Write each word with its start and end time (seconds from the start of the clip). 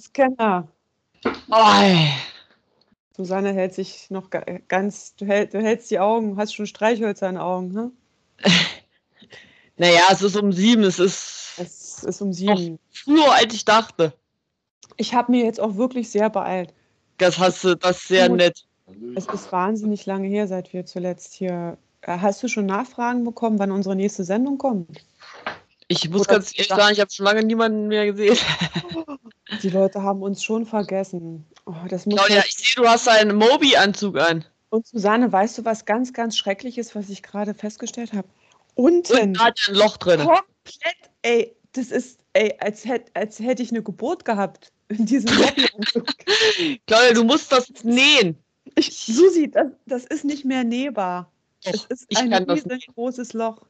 Scanner. 0.00 0.68
Oh, 1.50 2.06
Susanne 3.16 3.52
hält 3.52 3.74
sich 3.74 4.10
noch 4.10 4.30
ga- 4.30 4.44
ganz, 4.68 5.14
du, 5.16 5.26
hält, 5.26 5.54
du 5.54 5.60
hältst 5.60 5.90
die 5.90 5.98
Augen, 5.98 6.36
hast 6.36 6.54
schon 6.54 6.66
Streichhölzer 6.66 7.28
in 7.28 7.36
den 7.36 7.42
Augen, 7.42 7.72
ne? 7.72 7.90
naja, 9.76 10.02
es 10.10 10.22
ist 10.22 10.36
um 10.36 10.52
sieben, 10.52 10.82
es 10.84 10.98
ist 10.98 11.54
Es 11.58 12.04
ist 12.04 12.20
um 12.20 12.32
sieben. 12.32 12.78
früher, 12.92 13.32
als 13.34 13.54
ich 13.54 13.64
dachte. 13.64 14.12
Ich 14.98 15.14
habe 15.14 15.32
mir 15.32 15.44
jetzt 15.44 15.60
auch 15.60 15.76
wirklich 15.76 16.10
sehr 16.10 16.28
beeilt. 16.30 16.72
Das 17.18 17.38
hast 17.38 17.64
du, 17.64 17.74
das 17.74 17.98
ist 17.98 18.08
sehr 18.08 18.28
Gut. 18.28 18.38
nett. 18.38 18.66
Es 19.16 19.26
ist 19.26 19.50
wahnsinnig 19.50 20.06
lange 20.06 20.28
her, 20.28 20.46
seit 20.46 20.72
wir 20.72 20.84
zuletzt 20.86 21.34
hier. 21.34 21.76
Äh, 22.02 22.18
Hast 22.18 22.42
du 22.42 22.48
schon 22.48 22.66
Nachfragen 22.66 23.24
bekommen, 23.24 23.58
wann 23.58 23.72
unsere 23.72 23.96
nächste 23.96 24.22
Sendung 24.24 24.58
kommt? 24.58 25.02
Ich 25.88 26.08
muss 26.10 26.22
Oder- 26.22 26.34
ganz 26.34 26.52
ehrlich 26.52 26.68
sagen, 26.68 26.92
ich 26.92 27.00
habe 27.00 27.10
schon 27.10 27.24
lange 27.24 27.42
niemanden 27.42 27.88
mehr 27.88 28.06
gesehen. 28.12 28.36
Die 29.62 29.68
Leute 29.68 30.02
haben 30.02 30.22
uns 30.22 30.42
schon 30.42 30.66
vergessen. 30.66 31.46
Oh, 31.66 31.74
das 31.88 32.06
muss 32.06 32.16
Claudia, 32.16 32.36
halt- 32.36 32.46
ich 32.48 32.54
sehe, 32.56 32.82
du 32.82 32.88
hast 32.88 33.08
einen 33.08 33.36
Mobi-Anzug 33.36 34.18
an. 34.18 34.44
Und 34.70 34.86
Susanne, 34.86 35.30
weißt 35.32 35.58
du, 35.58 35.64
was 35.64 35.84
ganz, 35.84 36.12
ganz 36.12 36.36
schrecklich 36.36 36.78
ist, 36.78 36.94
was 36.94 37.08
ich 37.08 37.22
gerade 37.22 37.54
festgestellt 37.54 38.12
habe? 38.12 38.28
Und 38.74 39.10
Unten. 39.10 39.34
da 39.34 39.46
hat 39.46 39.58
ein 39.68 39.74
Loch 39.74 39.96
drin. 39.96 40.20
Komplett, 40.20 40.96
ey, 41.22 41.56
das 41.72 41.90
ist, 41.90 42.20
ey, 42.32 42.54
als 42.58 42.84
hätte 42.84 43.10
als 43.14 43.38
hätt 43.38 43.60
ich 43.60 43.70
eine 43.70 43.82
Geburt 43.82 44.24
gehabt 44.24 44.72
in 44.88 45.06
diesem 45.06 45.34
Mobbyanzug. 45.36 46.06
Claudia, 46.86 47.12
du 47.14 47.24
musst 47.24 47.52
das 47.52 47.70
nähen. 47.84 48.36
Ich, 48.74 48.96
Susi, 48.96 49.50
das, 49.50 49.68
das 49.86 50.04
ist 50.04 50.24
nicht 50.24 50.44
mehr 50.44 50.64
nähbar. 50.64 51.30
Doch, 51.64 51.86
es 51.88 52.02
ist 52.02 52.16
ein 52.16 52.32
riesengroßes 52.32 53.32
Loch. 53.32 53.62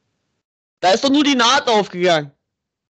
Da 0.81 0.91
ist 0.91 1.05
doch 1.05 1.11
nur 1.11 1.25
die 1.25 1.35
Naht 1.35 1.69
aufgegangen. 1.69 2.33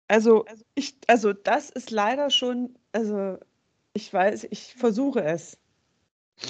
Also, 0.09 0.45
ich, 0.75 0.95
also 1.07 1.31
das 1.33 1.69
ist 1.69 1.91
leider 1.91 2.29
schon, 2.31 2.75
also 2.91 3.37
ich 3.93 4.11
weiß, 4.11 4.47
ich 4.49 4.73
versuche 4.75 5.23
es. 5.23 5.57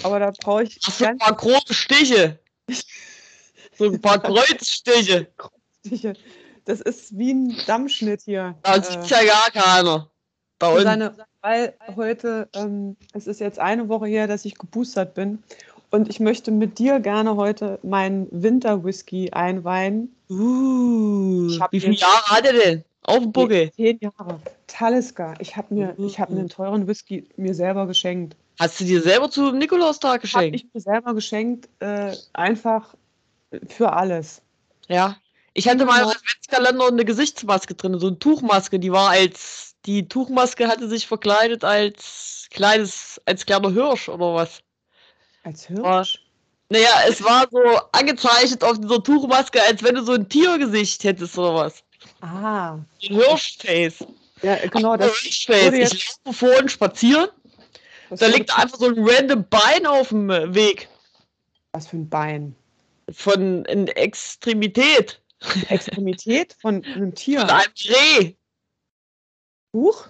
Aber 0.02 0.18
da 0.18 0.32
brauche 0.42 0.64
ich 0.64 0.78
Hast 0.84 1.00
du 1.00 1.06
ein 1.06 1.18
paar 1.18 1.36
große 1.36 1.74
Stiche. 1.74 2.38
So 3.78 3.86
ein 3.86 4.00
paar 4.00 4.18
Kreuzstiche. 4.20 5.28
sicher. 5.82 6.12
Das 6.66 6.82
ist 6.82 7.16
wie 7.16 7.32
ein 7.32 7.56
Dammschnitt 7.66 8.20
hier. 8.22 8.54
Da 8.62 8.76
Äh, 8.76 8.82
sieht's 8.82 9.08
ja 9.08 9.24
gar 9.24 9.50
keiner. 9.50 10.10
Da 10.58 10.68
unten. 10.68 10.80
Susanne, 10.80 11.16
weil 11.40 11.74
heute, 11.96 12.50
ähm, 12.54 12.98
es 13.14 13.26
ist 13.26 13.40
jetzt 13.40 13.58
eine 13.58 13.88
Woche 13.88 14.06
her, 14.06 14.26
dass 14.26 14.44
ich 14.44 14.56
geboostert 14.56 15.14
bin. 15.14 15.42
Und 15.90 16.10
ich 16.10 16.20
möchte 16.20 16.50
mit 16.50 16.78
dir 16.78 17.00
gerne 17.00 17.36
heute 17.36 17.78
meinen 17.82 18.28
Winter-Whisky 18.30 19.30
einweihen. 19.30 20.14
Uh, 20.28 21.48
wie 21.70 21.80
viele 21.80 21.94
Jahre 21.94 22.26
hat 22.26 22.44
er 22.44 22.52
denn? 22.52 22.84
Auf 23.10 23.18
dem 23.20 23.32
Buckel. 23.32 23.72
Zehn 23.72 23.98
Jahre. 24.00 24.40
Talisker. 24.66 25.34
Ich 25.40 25.56
habe 25.56 25.74
mir, 25.74 25.94
ich 25.98 26.18
habe 26.20 26.32
mir 26.32 26.40
einen 26.40 26.48
teuren 26.48 26.86
Whisky 26.86 27.28
mir 27.36 27.54
selber 27.54 27.86
geschenkt. 27.86 28.36
Hast 28.58 28.80
du 28.80 28.84
dir 28.84 29.02
selber 29.02 29.30
zum 29.30 29.58
Nikolaustag 29.58 30.20
geschenkt? 30.20 30.54
ich 30.54 30.66
mir 30.72 30.80
selber 30.80 31.14
geschenkt, 31.14 31.68
äh, 31.80 32.14
einfach 32.32 32.94
für 33.68 33.92
alles. 33.92 34.42
Ja. 34.88 35.16
Ich 35.54 35.68
hatte 35.68 35.84
mal 35.84 36.02
im 36.02 36.08
Adventskalender 36.08 36.86
eine 36.88 37.04
Gesichtsmaske 37.04 37.74
drin, 37.74 37.98
so 37.98 38.06
eine 38.08 38.18
Tuchmaske, 38.18 38.78
die 38.78 38.92
war 38.92 39.10
als, 39.10 39.74
die 39.86 40.06
Tuchmaske 40.06 40.68
hatte 40.68 40.88
sich 40.88 41.08
verkleidet 41.08 41.64
als 41.64 42.46
kleines, 42.50 43.20
als 43.24 43.44
kleiner 43.44 43.70
Hirsch 43.70 44.08
oder 44.08 44.34
was. 44.34 44.60
Als 45.42 45.66
Hirsch? 45.66 46.24
Naja, 46.68 47.02
es 47.08 47.24
war 47.24 47.48
so 47.50 47.58
angezeichnet 47.90 48.62
auf 48.62 48.78
dieser 48.78 49.02
Tuchmaske, 49.02 49.60
als 49.66 49.82
wenn 49.82 49.96
du 49.96 50.04
so 50.04 50.12
ein 50.12 50.28
Tiergesicht 50.28 51.02
hättest 51.02 51.36
oder 51.36 51.54
was. 51.54 51.82
Ah, 52.20 52.74
ein 52.74 52.86
Hirschface. 52.98 54.04
ja, 54.42 54.56
genau. 54.66 54.96
Das, 54.96 55.16
Hirschface. 55.18 55.92
Ich 55.92 56.08
laufe 56.24 56.36
vorhin 56.38 56.68
spazieren, 56.68 57.28
da 58.10 58.26
liegt 58.26 58.56
einfach 58.56 58.78
so 58.78 58.86
ein 58.86 58.94
random 58.98 59.46
Bein 59.48 59.86
auf 59.86 60.08
dem 60.08 60.28
Weg. 60.54 60.88
was 61.72 61.88
für 61.88 61.96
ein 61.96 62.08
Bein. 62.08 62.54
Von 63.12 63.64
in 63.64 63.88
Extremität. 63.88 65.20
Extremität 65.68 66.54
von 66.60 66.84
einem 66.84 67.14
Tier. 67.14 67.40
Von 67.40 67.50
einem 67.50 67.72
Reh. 67.88 68.34
Huch. 69.72 70.08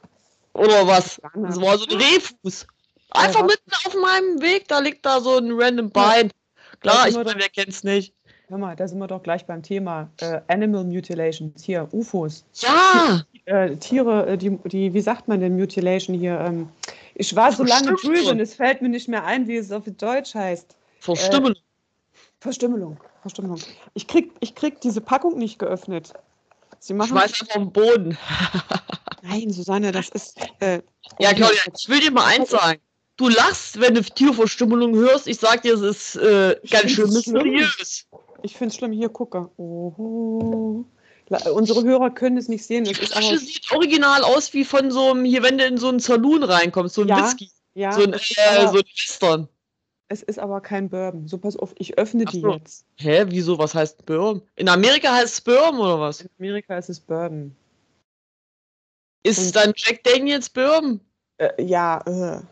Oder 0.55 0.87
was? 0.87 1.21
Das 1.35 1.61
war 1.61 1.79
so 1.79 1.85
ein 1.87 1.97
Rehfuß. 1.97 2.67
Einfach 3.11 3.41
Ja, 3.41 3.47
mitten 3.47 3.71
auf 3.85 3.95
meinem 3.95 4.41
Weg, 4.41 4.69
da 4.69 4.79
liegt 4.79 5.05
da 5.05 5.21
so 5.21 5.37
ein 5.37 5.51
random 5.53 5.91
Bein. 5.91 6.31
Klar, 6.81 7.03
Da 7.03 7.09
ich 7.09 7.15
meine, 7.15 7.35
wer 7.37 7.49
kennt's 7.49 7.85
nicht? 7.85 8.15
Hör 8.51 8.59
mal, 8.59 8.75
da 8.75 8.89
sind 8.89 8.99
wir 8.99 9.07
doch 9.07 9.23
gleich 9.23 9.47
beim 9.47 9.63
Thema. 9.63 10.11
Äh, 10.21 10.41
Animal 10.49 10.83
Mutilations. 10.83 11.63
Hier, 11.63 11.87
UFOs. 11.93 12.45
Ja! 12.55 13.23
Äh, 13.45 13.77
Tiere, 13.77 14.27
äh, 14.27 14.37
die, 14.37 14.59
die, 14.65 14.93
wie 14.93 15.01
sagt 15.01 15.29
man 15.29 15.39
denn 15.39 15.57
Mutilation 15.57 16.19
hier? 16.19 16.41
Ähm, 16.41 16.69
ich 17.15 17.37
war 17.37 17.53
so 17.53 17.63
lange 17.63 17.87
Verstümmelung. 17.89 18.25
drüben, 18.27 18.41
es 18.41 18.55
fällt 18.55 18.83
mir 18.83 18.89
nicht 18.89 19.07
mehr 19.07 19.25
ein, 19.25 19.47
wie 19.47 19.55
es 19.57 19.71
auf 19.71 19.85
Deutsch 19.87 20.35
heißt. 20.35 20.77
Verstimmen. 20.99 21.55
Verstümmelung. 22.41 22.99
Verstümmelung. 23.23 23.61
Ich 23.95 24.09
krieg, 24.09 24.33
ich 24.41 24.57
krieg 24.57 24.81
diese 24.81 25.01
Packung 25.01 25.39
nicht 25.39 25.61
geöffnet. 25.61 26.13
Sie 26.81 26.93
machen. 26.95 27.11
Schmeiß 27.11 27.41
einfach 27.41 27.47
auf 27.55 27.63
den 27.63 27.73
Boden. 27.73 28.19
Nein, 29.23 29.51
Susanne, 29.51 29.93
das 29.93 30.09
ist. 30.09 30.37
Äh, 30.59 30.83
Ja. 31.21 31.33
Claudia, 31.35 31.61
ich 31.79 31.89
will 31.89 32.01
dir 32.01 32.11
mal 32.11 32.25
eins 32.25 32.51
sagen. 32.51 32.81
Du 33.17 33.29
lachst, 33.29 33.81
wenn 33.81 33.95
du 33.95 34.03
Tierverstümmelung 34.03 34.97
hörst. 34.97 35.29
Ich 35.29 35.39
sag 35.39 35.63
dir, 35.63 35.75
es 35.75 35.83
ist 35.83 36.17
äh, 36.17 36.57
ganz 36.69 36.91
schön 36.91 37.13
mysteriös. 37.13 38.07
Ich 38.43 38.57
finde 38.57 38.69
es 38.73 38.77
schlimm. 38.77 38.93
Hier, 38.93 39.09
gucke. 39.09 39.51
Oho. 39.57 40.85
Unsere 41.55 41.85
Hörer 41.85 42.11
können 42.11 42.37
es 42.39 42.49
nicht 42.49 42.65
sehen. 42.67 42.85
Die 42.85 42.91
Es 42.91 42.99
ist 42.99 43.13
Flasche 43.13 43.39
sieht 43.39 43.71
original 43.73 44.23
aus 44.25 44.53
wie 44.53 44.65
von 44.65 44.91
so 44.91 45.11
einem, 45.13 45.25
hier, 45.25 45.43
wenn 45.45 45.59
du 45.59 45.65
in 45.65 45.77
so 45.79 45.89
einen 45.89 46.01
Saloon 46.01 46.43
reinkommst, 46.43 46.95
so 46.97 47.03
ein 47.03 47.09
Ja, 47.09 47.23
Whisky. 47.25 47.51
Ja, 47.75 47.93
so 47.93 48.03
ein, 48.03 48.13
äh, 48.15 48.19
aber, 48.59 48.73
so 48.73 48.79
ein 48.79 48.85
Western. 48.85 49.49
es 50.09 50.23
ist 50.25 50.41
aber 50.41 50.61
kein 50.61 50.89
Bourbon. 50.91 51.29
So, 51.29 51.39
pass 51.39 51.57
auf, 51.57 51.73
ich 51.79 51.97
öffne 51.99 52.25
Ach 52.27 52.33
die 52.33 52.41
so. 52.41 52.51
jetzt. 52.55 52.85
Hä, 52.97 53.25
wieso? 53.29 53.57
Was 53.59 53.77
heißt 53.77 54.05
Bourbon? 54.07 54.43
In 54.57 54.69
Amerika 54.69 55.13
heißt 55.15 55.35
es 55.35 55.41
Bourbon 55.41 55.79
oder 55.79 56.01
was? 56.01 56.23
In 56.23 56.31
Amerika 56.41 56.77
ist 56.77 56.89
es 56.91 56.99
Bourbon. 56.99 57.55
Ist 59.23 59.39
Und- 59.47 59.57
dann 59.57 59.73
Jack 59.77 60.03
Daniels 60.03 60.49
Bourbon? 60.51 61.01
Äh, 61.39 61.63
ja, 61.63 61.99
äh, 62.07 62.43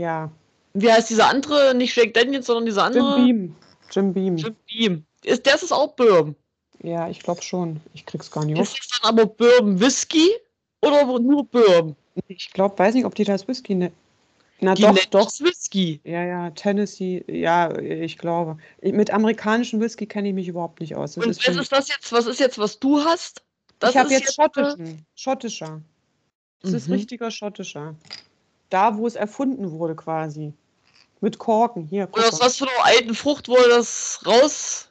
ja. 0.00 0.30
Wie 0.74 0.92
heißt 0.92 1.10
dieser 1.10 1.28
andere? 1.28 1.74
Nicht 1.74 1.96
Jack 1.96 2.14
Daniels, 2.14 2.46
sondern 2.46 2.66
dieser 2.66 2.88
Jim 2.92 3.02
andere? 3.02 3.24
Beam. 3.24 3.56
Jim 3.90 4.12
Beam. 4.14 4.36
Jim 4.36 4.56
Beam. 4.66 5.04
Ist, 5.28 5.46
das 5.46 5.62
ist 5.62 5.72
auch 5.72 5.92
Bourbon. 5.94 6.34
Ja, 6.82 7.08
ich 7.08 7.20
glaube 7.20 7.42
schon. 7.42 7.80
Ich 7.92 8.06
krieg's 8.06 8.30
gar 8.30 8.44
nicht 8.44 8.58
auf. 8.58 8.62
Ist 8.62 8.78
das 8.78 9.00
dann 9.00 9.10
aber 9.10 9.26
Bourbon 9.26 9.78
Whisky 9.78 10.30
oder 10.80 11.04
nur 11.18 11.44
Bourbon? 11.44 11.96
Ich 12.28 12.50
glaube, 12.52 12.78
weiß 12.78 12.94
nicht, 12.94 13.04
ob 13.04 13.14
die 13.14 13.24
das 13.24 13.46
Whisky 13.46 13.74
ne 13.74 13.92
Na 14.60 14.74
Die 14.74 14.82
doch, 14.82 14.94
nennen 14.94 15.06
doch. 15.10 15.30
Whisky. 15.40 16.00
Ja, 16.04 16.24
ja, 16.24 16.50
Tennessee, 16.50 17.24
ja, 17.28 17.76
ich 17.78 18.16
glaube. 18.16 18.58
Mit 18.82 19.10
amerikanischem 19.10 19.80
Whisky 19.80 20.06
kenne 20.06 20.28
ich 20.28 20.34
mich 20.34 20.48
überhaupt 20.48 20.80
nicht 20.80 20.96
aus. 20.96 21.14
Das 21.14 21.24
Und 21.24 21.30
ist 21.30 21.46
was 21.46 21.56
ist 21.56 21.72
das 21.72 21.88
jetzt? 21.88 22.12
Was 22.12 22.26
ist 22.26 22.40
jetzt, 22.40 22.58
was 22.58 22.78
du 22.78 23.00
hast? 23.00 23.42
Das 23.78 23.90
ich 23.90 23.96
habe 23.96 24.12
ist 24.12 24.20
jetzt 24.20 24.30
äh, 24.30 24.42
schottischen. 24.42 25.06
Schottischer. 25.14 25.82
Das 26.62 26.72
ist 26.72 26.88
Mhm. 26.88 26.94
richtiger 26.94 27.30
schottischer. 27.30 27.94
Da, 28.70 28.96
wo 28.96 29.06
es 29.06 29.14
erfunden 29.14 29.70
wurde, 29.72 29.94
quasi. 29.94 30.52
Mit 31.20 31.38
Korken. 31.38 31.84
Hier, 31.84 32.06
guck 32.06 32.16
Und 32.18 32.32
aus 32.32 32.40
was 32.40 32.56
für 32.56 32.68
einer 32.68 32.84
alten 32.84 33.14
Frucht 33.14 33.48
wurde 33.48 33.68
das 33.68 34.20
raus 34.26 34.87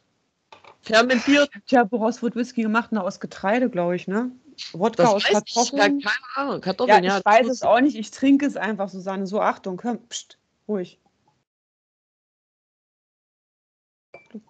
fermentiert? 0.88 1.50
Tja, 1.68 1.86
woraus 1.92 2.22
wird 2.22 2.36
Whisky 2.36 2.64
gemacht? 2.64 2.90
Na, 2.92 3.02
aus 3.02 3.20
Getreide, 3.20 3.70
glaube 3.70 3.96
ich, 3.96 4.08
ne? 4.08 4.32
Wodka 4.74 5.04
Das 5.04 5.14
aus 5.14 5.24
weiß 5.24 5.44
ich. 5.46 5.56
Ja, 5.56 5.64
Kartoffeln. 5.64 6.02
keine 6.02 6.26
Ahnung. 6.36 6.54
Ja, 6.56 6.60
Kartoffeln, 6.60 7.04
ich 7.04 7.10
ja. 7.10 7.20
das 7.22 7.26
weiß 7.26 7.48
es 7.48 7.62
auch 7.62 7.80
nicht. 7.80 7.96
Ich 7.96 8.12
trinke 8.12 8.46
es 8.46 8.58
einfach, 8.58 8.90
Susanne. 8.90 9.28
So, 9.28 9.40
Achtung, 9.40 9.78
komm, 9.78 10.00
pst, 10.08 10.38
ruhig. 10.68 11.00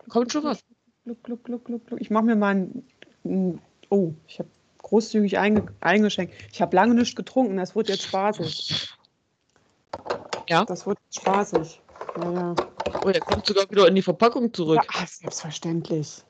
Kommt 0.10 0.32
schon 0.32 0.44
was. 0.44 0.64
Gluck, 1.04 1.24
gluck, 1.24 1.44
gluck, 1.44 1.66
gluck, 1.66 1.86
gluck. 1.88 2.02
Ich 2.02 2.10
mache 2.10 2.26
mir 2.26 2.36
mal 2.36 2.56
ein, 2.56 2.88
ein 3.24 3.62
Oh, 3.90 4.14
ich 4.28 4.40
habe 4.40 4.50
großzügig 4.80 5.38
einge, 5.38 5.68
eingeschenkt. 5.80 6.34
Ich 6.52 6.62
habe 6.62 6.76
lange 6.76 6.96
nicht 6.96 7.16
getrunken. 7.16 7.58
Das 7.58 7.76
wird 7.76 7.90
jetzt 7.90 8.04
spaßig. 8.04 8.90
Ja? 10.50 10.66
Das 10.66 10.86
wird 10.86 10.98
spaßig. 11.12 11.82
Ja, 12.22 12.32
ja. 12.32 12.56
Oh, 13.04 13.10
der 13.10 13.22
kommt 13.22 13.46
sogar 13.46 13.70
wieder 13.70 13.88
in 13.88 13.96
die 13.96 14.02
Verpackung 14.02 14.54
zurück. 14.54 14.86
ja 14.94 15.06
selbstverständlich. 15.06 16.24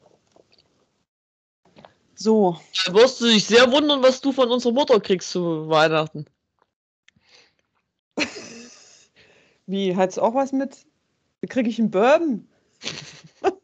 So, 2.19 2.59
Da 2.85 2.93
wirst 2.93 3.21
du 3.21 3.25
dich 3.25 3.45
sehr 3.45 3.71
wundern, 3.71 4.01
was 4.01 4.19
du 4.21 4.31
von 4.31 4.49
unserer 4.49 4.73
Mutter 4.73 4.99
kriegst 4.99 5.29
zu 5.29 5.69
Weihnachten. 5.69 6.25
wie, 9.67 9.95
hat 9.95 10.09
es 10.09 10.17
auch 10.17 10.33
was 10.33 10.51
mit? 10.51 10.87
Kriege 11.47 11.69
ich 11.69 11.79
einen 11.79 11.91
Bourbon? 11.91 12.47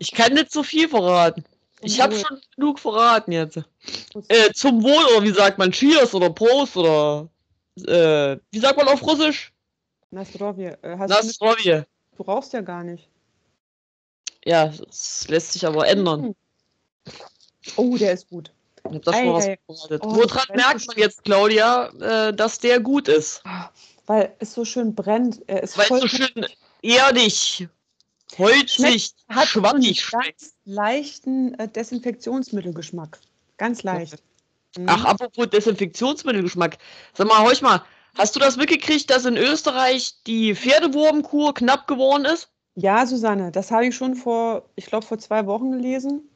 Ich 0.00 0.12
kann 0.12 0.34
nicht 0.34 0.52
so 0.52 0.62
viel 0.62 0.88
verraten. 0.88 1.44
Ich 1.80 2.00
habe 2.00 2.16
schon 2.16 2.40
genug 2.56 2.78
verraten 2.78 3.32
jetzt. 3.32 3.62
Äh, 4.28 4.52
zum 4.52 4.82
Wohl, 4.82 5.04
oder 5.16 5.22
wie 5.22 5.32
sagt 5.32 5.56
man, 5.56 5.70
Cheers 5.70 6.14
oder 6.14 6.30
Prost 6.30 6.76
oder 6.76 7.30
äh, 7.76 8.36
wie 8.50 8.58
sagt 8.58 8.76
man 8.76 8.88
auf 8.88 9.02
Russisch? 9.02 9.52
Nastrovje, 10.10 10.78
äh, 10.82 10.96
du, 10.96 11.06
Nastrovje. 11.06 11.86
du 12.16 12.24
brauchst 12.24 12.52
ja 12.52 12.60
gar 12.60 12.82
nicht. 12.82 13.08
Ja, 14.44 14.66
das 14.66 15.26
lässt 15.28 15.52
sich 15.52 15.66
aber 15.66 15.86
ändern. 15.86 16.34
Oh, 17.76 17.96
der 17.96 18.12
ist 18.12 18.28
gut. 18.28 18.52
Ich 18.90 18.94
hab 18.96 19.02
das 19.02 19.16
schon 19.16 19.26
mal 19.26 19.34
was 19.34 19.46
Ei, 19.46 19.52
ei. 19.52 19.58
Oh, 20.02 20.16
Woran 20.16 20.44
merkt 20.54 20.86
man 20.86 20.96
jetzt, 20.98 21.24
Claudia, 21.24 21.86
äh, 22.28 22.34
dass 22.34 22.58
der 22.58 22.80
gut 22.80 23.08
ist? 23.08 23.42
Weil 24.06 24.34
es 24.38 24.52
so 24.52 24.64
schön 24.64 24.94
brennt. 24.94 25.40
Er 25.46 25.62
ist 25.62 25.78
Weil 25.78 25.86
es 25.90 26.00
so 26.02 26.08
schön 26.08 26.46
erdig, 26.82 27.66
holzig, 28.36 29.14
hat 29.28 29.48
so 29.48 29.60
einen 29.60 29.66
schwammig 29.66 30.00
schmeckt. 30.02 30.40
ganz 30.40 30.54
leichten 30.64 31.54
äh, 31.54 31.68
Desinfektionsmittelgeschmack. 31.68 33.18
Ganz 33.56 33.82
leicht. 33.82 34.22
Mhm. 34.76 34.86
Ach, 34.88 35.04
apropos 35.06 35.48
Desinfektionsmittelgeschmack. 35.48 36.76
Sag 37.14 37.26
mal, 37.28 37.42
horch 37.42 37.62
mal, 37.62 37.82
hast 38.18 38.36
du 38.36 38.40
das 38.40 38.56
mitgekriegt, 38.58 39.08
dass 39.08 39.24
in 39.24 39.36
Österreich 39.38 40.14
die 40.26 40.54
Pferdewurmkur 40.54 41.54
knapp 41.54 41.86
geworden 41.86 42.26
ist? 42.26 42.50
Ja, 42.74 43.06
Susanne, 43.06 43.52
das 43.52 43.70
habe 43.70 43.86
ich 43.86 43.94
schon 43.96 44.16
vor, 44.16 44.68
ich 44.74 44.86
glaube, 44.86 45.06
vor 45.06 45.18
zwei 45.18 45.46
Wochen 45.46 45.70
gelesen. 45.70 46.28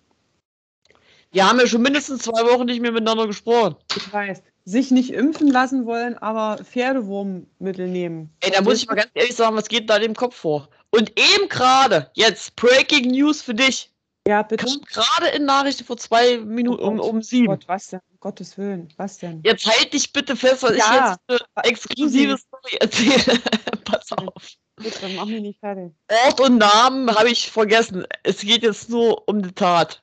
Wir 1.30 1.46
haben 1.48 1.60
ja 1.60 1.66
schon 1.66 1.82
mindestens 1.82 2.22
zwei 2.22 2.44
Wochen 2.46 2.66
nicht 2.66 2.80
mehr 2.80 2.92
miteinander 2.92 3.26
gesprochen. 3.26 3.76
Ich 3.96 4.12
weiß. 4.12 4.42
Sich 4.64 4.90
nicht 4.90 5.12
impfen 5.12 5.50
lassen 5.50 5.86
wollen, 5.86 6.16
aber 6.18 6.62
Pferdewurmmittel 6.62 7.88
nehmen. 7.88 8.34
Ey, 8.40 8.50
da 8.50 8.60
muss 8.60 8.82
ich 8.82 8.86
mal 8.86 8.94
ganz 8.96 9.10
ehrlich 9.14 9.34
sagen, 9.34 9.56
was 9.56 9.68
geht 9.68 9.88
da 9.88 9.98
dem 9.98 10.14
Kopf 10.14 10.36
vor? 10.36 10.68
Und 10.90 11.10
eben 11.18 11.48
gerade, 11.48 12.10
jetzt 12.14 12.54
Breaking 12.56 13.10
News 13.10 13.42
für 13.42 13.54
dich. 13.54 13.90
Ja, 14.26 14.42
bitte. 14.42 14.66
Kam 14.66 14.80
gerade 14.82 15.28
in 15.34 15.46
Nachrichten 15.46 15.84
vor 15.84 15.96
zwei 15.96 16.36
Minuten 16.38 16.82
um, 16.82 17.00
um 17.00 17.22
sieben. 17.22 17.46
Gott, 17.46 17.64
was 17.66 17.88
denn? 17.88 18.00
Um 18.10 18.20
Gottes 18.20 18.58
Willen, 18.58 18.92
was 18.98 19.16
denn? 19.16 19.40
Jetzt 19.42 19.64
halt 19.64 19.94
dich 19.94 20.12
bitte 20.12 20.36
fest, 20.36 20.62
was 20.62 20.76
Ja. 20.76 21.16
ich 21.30 21.34
jetzt 21.38 21.42
eine 21.54 21.64
exklusive 21.64 22.36
Story 22.36 22.76
erzähle. 22.78 23.38
Pass 23.84 24.12
auf. 24.12 24.50
Bitte, 24.76 25.08
mach 25.16 25.24
mich 25.24 25.40
nicht 25.40 25.60
fertig. 25.60 25.92
Ort 26.26 26.40
und 26.42 26.58
Namen 26.58 27.10
habe 27.14 27.30
ich 27.30 27.50
vergessen. 27.50 28.06
Es 28.22 28.40
geht 28.40 28.62
jetzt 28.62 28.90
nur 28.90 29.26
um 29.28 29.40
die 29.42 29.52
Tat. 29.52 30.02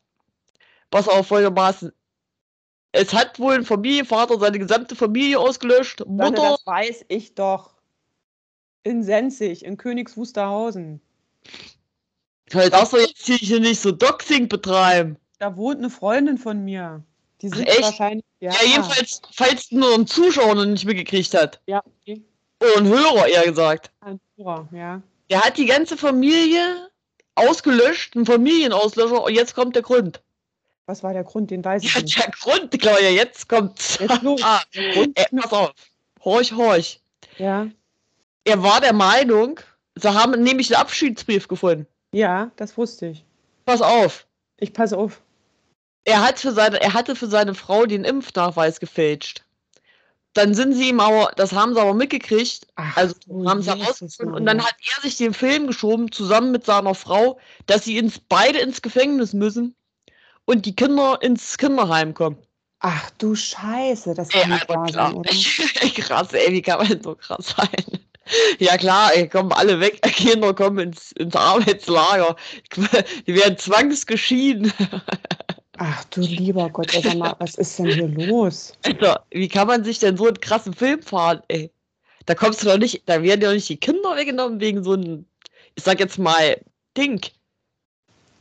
Pass 0.92 1.08
auf, 1.08 1.28
folgendermaßen. 1.28 1.92
Es 2.92 3.14
hat 3.14 3.40
wohl 3.40 3.56
ein 3.56 3.66
Familienvater 3.66 4.40
seine 4.40 4.58
gesamte 4.60 4.96
Familie 4.96 5.40
ausgelöscht. 5.40 6.06
Mutter, 6.06 6.52
das 6.52 6.66
weiß 6.66 7.06
ich 7.10 7.36
doch. 7.36 7.76
In 8.84 9.04
Senzig, 9.04 9.66
in 9.66 9.78
Königs 9.78 10.16
Wusterhausen. 10.16 11.02
halt 12.54 12.72
darfst 12.74 12.94
du 12.94 12.98
jetzt 12.98 13.26
hier- 13.26 13.60
nicht 13.60 13.82
so 13.82 13.92
Doxing 13.92 14.48
betreiben. 14.48 15.18
Da 15.40 15.58
wohnt 15.58 15.80
eine 15.80 15.90
Freundin 15.90 16.38
von 16.38 16.64
mir. 16.64 17.04
Die 17.42 17.50
Ach, 17.52 17.58
sind 17.58 17.68
echt? 17.68 17.82
wahrscheinlich. 17.82 18.24
Ja, 18.40 18.52
Ja, 18.54 18.64
jedenfalls, 18.66 19.22
falls 19.34 19.72
nur 19.72 19.94
ein 19.96 20.08
Zuschauer 20.08 20.56
noch 20.56 20.66
nicht 20.66 20.86
mitgekriegt 20.86 21.34
hat. 21.34 21.60
Ja, 21.68 21.82
okay. 22.02 22.24
Oder 22.62 22.78
ein 22.78 22.88
Hörer, 22.88 23.28
eher 23.28 23.44
gesagt. 23.44 23.92
Ein 24.00 24.20
Führer, 24.36 24.70
ja. 24.72 25.02
Der 25.30 25.42
hat 25.42 25.58
die 25.58 25.66
ganze 25.66 25.98
Familie 25.98 26.90
ausgelöscht, 27.34 28.16
ein 28.16 28.26
Familienauslöscher, 28.26 29.24
und 29.24 29.34
jetzt 29.34 29.56
kommt 29.56 29.76
der 29.76 29.82
Grund. 29.84 30.22
Was 30.88 31.02
war 31.04 31.14
der 31.14 31.24
Grund? 31.24 31.50
Den 31.52 31.64
weiß 31.66 31.84
ich 31.84 31.94
Ja, 31.96 32.02
nicht. 32.02 32.18
der 32.18 32.32
Grund, 32.32 32.72
Claudia, 32.80 33.10
jetzt 33.10 33.50
kommt's. 33.50 33.98
Jetzt 34.00 34.22
los. 34.22 34.42
Ah, 34.44 34.62
äh, 34.74 35.08
pass 35.42 35.52
auf. 35.52 35.74
Horch, 36.24 36.52
horch. 36.54 37.00
ja. 37.38 37.68
Er 38.48 38.62
war 38.62 38.80
der 38.80 38.94
Meinung, 38.94 39.60
sie 39.96 40.14
haben 40.14 40.44
nämlich 40.44 40.72
einen 40.72 40.80
Abschiedsbrief 40.82 41.48
gefunden. 41.48 41.88
ja, 42.12 42.52
das 42.58 42.78
wusste 42.78 43.08
ich. 43.08 43.26
Pass 43.66 43.82
auf. 43.82 44.28
Ich 44.58 44.72
passe 44.72 44.96
auf. 44.96 45.20
Er, 46.04 46.22
hat 46.22 46.38
für 46.40 46.52
seine, 46.52 46.80
er 46.80 46.94
hatte 46.94 47.16
für 47.16 47.26
seine 47.26 47.56
Frau 47.56 47.88
den 47.88 48.04
Impfnachweis 48.04 48.80
gefälscht. 48.80 49.44
Dann 50.34 50.54
sind 50.54 50.74
sie 50.74 50.90
ihm 50.90 51.00
aber, 51.00 51.32
das 51.36 51.54
haben 51.54 51.74
sie 51.74 51.82
aber 51.82 51.96
mitgekriegt, 51.96 52.68
Ach, 52.76 52.96
also 52.98 53.16
haben 53.48 53.64
sie 53.64 53.72
herausgefunden. 53.76 54.36
Und 54.36 54.46
dann 54.46 54.64
hat 54.64 54.76
er 54.96 55.02
sich 55.02 55.18
den 55.18 55.34
Film 55.34 55.66
geschoben, 55.66 56.12
zusammen 56.12 56.52
mit 56.52 56.64
seiner 56.66 56.94
Frau, 56.94 57.40
dass 57.66 57.86
sie 57.86 57.98
ins, 57.98 58.20
beide 58.20 58.60
ins 58.60 58.84
Gefängnis 58.84 59.34
müssen 59.34 59.74
und 60.46 60.66
die 60.66 60.76
Kinder 60.76 61.20
ins 61.22 61.58
Kinderheim 61.58 62.14
kommen. 62.14 62.38
Ach 62.80 63.10
du 63.18 63.36
Scheiße, 63.36 64.14
das 64.14 64.30
Ey, 64.30 64.42
kann 64.42 64.52
nicht 64.52 64.70
aber 64.70 64.82
wahr 64.82 64.88
klar. 64.88 65.08
sein, 65.10 65.18
oder? 65.18 65.32
krass, 65.96 66.34
ey, 66.34 66.52
wie 66.52 66.62
kann 66.62 66.88
man 66.88 67.02
so 67.02 67.16
krass 67.16 67.56
sein? 67.58 68.00
Ja 68.60 68.78
klar, 68.78 69.12
ey, 69.14 69.28
kommen 69.28 69.52
alle 69.52 69.80
weg, 69.80 70.02
Kinder 70.02 70.54
kommen 70.54 70.80
ins, 70.80 71.12
ins 71.14 71.36
Arbeitslager. 71.36 72.36
Die 73.28 73.36
werden 73.36 73.58
zwangsgeschieden. 73.58 74.74
Ach 75.78 76.04
du 76.06 76.22
lieber 76.22 76.70
Gott, 76.70 76.94
ey, 76.94 77.02
sag 77.02 77.18
mal, 77.18 77.36
was 77.40 77.56
ist 77.56 77.78
denn 77.78 77.88
hier 77.88 78.08
los? 78.08 78.74
Alter, 78.84 79.26
wie 79.32 79.48
kann 79.48 79.68
man 79.68 79.84
sich 79.84 80.00
denn 80.00 80.18
so 80.18 80.26
einen 80.26 80.40
krassen 80.40 80.74
Film 80.74 81.02
fahren, 81.02 81.42
ey? 81.50 81.72
Da 82.26 82.34
kommst 82.34 82.64
du 82.64 82.68
doch 82.68 82.78
nicht, 82.78 83.04
da 83.08 83.22
werden 83.22 83.42
ja 83.42 83.52
nicht 83.54 83.70
die 83.70 83.78
Kinder 83.78 84.16
weggenommen 84.16 84.60
wegen 84.60 84.84
so 84.84 84.94
einem, 84.94 85.26
ich 85.76 85.84
sag 85.84 86.00
jetzt 86.00 86.18
mal, 86.18 86.60
Ding. 86.98 87.22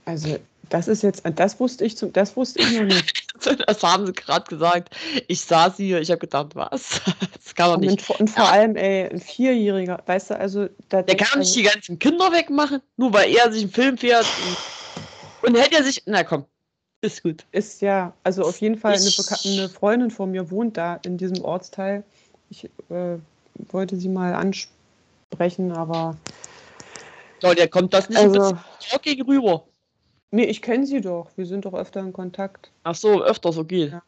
Also, 0.06 0.38
das 0.68 0.88
ist 0.88 1.02
jetzt, 1.02 1.22
das 1.34 1.58
wusste 1.60 1.84
ich, 1.84 1.96
zum, 1.96 2.12
das 2.12 2.36
wusste 2.36 2.60
ich 2.60 2.72
noch 2.72 2.84
nicht. 2.84 3.24
Das 3.66 3.82
haben 3.82 4.06
sie 4.06 4.12
gerade 4.12 4.44
gesagt. 4.48 4.96
Ich 5.28 5.42
saß 5.42 5.76
hier, 5.76 6.00
ich 6.00 6.10
habe 6.10 6.20
gedacht, 6.20 6.54
was? 6.54 7.00
Das 7.34 7.54
kann 7.54 7.68
doch 7.68 7.76
Und, 7.76 7.80
nicht. 7.80 8.08
und 8.08 8.30
vor 8.30 8.48
allem, 8.48 8.74
ey, 8.76 9.10
ein 9.10 9.20
Vierjähriger, 9.20 10.02
weißt 10.06 10.30
du, 10.30 10.38
also, 10.38 10.68
da 10.88 11.02
Der 11.02 11.16
kann 11.16 11.40
nicht 11.40 11.54
die 11.54 11.64
ganzen 11.64 11.98
Kinder 11.98 12.32
wegmachen, 12.32 12.80
nur 12.96 13.12
weil 13.12 13.34
er 13.34 13.52
sich 13.52 13.64
einen 13.64 13.72
Film 13.72 13.98
fährt. 13.98 14.24
Und, 15.42 15.48
und 15.48 15.60
hätte 15.60 15.76
er 15.76 15.84
sich. 15.84 16.02
Na 16.06 16.24
komm, 16.24 16.46
ist 17.02 17.22
gut. 17.22 17.44
ist 17.52 17.82
ja, 17.82 18.14
also 18.22 18.44
auf 18.44 18.58
jeden 18.62 18.78
Fall 18.78 18.94
eine, 18.94 19.10
eine 19.44 19.68
Freundin 19.68 20.10
von 20.10 20.30
mir 20.30 20.50
wohnt 20.50 20.76
da 20.76 20.94
in 21.04 21.18
diesem 21.18 21.44
Ortsteil. 21.44 22.02
Ich 22.48 22.64
äh, 22.88 23.18
wollte 23.70 23.96
sie 23.96 24.08
mal 24.08 24.32
ansprechen, 24.34 25.72
aber 25.72 26.16
Claudia, 27.40 27.66
kommt 27.66 27.92
das 27.92 28.08
nicht 28.08 28.18
ein 28.18 28.28
also, 28.28 28.40
bisschen 28.40 28.58
stark 28.80 29.02
gegenüber? 29.02 29.66
Nee, 30.34 30.44
ich 30.44 30.60
kenne 30.62 30.86
sie 30.86 31.00
doch. 31.00 31.30
Wir 31.36 31.46
sind 31.46 31.64
doch 31.64 31.74
öfter 31.74 32.00
in 32.00 32.12
Kontakt. 32.12 32.70
Ach 32.82 32.94
so, 32.94 33.22
öfters, 33.22 33.56
okay. 33.56 33.88
Ja. 33.92 34.02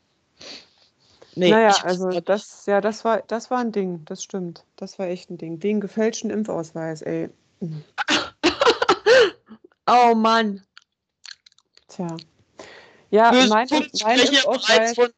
Nee, 1.34 1.50
naja, 1.50 1.70
ich- 1.70 1.84
also 1.84 2.20
das, 2.20 2.67
ja, 2.67 2.81
das 2.81 3.05
war, 3.05 3.23
das 3.23 3.50
war 3.50 3.58
ein 3.58 3.70
Ding, 3.73 4.05
das 4.06 4.23
stimmt. 4.23 4.64
Das 4.76 4.99
war 4.99 5.06
echt 5.06 5.31
ein 5.31 5.38
Ding. 5.38 5.61
Den 5.61 5.81
gefälschten 5.81 6.31
Impfausweis, 6.31 7.02
ey. 7.02 7.31
Oh 9.88 10.14
Mann. 10.17 10.64
Tja. 11.87 12.17
Ja, 13.11 13.31
Böse 13.31 13.49
mein, 13.50 13.69
Zungen 13.69 13.88
mein 14.02 14.19
sprechen 14.19 14.34
ja 14.34 14.50
bereits 14.50 14.94
von. 14.94 15.11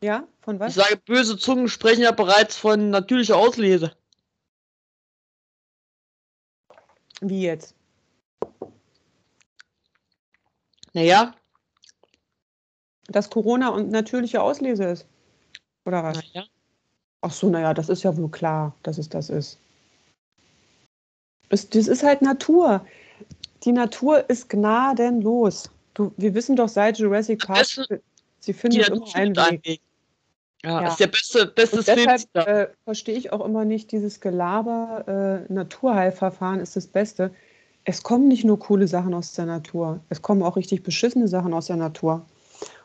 Ja, 0.00 0.28
von 0.42 0.54
Ich 0.56 0.60
was? 0.60 0.74
sage, 0.76 0.96
böse 0.98 1.36
Zungen 1.36 1.66
sprechen 1.68 2.02
ja 2.02 2.12
bereits 2.12 2.56
von 2.56 2.90
natürlicher 2.90 3.36
Auslese. 3.36 3.90
Wie 7.20 7.42
jetzt? 7.42 7.74
Naja, 10.94 11.34
Dass 13.08 13.28
Corona 13.28 13.68
und 13.68 13.90
natürliche 13.90 14.40
Auslese 14.40 14.84
ist. 14.84 15.06
Oder 15.84 16.02
was? 16.02 16.16
naja. 16.16 16.46
Ach 17.20 17.32
so, 17.32 17.48
naja, 17.50 17.74
das 17.74 17.88
ist 17.88 18.02
ja 18.02 18.16
wohl 18.16 18.30
klar, 18.30 18.74
dass 18.82 18.98
es 18.98 19.08
das 19.08 19.28
ist. 19.28 19.58
Es, 21.50 21.68
das 21.68 21.88
ist 21.88 22.02
halt 22.02 22.22
Natur. 22.22 22.86
Die 23.64 23.72
Natur 23.72 24.28
ist 24.30 24.48
gnadenlos. 24.48 25.70
Du, 25.94 26.12
wir 26.16 26.34
wissen 26.34 26.56
doch 26.56 26.68
seit 26.68 26.98
Jurassic 26.98 27.46
Park, 27.46 27.66
sie 28.40 28.52
findet 28.52 28.88
immer 28.88 29.14
einen 29.14 29.36
Weg. 29.36 29.66
Weg. 29.66 29.80
Ja, 30.62 30.80
Ja. 30.82 30.88
ist 30.88 31.00
der 31.00 31.06
beste, 31.08 31.46
bestes 31.46 31.80
Und 31.88 31.94
Film. 31.94 32.08
deshalb 32.08 32.48
äh, 32.48 32.72
verstehe 32.84 33.16
ich 33.16 33.32
auch 33.32 33.44
immer 33.44 33.64
nicht 33.64 33.92
dieses 33.92 34.20
Gelaber, 34.20 35.44
äh, 35.48 35.52
Naturheilverfahren 35.52 36.60
ist 36.60 36.76
das 36.76 36.86
Beste. 36.86 37.34
Es 37.84 38.02
kommen 38.02 38.28
nicht 38.28 38.44
nur 38.44 38.58
coole 38.58 38.88
Sachen 38.88 39.14
aus 39.14 39.32
der 39.32 39.46
Natur, 39.46 40.00
es 40.08 40.22
kommen 40.22 40.42
auch 40.42 40.56
richtig 40.56 40.82
beschissene 40.82 41.28
Sachen 41.28 41.52
aus 41.52 41.66
der 41.66 41.76
Natur. 41.76 42.24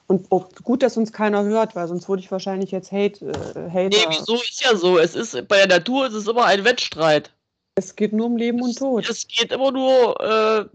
Und 0.08 0.32
auch 0.32 0.50
gut, 0.64 0.82
dass 0.82 0.98
uns 0.98 1.14
keiner 1.14 1.44
hört, 1.44 1.76
weil 1.76 1.88
sonst 1.88 2.10
würde 2.10 2.22
ich 2.22 2.32
wahrscheinlich 2.32 2.72
jetzt 2.72 2.92
Hate, 2.92 3.26
äh, 3.26 3.70
Hater. 3.70 3.90
Nee, 3.90 4.06
wieso 4.10 4.36
ist 4.36 4.64
ja 4.64 4.76
so? 4.76 4.98
Es 4.98 5.16
ist 5.16 5.48
bei 5.48 5.58
der 5.58 5.68
Natur 5.68 6.08
ist 6.08 6.16
es 6.16 6.28
immer 6.28 6.46
ein 6.46 6.64
Wettstreit. 6.66 7.32
Es 7.76 7.96
geht 7.96 8.12
nur 8.12 8.26
um 8.26 8.36
Leben 8.36 8.62
und 8.62 8.76
Tod. 8.76 9.08
Es 9.08 9.28
geht 9.28 9.52
immer 9.52 9.72
nur 9.72 10.20
äh, 10.20 10.66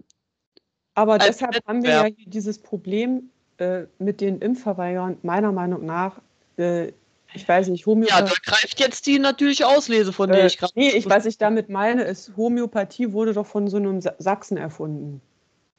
Aber 0.94 1.18
deshalb 1.18 1.58
haben 1.66 1.82
wir 1.82 1.90
ja 1.90 2.10
dieses 2.26 2.58
Problem 2.58 3.28
äh, 3.58 3.82
mit 3.98 4.20
den 4.20 4.38
Impfverweigern, 4.38 5.18
meiner 5.22 5.52
Meinung 5.52 5.84
nach, 5.84 6.20
äh, 6.56 6.92
ich 7.34 7.48
weiß 7.48 7.68
nicht, 7.68 7.80
ja, 7.80 7.86
Homöopathie. 7.86 8.34
da 8.44 8.52
greift 8.52 8.80
jetzt 8.80 9.06
die 9.06 9.18
natürliche 9.18 9.66
Auslese, 9.66 10.12
von 10.12 10.30
der 10.30 10.44
äh, 10.44 10.46
ich 10.46 10.58
gerade. 10.58 10.72
nee, 10.76 10.90
ich, 10.90 11.08
was 11.08 11.26
ich 11.26 11.36
damit 11.36 11.68
meine, 11.68 12.04
ist, 12.04 12.32
Homöopathie 12.36 13.12
wurde 13.12 13.34
doch 13.34 13.46
von 13.46 13.68
so 13.68 13.76
einem 13.76 14.00
Sa 14.00 14.14
Sachsen 14.18 14.56
erfunden. 14.56 15.20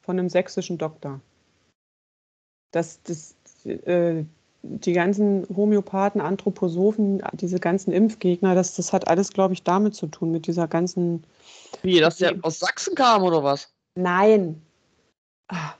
Von 0.02 0.18
einem 0.18 0.28
sächsischen 0.28 0.78
Doktor. 0.78 1.20
Das, 2.70 3.00
das, 3.02 3.34
äh, 3.64 4.24
die 4.62 4.92
ganzen 4.92 5.46
Homöopathen, 5.54 6.20
Anthroposophen, 6.20 7.22
diese 7.32 7.58
ganzen 7.58 7.92
Impfgegner, 7.92 8.54
das, 8.54 8.74
das 8.76 8.92
hat 8.92 9.08
alles, 9.08 9.32
glaube 9.32 9.54
ich, 9.54 9.62
damit 9.62 9.94
zu 9.94 10.06
tun, 10.06 10.30
mit 10.30 10.46
dieser 10.46 10.68
ganzen 10.68 11.24
Wie, 11.82 12.00
dass 12.00 12.18
der 12.18 12.36
aus 12.42 12.58
Sachsen 12.58 12.94
kam 12.94 13.22
oder 13.22 13.42
was? 13.42 13.72
Nein. 13.94 14.60
Ah, 15.48 15.74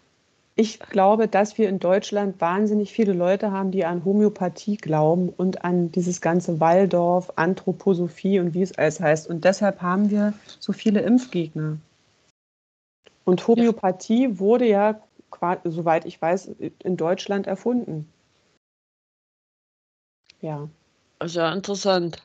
Ich 0.59 0.81
glaube, 0.81 1.29
dass 1.29 1.59
wir 1.59 1.69
in 1.69 1.79
Deutschland 1.79 2.41
wahnsinnig 2.41 2.91
viele 2.91 3.13
Leute 3.13 3.53
haben, 3.53 3.73
die 3.73 3.85
an 3.85 4.07
Homöopathie 4.07 4.79
glauben 4.79 5.29
und 5.29 5.67
an 5.67 5.93
dieses 5.93 6.23
ganze 6.23 6.61
Waldorf, 6.61 7.31
Anthroposophie 7.37 8.41
und 8.41 8.55
wie 8.55 8.63
es 8.63 8.77
alles 8.79 8.99
heißt. 8.99 9.29
Und 9.29 9.45
deshalb 9.45 9.83
haben 9.83 10.09
wir 10.09 10.33
so 10.59 10.73
viele 10.73 11.01
Impfgegner. 11.03 11.77
Und 13.27 13.47
Homöopathie 13.47 14.39
wurde 14.39 14.67
ja, 14.67 14.99
soweit 15.65 16.07
ich 16.07 16.23
weiß, 16.23 16.47
in 16.83 16.97
Deutschland 16.97 17.47
erfunden. 17.47 18.11
Ja. 20.41 20.71
Das 21.19 21.33
ist 21.33 21.37
ja 21.37 21.53
interessant. 21.53 22.23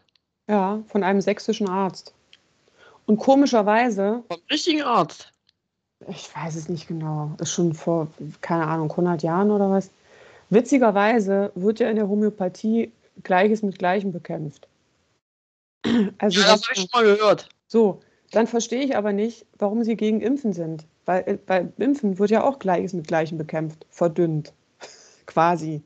Ja, 0.47 0.81
von 0.87 1.03
einem 1.03 1.19
sächsischen 1.19 1.67
Arzt. 1.67 2.13
Und 3.05 3.17
komischerweise, 3.17 4.23
Vom 4.29 4.41
richtigen 4.49 4.83
Arzt. 4.83 5.30
Ich 6.07 6.35
weiß 6.35 6.55
es 6.55 6.69
nicht 6.69 6.87
genau, 6.87 7.35
ist 7.39 7.51
schon 7.51 7.73
vor, 7.73 8.07
keine 8.41 8.67
Ahnung, 8.67 8.89
100 8.91 9.23
Jahren 9.23 9.51
oder 9.51 9.69
was. 9.69 9.91
Witzigerweise 10.49 11.51
wird 11.55 11.79
ja 11.79 11.89
in 11.89 11.95
der 11.95 12.07
Homöopathie 12.07 12.91
Gleiches 13.23 13.61
mit 13.61 13.79
Gleichem 13.79 14.11
bekämpft. 14.11 14.67
Also 16.17 16.39
Ja, 16.39 16.47
das 16.47 16.63
habe 16.63 16.73
ich 16.73 16.79
schon 16.79 16.89
mal 16.93 17.03
gehört. 17.03 17.49
so, 17.67 18.01
dann 18.31 18.47
verstehe 18.47 18.83
ich 18.83 18.95
aber 18.95 19.13
nicht, 19.13 19.45
warum 19.57 19.83
sie 19.83 19.95
gegen 19.95 20.21
Impfen 20.21 20.53
sind. 20.53 20.85
Weil 21.05 21.23
äh, 21.25 21.37
bei 21.37 21.67
Impfen 21.77 22.19
wird 22.19 22.31
ja 22.31 22.43
auch 22.43 22.59
Gleiches 22.59 22.93
mit 22.93 23.07
Gleichem 23.07 23.37
bekämpft, 23.37 23.85
verdünnt, 23.89 24.53
quasi. 25.25 25.81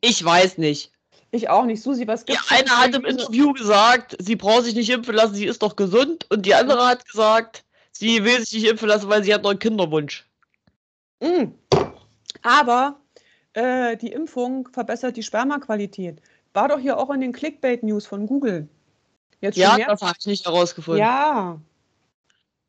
Ich 0.00 0.24
weiß 0.24 0.58
nicht. 0.58 0.92
Ich 1.30 1.48
auch 1.48 1.64
nicht. 1.64 1.82
Susi, 1.82 2.06
was 2.06 2.24
Die 2.24 2.32
gibt's 2.32 2.50
eine 2.50 2.64
denn 2.64 2.78
hat 2.78 2.94
im 2.94 3.04
Interview 3.04 3.52
gesagt, 3.52 4.16
sie 4.20 4.36
braucht 4.36 4.64
sich 4.64 4.74
nicht 4.74 4.90
impfen 4.90 5.14
lassen, 5.14 5.34
sie 5.34 5.46
ist 5.46 5.62
doch 5.62 5.76
gesund. 5.76 6.26
Und 6.30 6.46
die 6.46 6.54
andere 6.54 6.86
hat 6.86 7.04
gesagt, 7.04 7.65
sie 7.98 8.24
will 8.24 8.40
sich 8.40 8.62
nicht 8.62 8.70
impfen 8.70 8.88
lassen, 8.88 9.08
weil 9.08 9.24
sie 9.24 9.32
hat 9.32 9.42
noch 9.42 9.50
einen 9.50 9.58
Kinderwunsch. 9.58 10.26
Mm. 11.20 11.52
Aber 12.42 13.00
äh, 13.54 13.96
die 13.96 14.12
Impfung 14.12 14.68
verbessert 14.72 15.16
die 15.16 15.22
Spermaqualität. 15.22 16.20
War 16.52 16.68
doch 16.68 16.78
hier 16.78 16.98
auch 16.98 17.10
in 17.10 17.20
den 17.20 17.32
Clickbait-News 17.32 18.06
von 18.06 18.26
Google. 18.26 18.68
Jetzt 19.40 19.56
Ja, 19.56 19.76
das 19.76 20.02
habe 20.02 20.16
ich 20.18 20.26
nicht 20.26 20.46
herausgefunden. 20.46 21.02
Ja, 21.02 21.60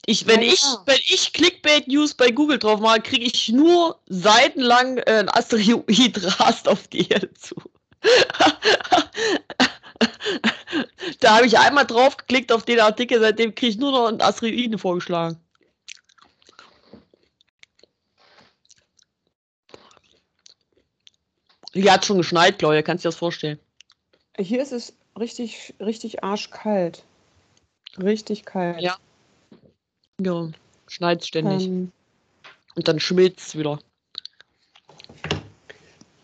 Ich, 0.05 0.25
wenn, 0.27 0.41
Ja, 0.41 0.53
ich, 0.53 0.61
ja. 0.61 0.81
wenn 0.85 0.99
ich 1.07 1.33
Clickbait 1.33 1.87
News 1.87 2.13
bei 2.13 2.31
Google 2.31 2.59
drauf 2.59 2.79
mache, 2.79 3.01
kriege 3.01 3.25
ich 3.25 3.49
nur 3.49 3.99
seitenlang 4.07 4.97
äh, 4.99 5.19
ein 5.19 5.29
Asteroid 5.29 6.39
rast 6.39 6.67
auf 6.67 6.87
die 6.87 7.07
Erde 7.09 7.33
zu. 7.33 7.55
da 11.19 11.37
habe 11.37 11.47
ich 11.47 11.57
einmal 11.57 11.85
drauf 11.85 12.17
geklickt 12.17 12.51
auf 12.51 12.63
den 12.63 12.79
Artikel, 12.79 13.19
seitdem 13.19 13.55
kriege 13.55 13.71
ich 13.71 13.77
nur 13.77 13.91
noch 13.91 14.07
einen 14.07 14.21
Asteroiden 14.21 14.77
vorgeschlagen. 14.77 15.39
Hier 21.73 21.93
hat 21.93 22.05
schon 22.05 22.17
geschneit, 22.17 22.57
Claudia, 22.57 22.81
kannst 22.81 23.05
du 23.05 23.07
dir 23.07 23.11
das 23.11 23.19
vorstellen? 23.19 23.59
hier 24.39 24.61
ist 24.61 24.71
es 24.71 24.93
richtig, 25.17 25.73
richtig 25.79 26.23
arschkalt. 26.23 27.03
Richtig 27.97 28.45
kalt. 28.45 28.81
Ja. 28.81 28.97
Ja, 30.21 30.49
schneit 30.87 31.25
ständig. 31.25 31.65
Ähm, 31.65 31.91
Und 32.75 32.87
dann 32.87 32.99
schmilzt 32.99 33.47
es 33.47 33.57
wieder. 33.57 33.79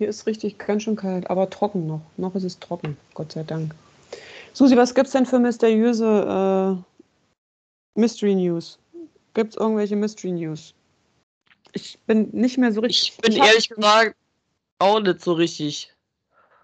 Hier 0.03 0.09
ist 0.09 0.27
richtig 0.27 0.57
ganz 0.57 0.83
schön 0.83 0.97
kalt, 0.97 1.29
aber 1.29 1.49
trocken 1.49 1.87
noch. 1.87 2.01
Noch 2.17 2.35
ist 2.35 2.43
es 2.43 2.59
trocken, 2.59 2.97
Gott 3.13 3.31
sei 3.31 3.43
Dank. 3.43 3.73
Susi, 4.51 4.75
was 4.75 4.93
gibt's 4.93 5.13
denn 5.13 5.25
für 5.25 5.39
mysteriöse 5.39 6.83
äh, 7.95 7.99
Mystery 7.99 8.35
News? 8.35 8.77
Gibt's 9.33 9.55
irgendwelche 9.55 9.95
Mystery 9.95 10.33
News? 10.33 10.73
Ich 11.71 11.97
bin 12.05 12.27
nicht 12.33 12.57
mehr 12.57 12.73
so 12.73 12.81
richtig. 12.81 13.13
Ich 13.15 13.17
bin 13.17 13.39
hab- 13.39 13.47
ehrlich 13.47 13.69
gesagt 13.69 14.17
auch 14.79 14.99
nicht 14.99 15.21
so 15.21 15.31
richtig. 15.31 15.93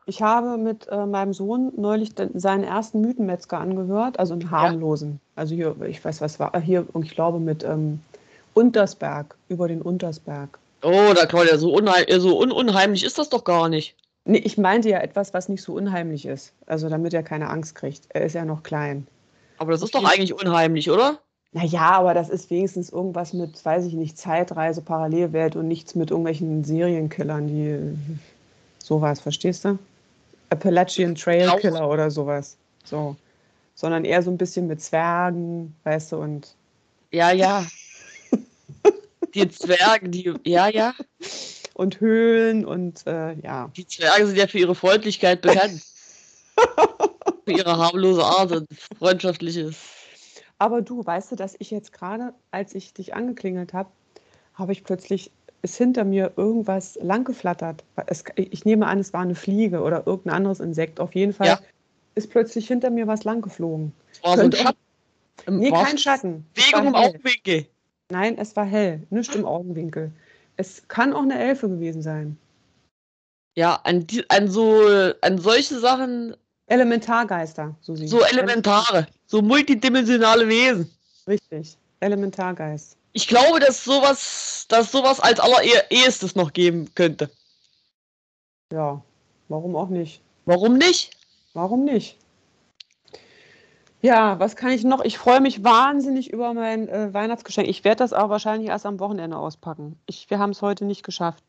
Ich 0.05 0.21
habe 0.21 0.57
mit 0.57 0.89
äh, 0.89 1.05
meinem 1.05 1.31
Sohn 1.33 1.71
neulich 1.77 2.13
den, 2.13 2.37
seinen 2.37 2.65
ersten 2.65 2.99
Mythenmetzger 2.99 3.59
angehört, 3.59 4.19
also 4.19 4.33
einen 4.33 4.51
harmlosen. 4.51 5.21
Also 5.37 5.55
hier, 5.55 5.77
ich 5.87 6.03
weiß 6.03 6.19
was 6.19 6.41
war, 6.41 6.59
hier, 6.59 6.85
ich 7.01 7.11
glaube 7.11 7.39
mit 7.39 7.63
ähm, 7.63 8.01
Untersberg, 8.53 9.37
über 9.47 9.69
den 9.69 9.81
Untersberg. 9.81 10.59
Oh, 10.81 11.13
da 11.13 11.25
Claudia, 11.25 11.57
so, 11.57 11.73
unheim 11.73 12.05
so 12.19 12.39
un 12.39 12.51
unheimlich 12.51 13.03
ist 13.03 13.17
das 13.17 13.29
doch 13.29 13.43
gar 13.43 13.69
nicht. 13.69 13.95
Nee, 14.25 14.39
ich 14.39 14.57
meinte 14.57 14.89
ja 14.89 14.99
etwas, 14.99 15.33
was 15.33 15.49
nicht 15.49 15.63
so 15.63 15.73
unheimlich 15.73 16.25
ist. 16.25 16.53
Also 16.65 16.89
damit 16.89 17.13
er 17.13 17.23
keine 17.23 17.49
Angst 17.49 17.75
kriegt. 17.75 18.03
Er 18.09 18.21
ist 18.21 18.33
ja 18.33 18.45
noch 18.45 18.63
klein. 18.63 19.07
Aber 19.57 19.71
das 19.71 19.81
ist 19.81 19.95
doch 19.95 20.05
eigentlich 20.05 20.33
unheimlich, 20.33 20.89
oder? 20.89 21.19
Naja, 21.51 21.91
aber 21.91 22.13
das 22.13 22.29
ist 22.29 22.49
wenigstens 22.49 22.91
irgendwas 22.91 23.33
mit, 23.33 23.63
weiß 23.63 23.85
ich 23.85 23.93
nicht, 23.93 24.17
Zeitreise, 24.17 24.81
Parallelwelt 24.81 25.55
und 25.55 25.67
nichts 25.67 25.95
mit 25.95 26.11
irgendwelchen 26.11 26.63
Serienkillern, 26.63 27.47
die 27.47 27.97
sowas, 28.77 29.19
verstehst 29.19 29.65
du? 29.65 29.79
Appalachian 30.49 31.15
Trail. 31.15 31.49
Killer 31.59 31.89
oder 31.89 32.11
sowas. 32.11 32.55
So. 32.83 33.15
Sondern 33.73 34.05
eher 34.05 34.21
so 34.21 34.29
ein 34.29 34.37
bisschen 34.37 34.67
mit 34.67 34.81
Zwergen, 34.81 35.75
weißt 35.83 36.11
du, 36.11 36.17
und 36.17 36.55
Ja, 37.11 37.31
ja. 37.31 37.65
Die 39.33 39.47
Zwerge, 39.49 40.09
die, 40.09 40.33
ja, 40.45 40.67
ja. 40.67 40.93
und 41.73 41.99
Höhlen 41.99 42.65
und 42.65 43.05
äh, 43.07 43.33
ja. 43.41 43.69
Die 43.75 43.85
Zwerge 43.87 44.27
sind 44.27 44.37
ja 44.37 44.47
für 44.47 44.59
ihre 44.59 44.75
Freundlichkeit 44.75 45.41
bekannt. 45.41 45.81
für 47.45 47.51
ihre 47.51 47.77
harmlose 47.77 48.23
Art 48.23 48.51
und 48.51 48.67
freundschaftliches. 48.97 49.75
Aber 50.57 50.81
du, 50.81 51.05
weißt 51.05 51.31
du, 51.31 51.35
dass 51.35 51.55
ich 51.59 51.71
jetzt 51.71 51.93
gerade, 51.93 52.33
als 52.51 52.75
ich 52.75 52.93
dich 52.93 53.13
angeklingelt 53.13 53.73
habe, 53.73 53.89
habe 54.55 54.73
ich 54.73 54.83
plötzlich, 54.83 55.31
ist 55.61 55.77
hinter 55.77 56.03
mir 56.03 56.33
irgendwas 56.35 56.97
langgeflattert. 57.01 57.83
Es, 58.07 58.23
ich 58.35 58.65
nehme 58.65 58.87
an, 58.87 58.99
es 58.99 59.13
war 59.13 59.21
eine 59.21 59.35
Fliege 59.35 59.81
oder 59.81 60.05
irgendein 60.05 60.35
anderes 60.35 60.59
Insekt. 60.59 60.99
Auf 60.99 61.15
jeden 61.15 61.33
Fall 61.33 61.47
Ja. 61.47 61.59
ist 62.15 62.29
plötzlich 62.29 62.67
hinter 62.67 62.89
mir 62.89 63.07
was 63.07 63.23
langgeflogen. 63.23 63.93
Es 64.11 64.23
war 64.23 64.37
so 64.37 64.43
ein 64.43 64.51
Schatten. 64.51 64.77
Im- 65.47 65.59
Nee, 65.59 65.71
kein 65.71 65.97
Schatten. 65.97 66.45
Im 66.55 66.73
war 66.73 66.83
hell. 66.83 67.09
Augenwinkel. 67.09 67.65
Nein, 68.11 68.37
es 68.37 68.55
war 68.55 68.65
hell, 68.65 69.05
nicht 69.09 69.35
im 69.35 69.45
Augenwinkel. 69.45 70.11
Es 70.57 70.87
kann 70.87 71.13
auch 71.13 71.21
eine 71.21 71.39
Elfe 71.39 71.69
gewesen 71.69 72.01
sein. 72.01 72.37
Ja, 73.55 73.75
an, 73.83 74.05
die, 74.07 74.27
an 74.29 74.49
so 74.49 74.81
an 75.21 75.37
solche 75.37 75.79
Sachen, 75.79 76.35
Elementargeister, 76.67 77.75
Susi. 77.81 78.07
so 78.07 78.21
elementare, 78.23 79.07
so 79.25 79.41
multidimensionale 79.41 80.47
Wesen. 80.47 80.89
Richtig. 81.27 81.77
Elementargeist. 81.99 82.95
Ich 83.13 83.27
glaube, 83.27 83.59
dass 83.59 83.83
sowas, 83.83 84.65
dass 84.69 84.91
sowas 84.91 85.19
als 85.19 85.39
allererstes 85.39 86.35
noch 86.35 86.53
geben 86.53 86.93
könnte. 86.93 87.29
Ja, 88.71 89.01
warum 89.47 89.75
auch 89.75 89.89
nicht? 89.89 90.21
Warum 90.45 90.77
nicht? 90.77 91.11
Warum 91.53 91.85
nicht? 91.85 92.18
Ja, 94.01 94.39
was 94.39 94.55
kann 94.55 94.71
ich 94.71 94.83
noch? 94.83 95.03
Ich 95.03 95.17
freue 95.17 95.41
mich 95.41 95.63
wahnsinnig 95.63 96.31
über 96.31 96.53
mein 96.53 96.87
äh, 96.87 97.13
Weihnachtsgeschenk. 97.13 97.67
Ich 97.67 97.83
werde 97.83 97.97
das 97.97 98.13
aber 98.13 98.29
wahrscheinlich 98.29 98.69
erst 98.69 98.85
am 98.85 98.99
Wochenende 98.99 99.37
auspacken. 99.37 99.99
Ich, 100.05 100.29
wir 100.29 100.39
haben 100.39 100.51
es 100.51 100.61
heute 100.61 100.85
nicht 100.85 101.03
geschafft. 101.03 101.43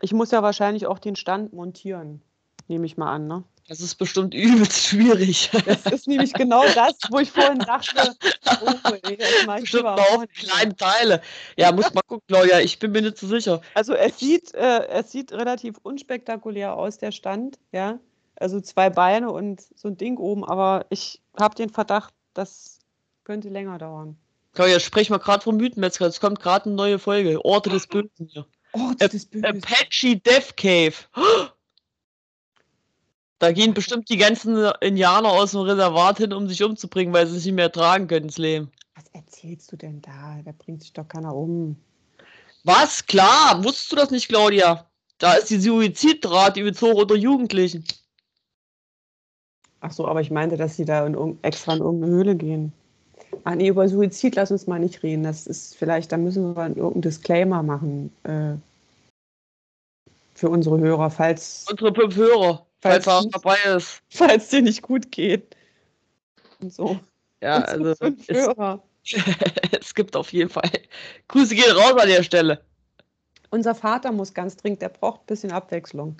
Ich 0.00 0.12
muss 0.12 0.32
ja 0.32 0.42
wahrscheinlich 0.42 0.86
auch 0.86 0.98
den 0.98 1.14
Stand 1.14 1.52
montieren, 1.52 2.22
nehme 2.66 2.86
ich 2.86 2.96
mal 2.96 3.12
an. 3.12 3.28
Ne? 3.28 3.44
Das 3.68 3.80
ist 3.80 3.94
bestimmt 3.96 4.34
übelst 4.34 4.84
schwierig. 4.84 5.50
Das 5.64 5.86
ist 5.86 6.08
nämlich 6.08 6.32
genau 6.32 6.64
das, 6.74 6.94
wo 7.08 7.20
ich 7.20 7.30
vorhin 7.30 7.60
dachte, 7.60 8.16
oh, 8.62 8.90
nee, 9.06 9.16
das 9.16 9.46
mache 9.46 9.58
ich 9.58 9.62
bestimmt 9.62 9.84
Wochenende. 9.84 10.26
kleine 10.34 10.76
Teile. 10.76 11.22
Ja, 11.56 11.70
muss 11.70 11.94
mal 11.94 12.02
gucken, 12.02 12.26
Claudia. 12.26 12.58
Ich 12.58 12.80
bin 12.80 12.90
mir 12.90 13.02
nicht 13.02 13.18
so 13.18 13.28
sicher. 13.28 13.60
Also 13.74 13.94
es 13.94 14.18
sieht, 14.18 14.54
äh, 14.54 14.88
es 14.88 15.12
sieht 15.12 15.32
relativ 15.32 15.76
unspektakulär 15.84 16.74
aus, 16.74 16.98
der 16.98 17.12
Stand, 17.12 17.60
ja. 17.70 18.00
Also 18.40 18.60
zwei 18.60 18.90
Beine 18.90 19.30
und 19.30 19.60
so 19.76 19.88
ein 19.88 19.96
Ding 19.96 20.16
oben, 20.16 20.44
aber 20.44 20.86
ich 20.88 21.20
habe 21.38 21.54
den 21.54 21.68
Verdacht, 21.68 22.14
das 22.34 22.78
könnte 23.24 23.50
länger 23.50 23.78
dauern. 23.78 24.16
Claudia, 24.54 24.80
sprech 24.80 25.10
mal 25.10 25.18
gerade 25.18 25.44
vom 25.44 25.56
Mythenmetzger. 25.58 26.06
Es 26.06 26.20
kommt 26.20 26.40
gerade 26.40 26.64
eine 26.66 26.74
neue 26.74 26.98
Folge. 26.98 27.44
Orte 27.44 27.70
des 27.70 27.86
Bösen 27.86 28.26
hier. 28.26 28.46
Oh, 28.72 28.78
Ä- 28.78 28.96
das 28.98 29.14
ist 29.14 29.30
böse. 29.30 29.46
Apache 29.46 30.16
Death 30.16 30.56
Cave. 30.56 30.94
Da 33.38 33.52
gehen 33.52 33.72
bestimmt 33.72 34.10
die 34.10 34.18
ganzen 34.18 34.70
Indianer 34.82 35.30
aus 35.30 35.52
dem 35.52 35.60
Reservat 35.60 36.18
hin, 36.18 36.34
um 36.34 36.46
sich 36.46 36.62
umzubringen, 36.62 37.14
weil 37.14 37.26
sie 37.26 37.38
es 37.38 37.46
nicht 37.46 37.54
mehr 37.54 37.72
tragen 37.72 38.06
können, 38.06 38.26
das 38.26 38.36
Leben. 38.36 38.70
Was 38.94 39.06
erzählst 39.14 39.72
du 39.72 39.76
denn 39.76 40.02
da? 40.02 40.40
Da 40.44 40.52
bringt 40.52 40.82
sich 40.82 40.92
doch 40.92 41.08
keiner 41.08 41.34
um. 41.34 41.74
Was? 42.64 43.06
Klar, 43.06 43.64
wusstest 43.64 43.92
du 43.92 43.96
das 43.96 44.10
nicht, 44.10 44.28
Claudia? 44.28 44.86
Da 45.16 45.32
ist 45.32 45.48
die 45.48 45.58
Suizidrate 45.58 46.60
überzogen 46.60 47.00
unter 47.00 47.14
Jugendlichen. 47.14 47.82
Ach 49.80 49.90
so, 49.92 50.06
aber 50.06 50.20
ich 50.20 50.30
meinte, 50.30 50.56
dass 50.56 50.76
sie 50.76 50.84
da 50.84 51.06
in, 51.06 51.38
extra 51.42 51.72
in 51.74 51.80
irgendeine 51.80 52.12
Höhle 52.12 52.36
gehen. 52.36 52.72
Ah, 53.44 53.54
nee, 53.54 53.68
über 53.68 53.88
Suizid 53.88 54.34
lass 54.36 54.50
uns 54.50 54.66
mal 54.66 54.78
nicht 54.78 55.02
reden. 55.02 55.22
Das 55.22 55.46
ist 55.46 55.76
vielleicht, 55.76 56.12
da 56.12 56.16
müssen 56.16 56.54
wir 56.54 56.66
irgendeinen 56.68 57.02
Disclaimer 57.02 57.62
machen 57.62 58.12
äh, 58.24 58.54
für 60.34 60.50
unsere 60.50 60.78
Hörer, 60.78 61.10
falls, 61.10 61.64
Unsere 61.70 61.94
fünf 61.94 62.16
Hörer, 62.16 62.66
falls 62.80 63.04
Falls- 63.04 63.24
er 63.26 63.30
dabei 63.30 63.56
ist. 63.76 64.02
falls 64.10 64.48
dir 64.48 64.62
nicht 64.62 64.82
gut 64.82 65.10
geht. 65.12 65.56
Und 66.60 66.72
so. 66.72 66.98
Ja, 67.40 67.58
Unsere 67.58 67.72
also 67.90 67.94
fünf 67.94 68.28
es, 68.28 68.36
Hörer. 68.36 68.82
es 69.80 69.94
gibt 69.94 70.14
auf 70.16 70.32
jeden 70.32 70.50
Fall. 70.50 70.70
Grüße 71.28 71.54
gehen 71.54 71.72
raus 71.74 71.94
an 71.98 72.08
der 72.08 72.22
Stelle. 72.22 72.62
Unser 73.50 73.74
Vater 73.74 74.12
muss 74.12 74.34
ganz 74.34 74.56
dringend, 74.56 74.82
der 74.82 74.90
braucht 74.90 75.22
ein 75.22 75.26
bisschen 75.26 75.52
Abwechslung. 75.52 76.16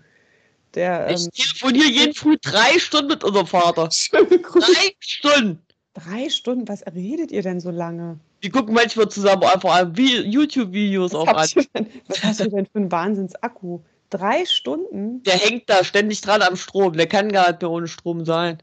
Der, 0.74 1.10
Ich 1.10 1.24
ähm, 1.24 1.30
telefoniere 1.32 1.88
jeden 1.88 2.14
Früh 2.14 2.36
drei 2.40 2.78
Stunden 2.78 3.08
mit 3.08 3.24
unserem 3.24 3.46
Vater. 3.46 3.88
Drei 4.12 4.94
Stunden. 5.00 5.58
Drei 5.94 6.28
Stunden, 6.30 6.68
was 6.68 6.84
redet 6.94 7.32
ihr 7.32 7.42
denn 7.42 7.60
so 7.60 7.70
lange? 7.70 8.20
Wir 8.40 8.50
gucken 8.50 8.74
manchmal 8.74 9.08
zusammen 9.08 9.42
einfach 9.42 9.74
ein 9.74 9.92
Vi- 9.94 10.22
YouTube-Videos 10.22 11.14
auch 11.14 11.26
an. 11.26 11.48
denn, 11.74 11.86
was 12.06 12.22
hast 12.22 12.40
du 12.40 12.48
denn 12.48 12.66
für 12.66 12.78
einen 12.78 12.92
Wahnsinnsakku? 12.92 13.80
Drei 14.08 14.44
Stunden? 14.46 15.22
Der 15.24 15.34
hängt 15.34 15.68
da 15.68 15.82
ständig 15.84 16.20
dran 16.20 16.42
am 16.42 16.56
Strom. 16.56 16.92
Der 16.94 17.06
kann 17.06 17.30
gar 17.32 17.48
nicht 17.48 17.62
mehr 17.62 17.70
ohne 17.70 17.88
Strom 17.88 18.24
sein. 18.24 18.58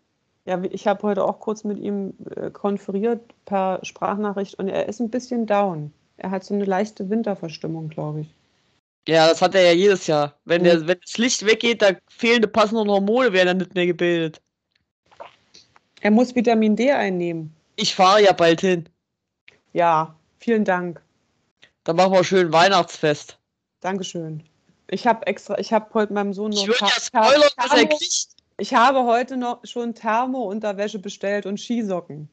Ja, 0.46 0.62
ich 0.72 0.88
habe 0.88 1.04
heute 1.04 1.26
auch 1.26 1.40
kurz 1.42 1.66
mit 1.66 1.78
ihm 1.78 2.14
äh, 2.36 2.50
konferiert 2.50 3.20
per 3.46 3.80
Sprachnachricht 3.84 4.56
und 4.56 4.70
er 4.70 4.88
ist 4.88 5.02
ein 5.02 5.10
bisschen 5.10 5.46
down. 5.46 5.92
Er 6.16 6.32
hat 6.32 6.46
so 6.46 6.54
eine 6.54 6.66
leichte 6.66 7.10
Winterverstimmung, 7.10 7.90
glaube 7.90 8.22
ich. 8.22 8.34
Ja, 9.08 9.28
das 9.30 9.42
hat 9.42 9.56
er 9.56 9.62
ja 9.62 9.72
jedes 9.72 10.06
Jahr. 10.08 10.38
Wenn, 10.46 10.62
Mhm. 10.62 10.66
der, 10.66 10.88
wenn 10.88 11.00
das 11.02 11.18
Licht 11.18 11.46
weggeht, 11.46 11.82
da 11.82 11.92
fehlende 12.10 12.48
passende 12.48 12.84
Hormone 12.92 13.32
werden 13.34 13.48
dann 13.48 13.58
nicht 13.60 13.74
mehr 13.76 13.86
gebildet. 13.88 14.42
Er 16.02 16.12
muss 16.12 16.36
Vitamin 16.36 16.76
D 16.76 16.92
einnehmen. 16.92 17.56
Ich 17.78 17.96
fahre 17.96 18.24
ja 18.24 18.34
bald 18.34 18.62
hin. 18.62 18.88
Ja, 19.74 20.16
vielen 20.40 20.66
Dank. 20.66 21.02
Da 21.84 21.94
machen 21.94 22.14
wir 22.14 22.24
schön 22.24 22.52
Weihnachtsfest. 22.52 23.38
Dankeschön. 23.80 24.44
Ich 24.90 25.06
habe 25.08 25.26
extra, 25.28 25.58
ich 25.58 25.72
habe 25.74 25.94
heute 25.94 26.14
meinem 26.14 26.34
Sohn 26.34 26.52
noch 26.52 26.62
Ich 26.62 26.68
würde 26.68 26.80
ja 26.82 27.02
spoilern, 27.02 27.50
was 27.58 27.74
er 27.74 27.86
kriegt. 27.88 28.28
Ich 28.58 28.74
habe 28.74 29.04
heute 29.04 29.38
noch 29.38 29.60
schon 29.66 29.94
Thermo-Unterwäsche 29.94 31.00
bestellt 31.00 31.46
und 31.46 31.60
Skisocken. 31.60 32.30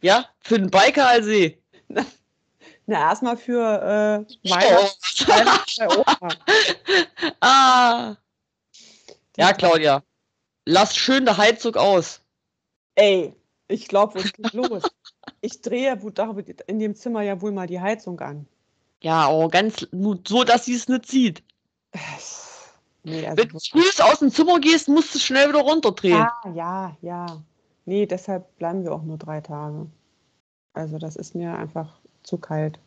Ja, 0.00 0.26
für 0.40 0.58
den 0.58 0.70
Biker 0.70 1.08
als 1.08 1.26
See. 1.26 1.58
Na, 2.86 3.00
erstmal 3.00 3.36
für 3.36 4.26
äh. 4.44 4.50
Weihnachten 4.50 5.26
bei. 5.26 6.36
Ah. 7.40 8.16
Ja, 9.36 9.52
Claudia. 9.52 10.02
Lass 10.64 10.96
schön 10.96 11.24
der 11.24 11.36
Heizung 11.36 11.74
aus. 11.76 12.20
Ey, 12.94 13.34
ich 13.68 13.88
glaube, 13.88 14.14
was 14.14 14.32
geht 14.32 14.52
los? 14.52 14.82
Ich 15.40 15.60
drehe 15.60 15.98
in 16.66 16.78
dem 16.78 16.94
Zimmer 16.94 17.22
ja 17.22 17.40
wohl 17.40 17.52
mal 17.52 17.66
die 17.66 17.80
Heizung 17.80 18.18
an. 18.20 18.46
Ja, 19.02 19.28
oh, 19.28 19.48
ganz 19.48 19.86
so, 20.26 20.44
dass 20.44 20.64
sie 20.64 20.74
es 20.74 20.88
nicht 20.88 21.06
sieht. 21.06 21.42
Nee, 23.02 23.26
also 23.26 23.42
Wenn 23.42 23.48
du 23.48 23.58
früh 23.58 24.02
aus 24.02 24.20
dem 24.20 24.30
Zimmer 24.30 24.58
gehst, 24.58 24.88
musst 24.88 25.14
du 25.14 25.18
schnell 25.18 25.48
wieder 25.48 25.60
runterdrehen. 25.60 26.16
ja, 26.16 26.52
ja, 26.54 26.96
ja. 27.02 27.42
Nee, 27.84 28.06
deshalb 28.06 28.56
bleiben 28.58 28.82
wir 28.82 28.92
auch 28.92 29.02
nur 29.02 29.18
drei 29.18 29.40
Tage. 29.40 29.86
Also 30.72 30.98
das 30.98 31.14
ist 31.14 31.34
mir 31.34 31.56
einfach 31.56 32.00
zu 32.26 32.38
kalt. 32.38 32.78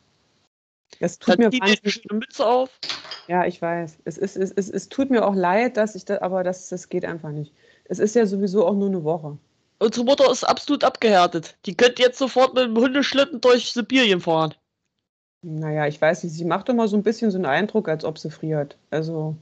Es 0.99 1.19
tut 1.19 1.35
Dann 1.35 1.51
mir 1.51 1.59
wahnsinnig, 1.59 1.93
schöne 1.93 2.19
Mütze 2.19 2.45
auf. 2.45 2.79
ja, 3.27 3.45
ich 3.45 3.61
weiß. 3.61 3.99
Es, 4.05 4.17
ist, 4.17 4.35
es, 4.35 4.51
es, 4.51 4.69
es 4.69 4.89
tut 4.89 5.09
mir 5.09 5.25
auch 5.25 5.35
leid, 5.35 5.77
dass 5.77 5.95
ich 5.95 6.05
das, 6.05 6.21
aber 6.21 6.43
das, 6.43 6.69
das 6.69 6.89
geht 6.89 7.05
einfach 7.05 7.31
nicht. 7.31 7.53
Es 7.85 7.99
ist 7.99 8.15
ja 8.15 8.25
sowieso 8.25 8.65
auch 8.65 8.75
nur 8.75 8.89
eine 8.89 9.03
Woche. 9.03 9.37
Unsere 9.79 10.05
Mutter 10.05 10.29
ist 10.29 10.43
absolut 10.43 10.83
abgehärtet. 10.83 11.57
Die 11.65 11.75
könnte 11.75 12.01
jetzt 12.01 12.17
sofort 12.17 12.53
mit 12.53 12.65
dem 12.65 12.77
Hundeschlitten 12.77 13.39
durch 13.39 13.71
Sibirien 13.71 14.19
fahren. 14.19 14.53
Naja, 15.41 15.87
ich 15.87 16.01
weiß 16.01 16.23
nicht, 16.23 16.33
sie 16.33 16.43
macht 16.43 16.67
immer 16.67 16.89
so 16.89 16.97
ein 16.97 17.03
bisschen 17.03 17.31
so 17.31 17.37
einen 17.37 17.45
Eindruck, 17.45 17.87
als 17.87 18.03
ob 18.03 18.17
sie 18.17 18.29
friert. 18.29 18.77
Also, 18.89 19.37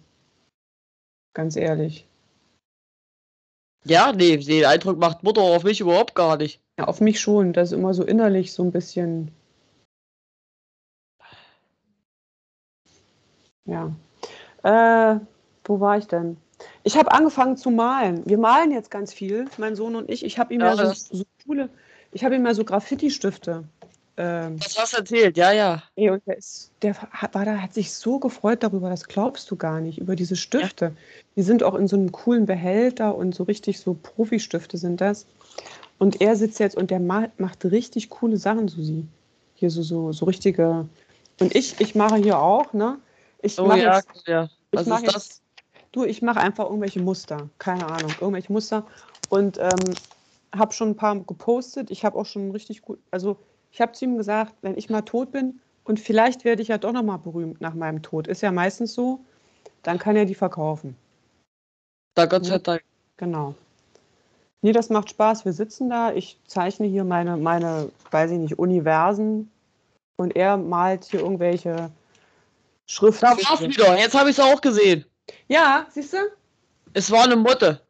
ganz 1.34 1.56
ehrlich. 1.56 2.06
Ja, 3.84 4.12
nee, 4.14 4.38
den 4.38 4.66
Eindruck 4.66 5.00
macht 5.00 5.24
Mutter 5.24 5.42
auf 5.42 5.64
mich 5.64 5.80
überhaupt 5.80 6.14
gar 6.14 6.38
nicht. 6.38 6.62
Ja, 6.78 6.86
auf 6.86 7.02
mich 7.02 7.20
schon. 7.20 7.54
Das 7.54 7.72
ist 7.72 7.78
immer 7.78 7.94
so 7.94 8.04
innerlich 8.04 8.54
so 8.54 8.64
ein 8.64 8.72
bisschen. 8.72 9.32
Ja. 13.68 13.92
Äh, 14.64 15.20
wo 15.66 15.80
war 15.80 15.98
ich 15.98 16.08
denn? 16.08 16.38
Ich 16.84 16.98
habe 16.98 17.12
angefangen 17.12 17.58
zu 17.58 17.70
malen. 17.70 18.24
Wir 18.26 18.38
malen 18.38 18.72
jetzt 18.72 18.90
ganz 18.90 19.14
viel, 19.14 19.46
mein 19.58 19.76
Sohn 19.76 19.96
und 19.96 20.10
ich. 20.10 20.26
Ich 20.26 20.40
habe 20.40 20.54
ihm 20.54 20.62
ja, 20.62 20.74
Ja, 20.74 20.94
so, 20.96 21.18
so 21.18 21.24
coole, 21.46 21.70
ich 22.12 22.24
habe 22.24 22.36
ihm 22.36 22.46
ja 22.46 22.54
so 22.54 22.64
Graffiti-Stifte. 22.64 23.64
Ähm, 24.20 24.58
Das 24.60 24.78
hast 24.80 24.94
du 24.94 24.98
erzählt, 24.98 25.38
ja, 25.38 25.52
ja. 25.52 25.84
ey, 25.96 26.10
und 26.10 26.26
der, 26.26 26.38
ist, 26.38 26.72
der 26.82 26.96
hat, 26.96 27.36
war 27.36 27.46
da, 27.46 27.58
hat 27.58 27.76
sich 27.76 27.94
so 27.94 28.18
gefreut 28.18 28.64
darüber, 28.64 28.90
das 28.90 29.08
glaubst 29.08 29.52
du 29.52 29.56
gar 29.56 29.80
nicht, 29.80 30.00
über 30.00 30.16
diese 30.16 30.36
Stifte. 30.36 30.96
Die 31.36 31.44
sind 31.44 31.62
auch 31.62 31.76
in 31.76 31.88
so 31.88 31.96
einem 31.96 32.12
coolen 32.12 32.48
Behälter 32.48 33.16
und 33.16 33.36
so 33.36 33.44
richtig 33.44 33.80
so 33.80 33.94
Profi-Stifte 33.94 34.78
sind 34.78 35.02
das. 35.02 35.28
Und 36.00 36.22
er 36.22 36.36
sitzt 36.36 36.60
jetzt 36.60 36.76
und 36.76 36.90
der 36.90 37.00
ma 37.00 37.28
macht 37.38 37.64
richtig 37.66 38.10
coole 38.10 38.38
Sachen, 38.38 38.68
Susi. 38.68 39.06
Hier 39.54 39.70
so, 39.70 39.84
so, 39.84 40.12
so 40.12 40.26
richtige. 40.26 40.88
Und 41.40 41.56
ich, 41.56 41.80
ich 41.80 41.94
mache 41.94 42.16
hier 42.16 42.40
auch, 42.40 42.74
ne? 42.74 42.98
Ich 43.48 43.60
Oh 43.60 43.66
mache 43.66 43.80
ja, 43.80 43.96
jetzt, 43.96 44.28
ja. 44.28 44.44
ich 44.72 44.80
Was 44.80 44.88
mache 44.88 45.06
ist 45.06 45.14
jetzt, 45.14 45.42
du, 45.92 46.04
ich 46.04 46.22
mache 46.22 46.40
einfach 46.40 46.66
irgendwelche 46.66 47.02
Muster. 47.02 47.50
Keine 47.58 47.86
Ahnung, 47.88 48.12
irgendwelche 48.20 48.52
Muster. 48.52 48.86
Und 49.30 49.58
ähm, 49.58 49.96
habe 50.56 50.74
schon 50.74 50.90
ein 50.90 50.96
paar 50.96 51.20
gepostet. 51.20 51.92
Ich 51.92 52.06
habe 52.06 52.18
auch 52.18 52.26
schon 52.26 52.52
richtig 52.52 52.82
gut, 52.82 53.00
also 53.12 53.38
ich 53.72 53.82
habe 53.82 53.92
zu 53.92 54.06
ihm 54.06 54.18
gesagt, 54.18 54.54
wenn 54.62 54.78
ich 54.78 54.90
mal 54.90 55.02
tot 55.02 55.32
bin 55.32 55.60
und 55.84 56.00
vielleicht 56.00 56.46
werde 56.46 56.62
ich 56.62 56.70
ja 56.70 56.78
doch 56.78 56.92
noch 56.92 57.04
mal 57.04 57.18
berühmt 57.18 57.62
nach 57.62 57.74
meinem 57.74 58.02
Tod, 58.02 58.28
ist 58.28 58.42
ja 58.42 58.52
meistens 58.52 58.94
so, 58.94 59.20
dann 59.84 60.00
kann 60.00 60.16
er 60.16 60.26
die 60.26 60.36
verkaufen. 60.36 60.96
Da 62.16 62.26
Gott 62.26 62.46
sei. 62.46 62.58
Dank. 62.58 62.84
Genau. 63.18 63.54
Nee, 64.62 64.72
das 64.72 64.90
macht 64.90 65.10
Spaß. 65.10 65.46
Wir 65.46 65.54
sitzen 65.54 65.90
da, 65.90 66.12
ich 66.12 66.40
zeichne 66.48 66.88
hier 66.88 67.04
meine, 67.04 67.38
meine, 67.38 67.90
weiß 68.12 68.32
ich 68.32 68.40
nicht, 68.40 68.58
Universen 68.58 69.52
und 70.18 70.36
er 70.36 70.58
malt 70.58 71.06
hier 71.06 71.20
irgendwelche 71.20 71.92
Schriften. 72.88 73.22
Da 73.26 73.38
war's 73.38 73.62
wieder. 73.62 73.98
Jetzt 73.98 74.16
habe 74.16 74.30
ich 74.30 74.38
es 74.38 74.44
auch 74.44 74.62
gesehen. 74.62 75.06
Ja, 75.48 75.88
siehst 75.90 76.14
du? 76.14 76.18
Es 76.94 77.12
war 77.12 77.26
eine 77.26 77.36
Motte. 77.36 77.82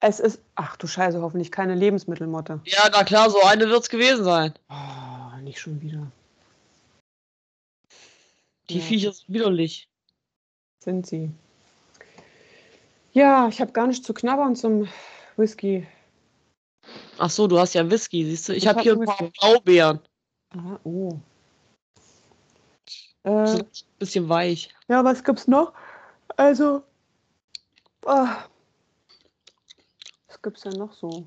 Es 0.00 0.20
ist, 0.20 0.40
ach 0.54 0.76
du 0.76 0.86
Scheiße, 0.86 1.20
hoffentlich 1.20 1.50
keine 1.50 1.74
Lebensmittelmotte. 1.74 2.60
Ja, 2.64 2.88
na 2.92 3.02
klar, 3.04 3.30
so 3.30 3.40
eine 3.42 3.68
wird 3.68 3.82
es 3.82 3.88
gewesen 3.88 4.24
sein. 4.24 4.54
Oh, 4.68 5.36
nicht 5.42 5.58
schon 5.58 5.80
wieder. 5.80 6.06
Die 8.70 8.78
Ja. 8.78 8.84
Viecher 8.84 9.12
sind 9.12 9.28
widerlich. 9.32 9.88
Sind 10.84 11.06
sie. 11.06 11.30
Ja, 13.12 13.48
ich 13.48 13.60
habe 13.60 13.72
gar 13.72 13.86
nicht 13.86 14.04
zu 14.04 14.14
knabbern 14.14 14.54
zum 14.54 14.88
Whisky. 15.36 15.86
Ach 17.18 17.30
so, 17.30 17.46
du 17.48 17.58
hast 17.58 17.74
ja 17.74 17.90
Whisky, 17.90 18.24
siehst 18.24 18.48
du? 18.48 18.52
Ich, 18.52 18.58
Ich 18.58 18.68
habe 18.68 18.78
hab 18.78 18.82
hier 18.84 18.92
ein 18.92 19.04
paar. 19.04 19.30
Blaubeeren. 19.40 20.00
Ah, 20.50 20.78
oh. 20.84 21.18
Äh, 23.28 23.62
bisschen 23.98 24.28
weich. 24.30 24.74
ja, 24.88 25.04
was 25.04 25.22
gibt's 25.22 25.46
noch? 25.46 25.74
Also, 26.36 26.82
ah, 28.06 28.36
was 30.28 30.40
gibt's 30.40 30.62
denn 30.62 30.78
noch 30.78 30.94
so? 30.94 31.26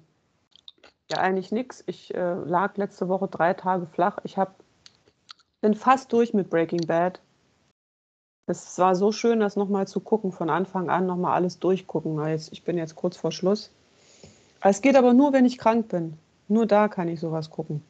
Ja, 1.11 1.19
eigentlich 1.19 1.51
nichts. 1.51 1.83
Ich 1.85 2.13
äh, 2.15 2.33
lag 2.33 2.75
letzte 2.77 3.07
Woche 3.07 3.27
drei 3.27 3.53
Tage 3.53 3.85
flach. 3.85 4.17
Ich 4.23 4.37
hab, 4.37 4.55
bin 5.61 5.75
fast 5.75 6.11
durch 6.11 6.33
mit 6.33 6.49
Breaking 6.49 6.87
Bad. 6.87 7.19
Es 8.47 8.79
war 8.79 8.95
so 8.95 9.11
schön, 9.11 9.39
das 9.39 9.55
nochmal 9.55 9.87
zu 9.87 9.99
gucken, 9.99 10.31
von 10.31 10.49
Anfang 10.49 10.89
an 10.89 11.05
nochmal 11.05 11.33
alles 11.33 11.59
durchgucken. 11.59 12.25
Jetzt, 12.25 12.51
ich 12.51 12.63
bin 12.63 12.77
jetzt 12.77 12.95
kurz 12.95 13.15
vor 13.15 13.31
Schluss. 13.31 13.69
Es 14.61 14.81
geht 14.81 14.95
aber 14.95 15.13
nur, 15.13 15.33
wenn 15.33 15.45
ich 15.45 15.59
krank 15.59 15.89
bin. 15.89 16.17
Nur 16.47 16.65
da 16.65 16.87
kann 16.87 17.07
ich 17.09 17.19
sowas 17.19 17.49
gucken. 17.51 17.83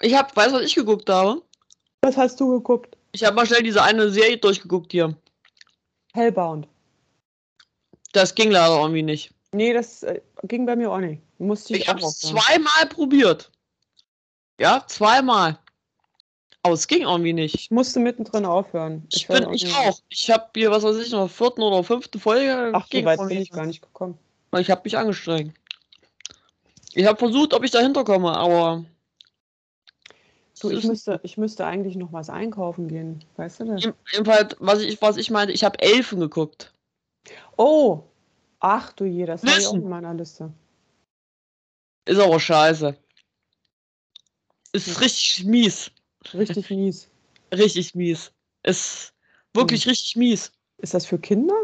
Ich 0.00 0.14
habe, 0.16 0.34
weißt 0.34 0.52
du, 0.52 0.56
was 0.56 0.62
ich 0.62 0.74
geguckt 0.76 1.10
habe? 1.10 1.42
Was 2.02 2.16
hast 2.16 2.40
du 2.40 2.50
geguckt? 2.50 2.96
Ich 3.12 3.24
habe 3.24 3.36
mal 3.36 3.46
schnell 3.46 3.62
diese 3.62 3.82
eine 3.82 4.10
Serie 4.10 4.38
durchgeguckt 4.38 4.92
hier. 4.92 5.16
Hellbound. 6.12 6.66
Das 8.12 8.34
ging 8.34 8.50
leider 8.50 8.80
irgendwie 8.80 9.02
nicht. 9.02 9.32
Nee, 9.52 9.72
das 9.72 10.02
äh, 10.02 10.20
ging 10.44 10.66
bei 10.66 10.76
mir 10.76 10.90
auch 10.90 10.98
nicht. 10.98 11.20
Musste 11.38 11.74
ich, 11.74 11.82
Ich 11.82 11.88
habe 11.88 12.00
es 12.00 12.18
zweimal 12.18 12.86
probiert. 12.88 13.50
Ja, 14.60 14.84
zweimal. 14.86 15.58
Aber 16.62 16.74
es 16.74 16.86
ging 16.86 17.02
irgendwie 17.02 17.32
nicht. 17.32 17.54
Ich 17.54 17.70
musste 17.70 18.00
mittendrin 18.00 18.44
aufhören. 18.44 19.06
Ich, 19.12 19.28
höre 19.28 19.40
bin, 19.40 19.44
auch 19.46 19.52
ich 19.52 19.74
auch. 19.74 19.98
Ich 20.10 20.30
habe 20.30 20.50
hier, 20.54 20.70
was 20.70 20.82
weiß 20.82 20.96
ich, 20.98 21.10
noch 21.10 21.30
vierten 21.30 21.62
oder 21.62 21.82
fünften 21.82 22.20
Folge. 22.20 22.70
Ach, 22.74 22.86
so 22.90 23.04
weit 23.04 23.18
bin 23.28 23.40
ich 23.40 23.50
gar 23.50 23.66
nicht 23.66 23.80
gekommen. 23.80 24.18
Ich 24.58 24.70
habe 24.70 24.82
mich 24.84 24.98
angestrengt. 24.98 25.54
Ich 26.92 27.06
habe 27.06 27.18
versucht, 27.18 27.54
ob 27.54 27.64
ich 27.64 27.70
dahinter 27.70 28.04
komme, 28.04 28.36
aber. 28.36 28.84
Du, 30.60 30.70
ich 30.70 30.84
müsste, 30.84 31.20
ich 31.22 31.38
müsste 31.38 31.64
eigentlich 31.64 31.96
noch 31.96 32.12
was 32.12 32.28
einkaufen 32.28 32.88
gehen. 32.88 33.24
Weißt 33.36 33.60
du 33.60 33.64
das? 33.64 33.88
Jedenfalls, 34.12 34.56
was 34.58 34.80
ich, 34.80 35.00
was 35.00 35.16
ich 35.16 35.30
meinte, 35.30 35.52
ich 35.52 35.64
habe 35.64 35.80
Elfen 35.80 36.20
geguckt. 36.20 36.74
Oh! 37.56 38.02
Ach 38.60 38.92
du 38.92 39.06
je, 39.06 39.24
das 39.24 39.42
habe 39.42 39.58
ich 39.58 39.66
auch 39.66 39.74
in 39.74 39.88
meiner 39.88 40.12
Liste. 40.12 40.52
Ist 42.04 42.18
aber 42.18 42.38
scheiße. 42.38 42.94
Ist 44.72 45.00
richtig 45.00 45.44
mies. 45.44 45.90
Richtig 46.34 46.70
mies. 46.70 47.10
Richtig 47.52 47.94
mies. 47.94 48.32
Ist 48.62 49.14
wirklich 49.54 49.86
richtig 49.86 50.16
mies. 50.16 50.52
Ist 50.78 50.94
das 50.94 51.06
für 51.06 51.18
Kinder? 51.18 51.59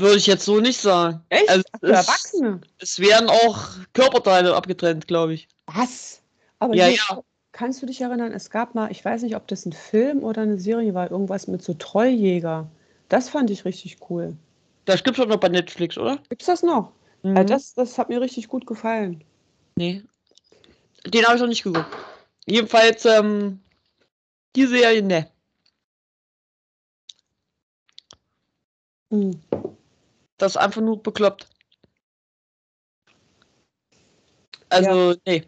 Würde 0.00 0.16
ich 0.16 0.26
jetzt 0.26 0.44
so 0.46 0.60
nicht 0.60 0.80
sagen. 0.80 1.22
Echt? 1.28 1.48
Also, 1.50 1.62
Ach, 1.72 1.78
es- 1.82 1.90
Erwachsene? 1.90 2.60
Es 2.78 2.98
werden 2.98 3.28
auch 3.28 3.68
Körperteile 3.92 4.54
abgetrennt, 4.56 5.06
glaube 5.06 5.34
ich. 5.34 5.46
Was? 5.66 6.22
Aber 6.58 6.74
Ja, 6.74 6.86
hier, 6.86 6.96
ja. 7.10 7.22
kannst 7.52 7.82
du 7.82 7.86
dich 7.86 8.00
erinnern, 8.00 8.32
es 8.32 8.48
gab 8.50 8.74
mal, 8.74 8.90
ich 8.90 9.04
weiß 9.04 9.22
nicht, 9.22 9.36
ob 9.36 9.46
das 9.48 9.66
ein 9.66 9.72
Film 9.74 10.22
oder 10.24 10.42
eine 10.42 10.58
Serie 10.58 10.94
war, 10.94 11.10
irgendwas 11.10 11.46
mit 11.48 11.62
so 11.62 11.74
Treujäger. 11.74 12.70
Das 13.10 13.28
fand 13.28 13.50
ich 13.50 13.64
richtig 13.66 13.98
cool. 14.08 14.36
Das 14.86 15.04
gibt's 15.04 15.20
doch 15.20 15.26
noch 15.26 15.36
bei 15.38 15.48
Netflix, 15.48 15.98
oder? 15.98 16.16
Gibt's 16.30 16.46
das 16.46 16.62
noch? 16.62 16.92
Mhm. 17.22 17.36
Ja, 17.36 17.44
das, 17.44 17.74
das 17.74 17.98
hat 17.98 18.08
mir 18.08 18.20
richtig 18.22 18.48
gut 18.48 18.66
gefallen. 18.66 19.22
Nee. 19.76 20.02
Den 21.06 21.24
habe 21.26 21.34
ich 21.36 21.40
noch 21.42 21.48
nicht 21.48 21.62
geguckt. 21.62 21.94
Jedenfalls, 22.46 23.04
ähm, 23.04 23.60
Die 24.56 24.66
Serie, 24.66 25.02
ne. 25.02 25.28
Hm. 29.10 29.40
Das 30.40 30.52
ist 30.52 30.56
einfach 30.56 30.80
nur 30.80 31.02
bekloppt. 31.02 31.46
Also, 34.70 35.14
nee. 35.26 35.44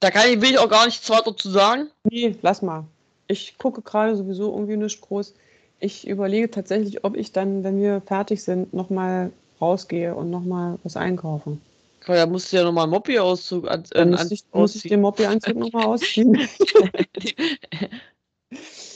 Da 0.00 0.10
kann 0.10 0.30
ich, 0.30 0.40
will 0.40 0.52
ich 0.52 0.58
auch 0.58 0.70
gar 0.70 0.86
nichts 0.86 1.08
weiter 1.10 1.36
zu 1.36 1.50
sagen. 1.50 1.90
Nee, 2.04 2.36
lass 2.40 2.62
mal. 2.62 2.84
Ich 3.26 3.58
gucke 3.58 3.82
gerade 3.82 4.16
sowieso 4.16 4.52
irgendwie 4.52 4.76
nicht 4.76 5.00
groß. 5.02 5.34
Ich 5.80 6.06
überlege 6.06 6.50
tatsächlich, 6.50 7.04
ob 7.04 7.14
ich 7.14 7.32
dann, 7.32 7.62
wenn 7.62 7.80
wir 7.80 8.00
fertig 8.00 8.42
sind, 8.42 8.72
nochmal 8.72 9.32
rausgehe 9.60 10.14
und 10.14 10.30
nochmal 10.30 10.78
was 10.82 10.96
einkaufe. 10.96 11.58
Ja, 12.06 12.26
musst 12.26 12.52
du 12.52 12.56
ja 12.56 12.64
nochmal 12.64 12.84
einen 12.84 12.92
Moppi-Auszug 12.92 13.68
an, 13.68 13.84
Dann 13.90 14.08
äh, 14.08 14.16
muss 14.16 14.30
ich, 14.30 14.44
muss 14.52 14.74
ich 14.76 14.82
den 14.82 15.02
Moppi-Anzug 15.02 15.56
nochmal 15.56 15.84
ausziehen. 15.88 16.38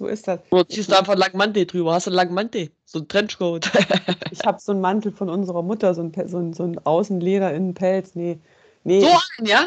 so 0.00 0.06
ist 0.06 0.26
das. 0.26 0.40
Oder 0.50 0.66
ziehst 0.66 0.90
du 0.90 0.98
einfach 0.98 1.12
einen 1.12 1.20
langen 1.20 1.36
Mantel 1.36 1.66
drüber? 1.66 1.92
Hast 1.92 2.06
du 2.06 2.10
einen 2.10 2.16
langen 2.16 2.32
Mantel? 2.34 2.70
So 2.86 3.00
ein 3.00 3.08
Trenchcoat. 3.08 3.70
Ich 4.32 4.44
habe 4.46 4.60
so 4.60 4.70
einen 4.72 4.80
Mantel 4.80 5.10
von 5.12 5.28
unserer 5.28 5.60
Mutter, 5.62 5.92
so 5.92 6.00
ein, 6.02 6.12
Pe- 6.12 6.28
so 6.28 6.38
ein, 6.38 6.52
so 6.52 6.62
ein 6.62 6.78
Außenleder 6.86 7.52
in 7.52 7.74
Pelz. 7.74 8.14
Nee, 8.14 8.38
nee 8.84 9.00
so 9.00 9.08
einen, 9.38 9.46
ja? 9.48 9.66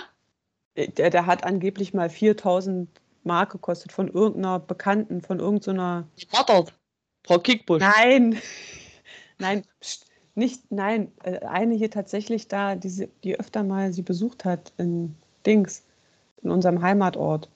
der, 0.78 1.10
der 1.10 1.26
hat 1.26 1.43
angeblich 1.43 1.93
mal 1.93 2.10
4000 2.10 2.88
Mark 3.24 3.52
gekostet 3.52 3.91
von 3.91 4.08
irgendeiner 4.08 4.60
Bekannten, 4.60 5.22
von 5.22 5.39
irgendeiner. 5.39 6.08
Martert. 6.32 6.74
Frau 7.26 7.39
Kickbusch. 7.39 7.82
Nein! 7.82 8.38
Nein, 9.38 9.63
pst, 9.82 10.06
nicht, 10.36 10.72
nein. 10.72 11.12
äh, 11.24 11.39
Eine 11.39 11.76
hier 11.76 11.91
tatsächlich 11.91 12.48
da, 12.48 12.76
die, 12.76 12.89
sie- 12.89 13.10
die 13.24 13.38
öfter 13.39 13.63
mal 13.63 13.91
sie 13.93 14.02
besucht 14.02 14.46
hat 14.46 14.72
in 14.78 15.13
Dings, 15.46 15.84
in 16.41 16.50
unserem 16.52 16.82
Heimatort. 16.82 17.50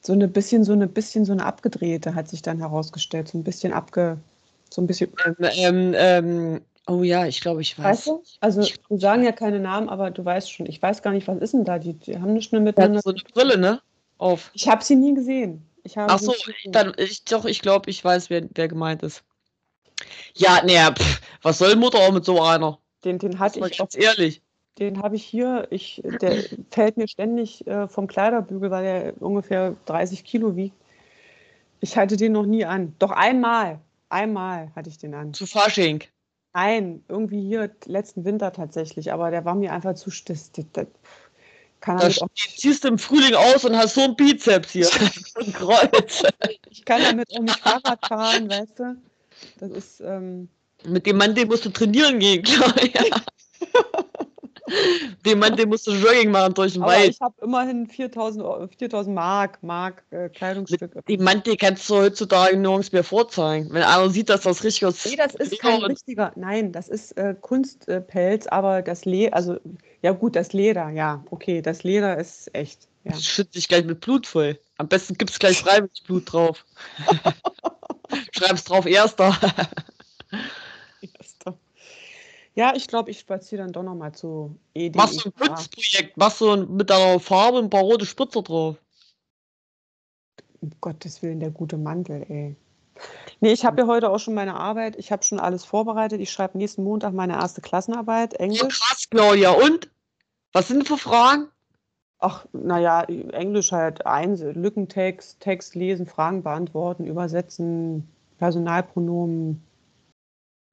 So 0.00 0.12
eine 0.12 0.28
bisschen, 0.28 0.64
so 0.64 0.72
eine 0.72 0.86
bisschen, 0.86 1.24
so 1.24 1.32
eine 1.32 1.44
abgedrehte 1.44 2.14
hat 2.14 2.28
sich 2.28 2.42
dann 2.42 2.58
herausgestellt. 2.58 3.28
So 3.28 3.38
ein 3.38 3.44
bisschen 3.44 3.72
abge. 3.72 4.18
So 4.70 4.80
ein 4.80 4.86
bisschen. 4.86 5.12
Ähm, 5.26 5.36
ähm, 5.40 5.94
ähm, 5.96 6.60
oh 6.86 7.02
ja, 7.02 7.26
ich 7.26 7.40
glaube, 7.40 7.60
ich 7.60 7.78
weiß. 7.78 7.84
Weißt 7.84 8.06
du? 8.06 8.22
Also, 8.40 8.62
wir 8.88 8.98
sagen 8.98 9.22
ja 9.24 9.32
keine 9.32 9.60
Namen, 9.60 9.88
aber 9.88 10.10
du 10.10 10.24
weißt 10.24 10.50
schon. 10.50 10.66
Ich 10.66 10.80
weiß 10.80 11.02
gar 11.02 11.12
nicht, 11.12 11.28
was 11.28 11.38
ist 11.38 11.52
denn 11.52 11.64
da? 11.64 11.78
Die, 11.78 11.94
die 11.94 12.18
haben 12.18 12.32
nicht 12.32 12.52
mehr 12.52 12.60
miteinander. 12.60 12.98
hat 12.98 13.04
so 13.04 13.10
eine 13.10 13.22
Brille, 13.34 13.58
ne? 13.58 13.80
Auf. 14.16 14.50
Ich 14.54 14.68
habe 14.68 14.82
sie 14.82 14.96
nie 14.96 15.14
gesehen. 15.14 15.66
Ich 15.82 15.96
habe 15.96 16.12
Ach 16.12 16.18
so, 16.18 16.34
dann, 16.66 16.92
ich, 16.96 17.24
doch, 17.24 17.44
ich 17.44 17.62
glaube, 17.62 17.90
ich 17.90 18.04
weiß, 18.04 18.30
wer, 18.30 18.46
wer 18.54 18.68
gemeint 18.68 19.02
ist. 19.02 19.22
Ja, 20.34 20.62
naja, 20.64 20.92
pff, 20.92 21.20
was 21.42 21.58
soll 21.58 21.76
Mutter 21.76 21.98
auch 21.98 22.12
mit 22.12 22.24
so 22.24 22.40
einer? 22.42 22.78
Den, 23.04 23.18
den 23.18 23.38
hatte 23.38 23.60
ich 23.60 23.78
ganz 23.78 23.96
ehrlich. 23.96 24.42
Den 24.80 25.02
habe 25.02 25.16
ich 25.16 25.24
hier. 25.24 25.66
Ich, 25.70 26.02
der 26.22 26.42
fällt 26.70 26.96
mir 26.96 27.06
ständig 27.06 27.66
äh, 27.66 27.86
vom 27.86 28.06
Kleiderbügel, 28.06 28.70
weil 28.70 28.84
er 28.84 29.22
ungefähr 29.22 29.76
30 29.84 30.24
Kilo 30.24 30.56
wiegt. 30.56 30.74
Ich 31.80 31.96
hatte 31.96 32.16
den 32.16 32.32
noch 32.32 32.46
nie 32.46 32.64
an. 32.64 32.94
Doch 32.98 33.10
einmal. 33.10 33.80
Einmal 34.08 34.70
hatte 34.74 34.88
ich 34.88 34.98
den 34.98 35.14
an. 35.14 35.34
Zu 35.34 35.46
Fasching. 35.46 36.02
Nein, 36.54 37.04
irgendwie 37.08 37.42
hier 37.42 37.70
letzten 37.84 38.24
Winter 38.24 38.52
tatsächlich. 38.52 39.12
Aber 39.12 39.30
der 39.30 39.44
war 39.44 39.54
mir 39.54 39.72
einfach 39.72 39.94
zu 39.94 40.10
stiss. 40.10 40.50
Das, 40.52 40.64
das, 40.72 40.86
kann 41.80 41.98
Da 41.98 42.08
auch, 42.08 42.28
ziehst 42.34 42.84
du 42.84 42.88
im 42.88 42.98
Frühling 42.98 43.34
aus 43.34 43.64
und 43.64 43.76
hast 43.76 43.94
so 43.94 44.02
ein 44.02 44.16
Bizeps 44.16 44.72
hier. 44.72 44.88
ein 45.36 45.52
Kreuz. 45.52 46.22
ich 46.70 46.84
kann 46.84 47.02
damit 47.02 47.28
auch 47.36 47.42
nicht 47.42 47.60
Fahrrad 47.60 48.06
fahren, 48.06 48.48
weißt 48.48 48.78
du? 48.78 48.96
Das 49.58 49.70
ist. 49.70 50.00
Ähm, 50.00 50.48
Mit 50.84 51.06
dem 51.06 51.18
Mann, 51.18 51.34
den 51.34 51.48
musst 51.48 51.64
du 51.64 51.70
trainieren 51.70 52.18
gehen, 52.18 52.42
klar. 52.42 52.74
Ja. 52.82 53.22
dem 55.24 55.38
Mann, 55.38 55.56
den 55.56 55.68
musst 55.68 55.86
du 55.86 55.92
Jogging 55.92 56.30
machen 56.30 56.54
durch 56.54 56.74
den 56.74 56.82
aber 56.82 56.92
Wald. 56.92 57.10
ich 57.10 57.20
habe 57.20 57.34
immerhin 57.42 57.86
4000 57.86 58.44
Euro- 58.44 58.68
4000 58.78 59.14
Mark, 59.14 59.62
Mark 59.62 60.04
äh, 60.10 60.28
Kleidungsstück. 60.28 61.04
Den 61.06 61.22
Mann, 61.22 61.42
den 61.42 61.56
kannst 61.56 61.88
du 61.90 61.96
heutzutage 61.96 62.56
nirgends 62.56 62.92
mehr 62.92 63.04
vorzeigen. 63.04 63.68
Wenn 63.72 63.82
einer 63.82 64.08
sieht, 64.10 64.28
dass 64.28 64.42
das 64.42 64.64
richtig 64.64 64.86
aus. 64.86 65.04
Nee, 65.04 65.16
das 65.16 65.34
ist 65.34 65.58
kein 65.60 65.82
richtiger, 65.82 66.32
nein, 66.36 66.72
das 66.72 66.88
ist 66.88 67.12
äh, 67.16 67.34
Kunstpelz, 67.40 68.46
aber 68.46 68.82
das 68.82 69.04
Leder, 69.04 69.34
also, 69.34 69.56
ja 70.02 70.12
gut, 70.12 70.36
das 70.36 70.52
Leder, 70.52 70.90
ja, 70.90 71.24
okay, 71.30 71.62
das 71.62 71.82
Leder 71.82 72.16
ist 72.18 72.54
echt, 72.54 72.88
ja. 73.04 73.12
Das 73.12 73.24
schützt 73.24 73.54
dich 73.54 73.68
gleich 73.68 73.84
mit 73.84 74.00
Blut 74.00 74.26
voll. 74.26 74.58
Am 74.76 74.88
besten 74.88 75.14
gibt's 75.14 75.38
gleich 75.38 75.58
freiwillig 75.60 76.02
Blut 76.06 76.32
drauf. 76.32 76.64
Schreib's 78.32 78.64
drauf, 78.64 78.86
erster. 78.86 79.36
Ja, 82.54 82.74
ich 82.74 82.88
glaube, 82.88 83.10
ich 83.10 83.20
spaziere 83.20 83.62
dann 83.62 83.72
doch 83.72 83.82
nochmal 83.82 84.12
zu 84.12 84.56
E 84.74 84.86
EDE. 84.86 84.98
Machst 84.98 85.24
du 85.24 85.28
ein 85.28 85.34
Kunstprojekt, 85.34 86.16
machst 86.16 86.40
du 86.40 86.56
mit 86.66 86.90
deiner 86.90 87.20
Farbe 87.20 87.58
ein 87.58 87.70
paar 87.70 87.82
rote 87.82 88.06
Spritzer 88.06 88.42
drauf. 88.42 88.76
Um 90.60 90.70
Gottes 90.80 91.22
Willen, 91.22 91.40
der 91.40 91.50
gute 91.50 91.78
Mantel, 91.78 92.26
ey. 92.28 92.56
Nee, 93.40 93.52
ich 93.52 93.64
habe 93.64 93.80
ja 93.80 93.86
heute 93.86 94.10
auch 94.10 94.18
schon 94.18 94.34
meine 94.34 94.54
Arbeit, 94.56 94.96
ich 94.96 95.10
habe 95.10 95.22
schon 95.22 95.40
alles 95.40 95.64
vorbereitet. 95.64 96.20
Ich 96.20 96.30
schreibe 96.30 96.58
nächsten 96.58 96.84
Montag 96.84 97.14
meine 97.14 97.34
erste 97.34 97.60
Klassenarbeit, 97.62 98.34
Ja, 98.34 98.40
Englisch. 98.40 98.80
krass, 98.80 99.08
Claudia. 99.08 99.52
Und? 99.52 99.90
Was 100.52 100.68
sind 100.68 100.86
für 100.86 100.98
Fragen? 100.98 101.48
Ach, 102.18 102.44
naja, 102.52 103.04
Englisch 103.04 103.72
halt, 103.72 104.04
eins, 104.04 104.40
Lückentext, 104.42 105.40
Text 105.40 105.74
lesen, 105.74 106.06
Fragen 106.06 106.42
beantworten, 106.42 107.06
übersetzen, 107.06 108.06
Personalpronomen, 108.36 109.62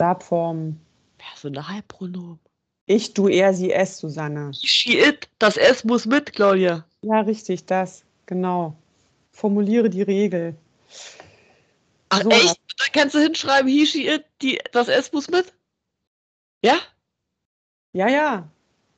Verbformen. 0.01 0.81
Personalpronomen. 1.29 2.39
Ich, 2.85 3.13
du, 3.13 3.27
er, 3.27 3.53
sie, 3.53 3.71
es, 3.71 3.97
Susanne. 3.97 4.51
She, 4.53 4.97
it. 4.99 5.27
Das 5.39 5.57
S 5.57 5.83
muss 5.83 6.05
mit, 6.05 6.31
Claudia. 6.33 6.85
Ja, 7.01 7.19
richtig, 7.21 7.65
das, 7.65 8.03
genau. 8.25 8.75
Formuliere 9.31 9.89
die 9.89 10.03
Regel. 10.03 10.55
Ach, 12.09 12.23
So, 12.23 12.29
echt? 12.29 12.59
Da 12.79 12.85
kannst 12.93 13.15
du 13.15 13.19
hinschreiben, 13.19 13.69
he, 13.69 13.85
she, 13.85 14.07
it. 14.07 14.23
Die, 14.41 14.59
das 14.71 14.87
S 14.87 15.11
muss 15.11 15.29
mit? 15.29 15.53
Ja? 16.63 16.77
Ja, 17.93 18.07
ja. 18.07 18.49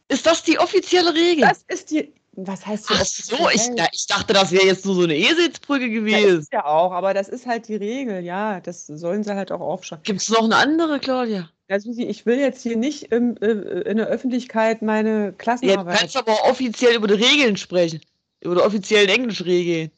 Ist 0.08 0.26
das 0.26 0.44
die 0.44 0.60
offizielle 0.60 1.14
Regel? 1.14 1.48
Das 1.48 1.64
ist 1.68 1.90
die. 1.92 2.14
Was 2.34 2.66
heißt 2.66 2.90
die 2.90 2.94
Ach 2.94 3.06
so, 3.06 3.50
ich, 3.50 3.70
ich 3.92 4.08
dachte, 4.08 4.34
das 4.34 4.52
wäre 4.52 4.66
jetzt 4.66 4.86
nur 4.86 4.96
so 4.96 5.02
eine 5.04 5.16
Eselsbrücke 5.16 5.86
Ja, 5.88 5.94
gewesen. 6.00 6.40
ist 6.42 6.54
ja 6.54 6.64
auch, 6.64 6.92
aber 6.92 7.14
das 7.14 7.28
ist 7.28 7.46
halt 7.48 7.68
die 7.68 7.76
Regel, 7.76 8.24
ja. 8.24 8.62
Das 8.62 8.86
sollen 8.88 9.24
sie 9.24 9.34
halt 9.36 9.52
auch 9.52 9.60
aufschreiben. 9.60 10.04
Gibt 10.04 10.22
es 10.22 10.30
noch 10.30 10.44
eine 10.44 10.56
andere, 10.56 11.00
Claudia? 11.00 11.50
Ja, 11.70 11.80
Susi, 11.80 12.04
ich 12.04 12.26
will 12.26 12.40
jetzt 12.40 12.64
hier 12.64 12.76
nicht 12.76 13.12
im, 13.12 13.38
äh, 13.38 13.52
in 13.82 13.98
der 13.98 14.08
Öffentlichkeit 14.08 14.82
meine 14.82 15.34
Klassenarbeit. 15.34 16.00
kannst 16.00 16.16
du 16.16 16.20
aber 16.20 16.44
offiziell 16.46 16.96
über 16.96 17.08
die 17.08 17.14
Regeln 17.14 17.58
sprechen. 17.58 18.02
Über 18.42 18.56
die 18.56 18.62
offiziellen 18.62 19.10
Englischregeln. 19.10 19.92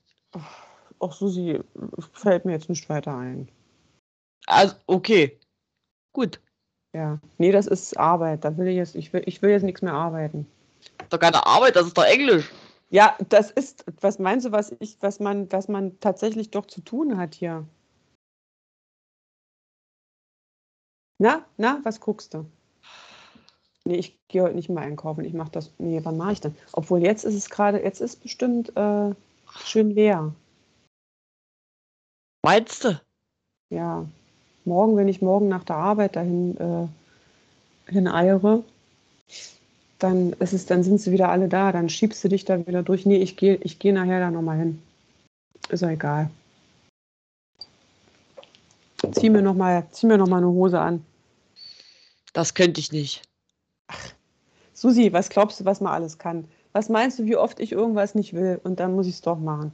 Ach, 1.00 1.14
Susi, 1.14 1.62
fällt 2.14 2.44
mir 2.44 2.52
jetzt 2.52 2.70
nicht 2.70 2.90
weiter 2.90 3.16
ein. 3.16 3.48
Also, 4.48 4.76
okay. 4.88 5.40
Gut. 6.12 6.42
Ja. 6.94 7.20
Nee, 7.38 7.54
das 7.54 7.68
ist 7.68 7.98
Arbeit. 7.98 8.44
Da 8.44 8.58
will 8.58 8.68
ich 8.68 8.76
jetzt, 8.76 8.96
ich 8.96 9.14
will, 9.14 9.24
ich 9.26 9.42
will 9.42 9.52
jetzt 9.52 9.64
nichts 9.64 9.82
mehr 9.82 9.94
arbeiten. 9.94 10.46
Doch 11.10 11.20
keine 11.20 11.46
Arbeit, 11.46 11.78
das 11.78 11.88
ist 11.88 11.98
doch 11.98 12.04
Englisch. 12.04 12.52
Ja, 12.90 13.16
das 13.30 13.50
ist, 13.50 13.86
was 14.02 14.20
meinst 14.20 14.46
du, 14.46 14.52
was 14.52 14.76
ich, 14.80 14.98
was 15.00 15.22
man, 15.22 15.50
was 15.54 15.70
man 15.70 15.98
tatsächlich 16.02 16.52
doch 16.52 16.66
zu 16.66 16.82
tun 16.82 17.18
hat 17.18 17.34
hier? 17.34 17.66
Na, 21.22 21.46
na, 21.56 21.80
was 21.84 22.00
guckst 22.00 22.34
du? 22.34 22.48
Nee, 23.86 23.98
ich 23.98 24.18
gehe 24.28 24.42
heute 24.42 24.56
nicht 24.56 24.70
mehr 24.70 24.82
einkaufen. 24.82 25.24
Ich 25.24 25.34
mache 25.34 25.52
das. 25.52 25.70
Nee, 25.78 26.00
wann 26.02 26.18
mache 26.18 26.32
ich 26.32 26.42
denn? 26.42 26.56
Obwohl 26.72 27.04
jetzt 27.04 27.26
ist 27.26 27.36
es 27.36 27.52
gerade, 27.52 27.80
jetzt 27.84 28.02
ist 28.02 28.24
bestimmt 28.24 28.76
äh, 28.76 29.14
schön 29.64 29.92
leer. 29.92 30.34
Meinst 32.44 32.86
du? 32.86 33.00
Ja. 33.70 34.08
Morgen, 34.66 34.98
wenn 34.98 35.08
ich 35.08 35.22
morgen 35.22 35.48
nach 35.48 35.64
der 35.64 35.76
Arbeit 35.76 36.16
dahin 36.16 36.58
äh, 36.58 37.92
hineiere, 37.92 38.64
dann 40.00 40.34
ist 40.34 40.54
es, 40.54 40.66
dann 40.66 40.82
sind 40.82 41.02
sie 41.02 41.12
wieder 41.12 41.30
alle 41.30 41.48
da. 41.48 41.72
Dann 41.72 41.88
schiebst 41.88 42.24
du 42.24 42.30
dich 42.30 42.46
da 42.46 42.66
wieder 42.66 42.82
durch. 42.82 43.06
Nee, 43.06 43.18
ich 43.18 43.38
gehe 43.38 43.58
ich 43.58 43.78
geh 43.78 43.92
nachher 43.92 44.22
da 44.22 44.32
nochmal 44.32 44.58
hin. 44.58 44.82
Ist 45.70 45.82
ja 45.82 45.92
egal. 45.92 46.32
Zieh 49.12 49.30
mir 49.30 49.44
nochmal 49.44 49.88
noch 50.02 50.28
mal 50.28 50.38
eine 50.38 50.48
Hose 50.48 50.80
an. 50.80 51.06
Das 52.34 52.54
könnte 52.54 52.80
ich 52.80 52.92
nicht. 52.92 53.24
Susi, 54.74 55.12
was 55.14 55.30
glaubst 55.30 55.60
du, 55.60 55.66
was 55.66 55.82
man 55.82 55.94
alles 55.94 56.18
kann? 56.18 56.48
Was 56.74 56.90
meinst 56.90 57.20
du, 57.20 57.26
wie 57.26 57.36
oft 57.36 57.60
ich 57.60 57.72
irgendwas 57.72 58.16
nicht 58.16 58.34
will? 58.34 58.60
Und 58.64 58.80
dann 58.80 58.96
muss 58.96 59.08
ich 59.08 59.16
es 59.16 59.22
doch 59.22 59.38
machen. 59.38 59.74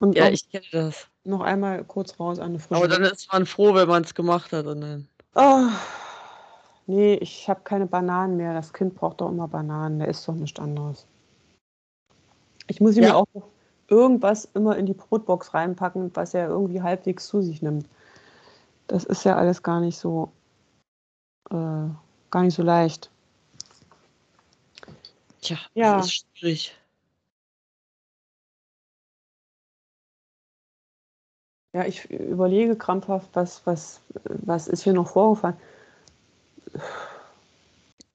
Und 0.00 0.16
Ja, 0.16 0.28
ich 0.28 0.48
kenne 0.50 0.66
das. 0.72 1.08
noch 1.24 1.40
einmal 1.40 1.84
kurz 1.84 2.18
raus 2.18 2.38
an 2.38 2.50
eine 2.50 2.58
frische 2.58 2.76
Aber 2.82 2.88
dann 2.88 3.02
ist 3.02 3.32
man 3.32 3.46
froh, 3.46 3.74
wenn 3.74 3.88
man 3.88 4.02
es 4.02 4.14
gemacht 4.14 4.52
hat. 4.52 4.66
Und 4.66 4.80
dann 4.80 5.08
Ah, 5.34 5.70
nee, 6.86 7.14
ich 7.14 7.48
habe 7.48 7.60
keine 7.62 7.86
Bananen 7.86 8.36
mehr. 8.36 8.54
Das 8.54 8.72
Kind 8.72 8.94
braucht 8.94 9.20
doch 9.20 9.30
immer 9.30 9.46
Bananen. 9.48 10.00
Der 10.00 10.08
isst 10.08 10.26
doch 10.26 10.34
nichts 10.34 10.58
anderes. 10.58 11.06
Ich 12.66 12.80
muss 12.80 12.96
ihm 12.96 13.04
ja 13.04 13.14
auch 13.14 13.26
irgendwas 13.88 14.46
immer 14.54 14.76
in 14.76 14.86
die 14.86 14.94
Brotbox 14.94 15.54
reinpacken, 15.54 16.10
was 16.14 16.34
er 16.34 16.48
irgendwie 16.48 16.82
halbwegs 16.82 17.26
zu 17.26 17.40
sich 17.40 17.62
nimmt. 17.62 17.88
Das 18.86 19.04
ist 19.04 19.24
ja 19.24 19.36
alles 19.36 19.62
gar 19.62 19.80
nicht 19.80 19.98
so, 19.98 20.30
äh, 21.50 21.90
gar 22.30 22.42
nicht 22.42 22.54
so 22.54 22.62
leicht. 22.62 23.10
Tja, 25.40 25.58
Ja. 25.74 25.96
das 25.98 26.06
ist 26.06 26.26
schwierig. 26.38 26.74
Ja, 31.74 31.84
ich 31.84 32.04
überlege 32.10 32.76
krampfhaft, 32.76 33.28
was, 33.34 33.62
was, 33.66 34.00
was 34.24 34.68
ist 34.68 34.84
hier 34.84 34.94
noch 34.94 35.10
vorgefallen. 35.10 35.56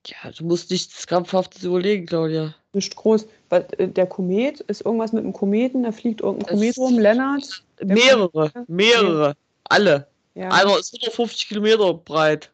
Ja, 0.08 0.32
du 0.32 0.44
musst 0.46 0.70
nichts 0.72 1.08
krampfhaftes 1.08 1.64
überlegen, 1.64 2.06
Claudia. 2.06 2.54
Nicht 2.74 2.96
groß. 2.96 3.28
Weil, 3.50 3.68
äh, 3.78 3.88
der 3.88 4.08
Komet 4.08 4.60
ist 4.62 4.82
irgendwas 4.82 5.14
mit 5.14 5.24
einem 5.24 5.34
Kometen, 5.34 5.84
da 5.84 5.92
fliegt 5.92 6.22
irgendein 6.22 6.56
Komet 6.56 6.78
rum, 6.78 7.00
Lennart. 7.00 7.64
Mehrere, 7.82 8.52
mehrere. 8.68 9.36
Alle. 9.66 10.08
Ja. 10.36 10.50
Einer 10.50 10.78
ist 10.78 10.94
150 10.94 11.48
Kilometer 11.48 11.94
breit. 11.94 12.52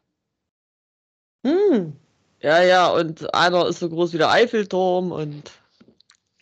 Hm. 1.46 1.94
Ja, 2.42 2.64
ja, 2.64 2.88
und 2.88 3.34
einer 3.34 3.68
ist 3.68 3.80
so 3.80 3.90
groß 3.90 4.14
wie 4.14 4.18
der 4.18 4.32
Eiffelturm 4.32 5.12
und 5.12 5.52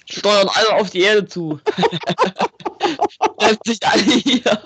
steuern 0.06 0.48
alle 0.54 0.76
auf 0.76 0.92
die 0.92 1.02
Erde 1.02 1.26
zu. 1.26 1.60
Trefft 3.40 3.66
sich 3.66 3.80
alle 3.86 4.04
hier. 4.04 4.62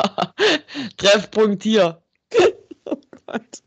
Treffpunkt 0.98 1.63
hier. 1.63 2.02
Gott. 3.26 3.63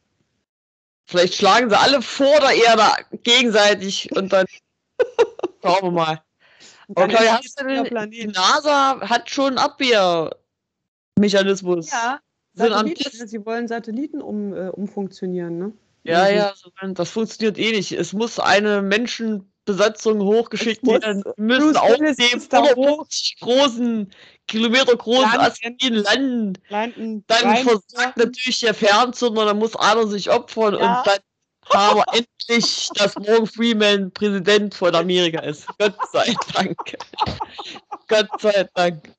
Vielleicht 1.07 1.35
schlagen 1.35 1.69
sie 1.71 1.79
alle 1.79 2.03
vor 2.03 2.39
der 2.41 2.55
Erde 2.55 2.83
gegenseitig 3.23 4.15
und 4.17 4.33
dann 4.33 4.47
schauen 5.63 5.83
wir 5.83 5.91
mal. 5.91 6.23
Ist 6.89 6.99
hast 6.99 7.61
du 7.61 7.67
denn, 7.67 8.11
die. 8.11 8.27
NASA 8.27 9.01
hat 9.01 9.31
schon 9.31 9.57
Abwehrmechanismus. 9.57 11.91
Ja, 11.91 12.21
Satelliten, 12.53 13.27
sie 13.27 13.47
wollen 13.47 13.69
Satelliten 13.69 14.21
um, 14.21 14.53
äh, 14.55 14.69
umfunktionieren, 14.69 15.57
ne? 15.59 15.73
Ja, 16.05 16.29
ja, 16.29 16.53
das 16.93 17.11
funktioniert 17.11 17.59
eh 17.59 17.73
nicht. 17.73 17.93
Es 17.93 18.13
muss 18.13 18.39
eine 18.39 18.83
Menschenbesatzung 18.83 20.21
hochgeschickt 20.21 20.87
werden. 20.87 21.23
Die 21.37 21.43
müssen 21.43 21.77
auf 21.77 21.97
dem 21.97 22.05
ist 22.05 22.53
da 22.53 22.59
150 22.63 23.37
großen, 23.41 24.13
Kilometer 24.47 24.97
großen. 24.97 25.25
Asteroiden 25.41 25.95
landen. 25.97 26.53
Landen 26.69 27.25
Dann 27.27 27.45
rein- 27.47 27.65
versagt 27.65 28.19
natürlich 28.19 28.61
der 28.61 28.75
Fernzünder, 28.75 29.47
dann 29.47 29.59
muss 29.59 29.75
einer 29.77 30.07
sich 30.07 30.31
opfern 30.31 30.75
Ja. 30.75 31.01
und 31.01 31.07
dann 31.07 31.19
haben 31.73 31.97
wir 32.01 32.05
endlich, 32.13 32.91
dass 32.97 33.15
Morgan 33.17 33.47
Freeman 33.47 34.13
Präsident 34.13 34.75
von 34.75 34.95
Amerika 34.95 35.41
ist. 35.41 35.67
Gott 35.79 35.95
sei 36.13 36.35
Dank. 36.53 36.77
Gott 38.09 38.29
sei 38.43 38.69
Dank. 38.75 39.11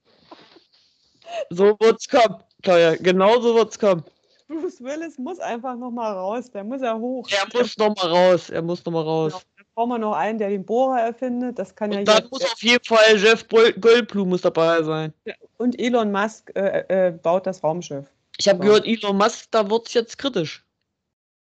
So 1.50 1.76
wird's 1.80 2.08
kommen. 2.08 2.44
Claudia, 2.62 2.96
genau 2.98 3.42
so 3.42 3.56
wird's 3.56 3.80
kommen. 3.80 4.04
Bruce 4.48 4.80
Willis 4.82 5.18
muss 5.18 5.40
einfach 5.40 5.76
noch 5.76 5.92
mal 5.92 6.12
raus, 6.14 6.50
der 6.52 6.64
muss 6.64 6.82
ja 6.82 6.96
hoch. 6.98 7.28
Er 7.32 7.48
muss 7.54 7.78
noch 7.78 7.96
mal 7.96 8.08
raus. 8.10 8.50
Er 8.50 8.62
muss 8.62 8.86
noch 8.86 8.94
mal 8.94 9.02
raus. 9.04 9.34
Dann 9.58 9.66
brauchen 9.74 9.90
wir 9.90 9.98
noch 9.98 10.14
einen, 10.14 10.38
der 10.38 10.50
den 10.50 10.64
Bohrer 10.66 11.02
erfindet. 11.02 11.58
Das 11.58 11.74
kann 11.76 11.92
ja 11.92 12.00
Und 12.00 12.08
dann 12.08 12.18
jetzt- 12.20 12.32
muss 12.32 12.44
auf 12.44 12.62
jeden 12.62 12.84
Fall 12.84 13.18
Jeff 13.18 13.48
Goldblum 13.48 14.30
muss 14.30 14.42
dabei 14.42 14.84
sein. 14.84 15.14
Und 15.58 15.80
Elon 15.80 16.12
Musk 16.12 16.52
äh, 16.56 17.08
äh, 17.08 17.12
baut 17.12 17.48
das 17.48 17.64
Raumschiff. 17.64 18.06
Ich 18.38 18.48
habe 18.48 18.60
gehört, 18.60 18.86
Elon 18.86 19.18
Musk, 19.18 19.46
da 19.52 19.68
wird's 19.70 19.94
jetzt 19.94 20.18
kritisch. 20.18 20.64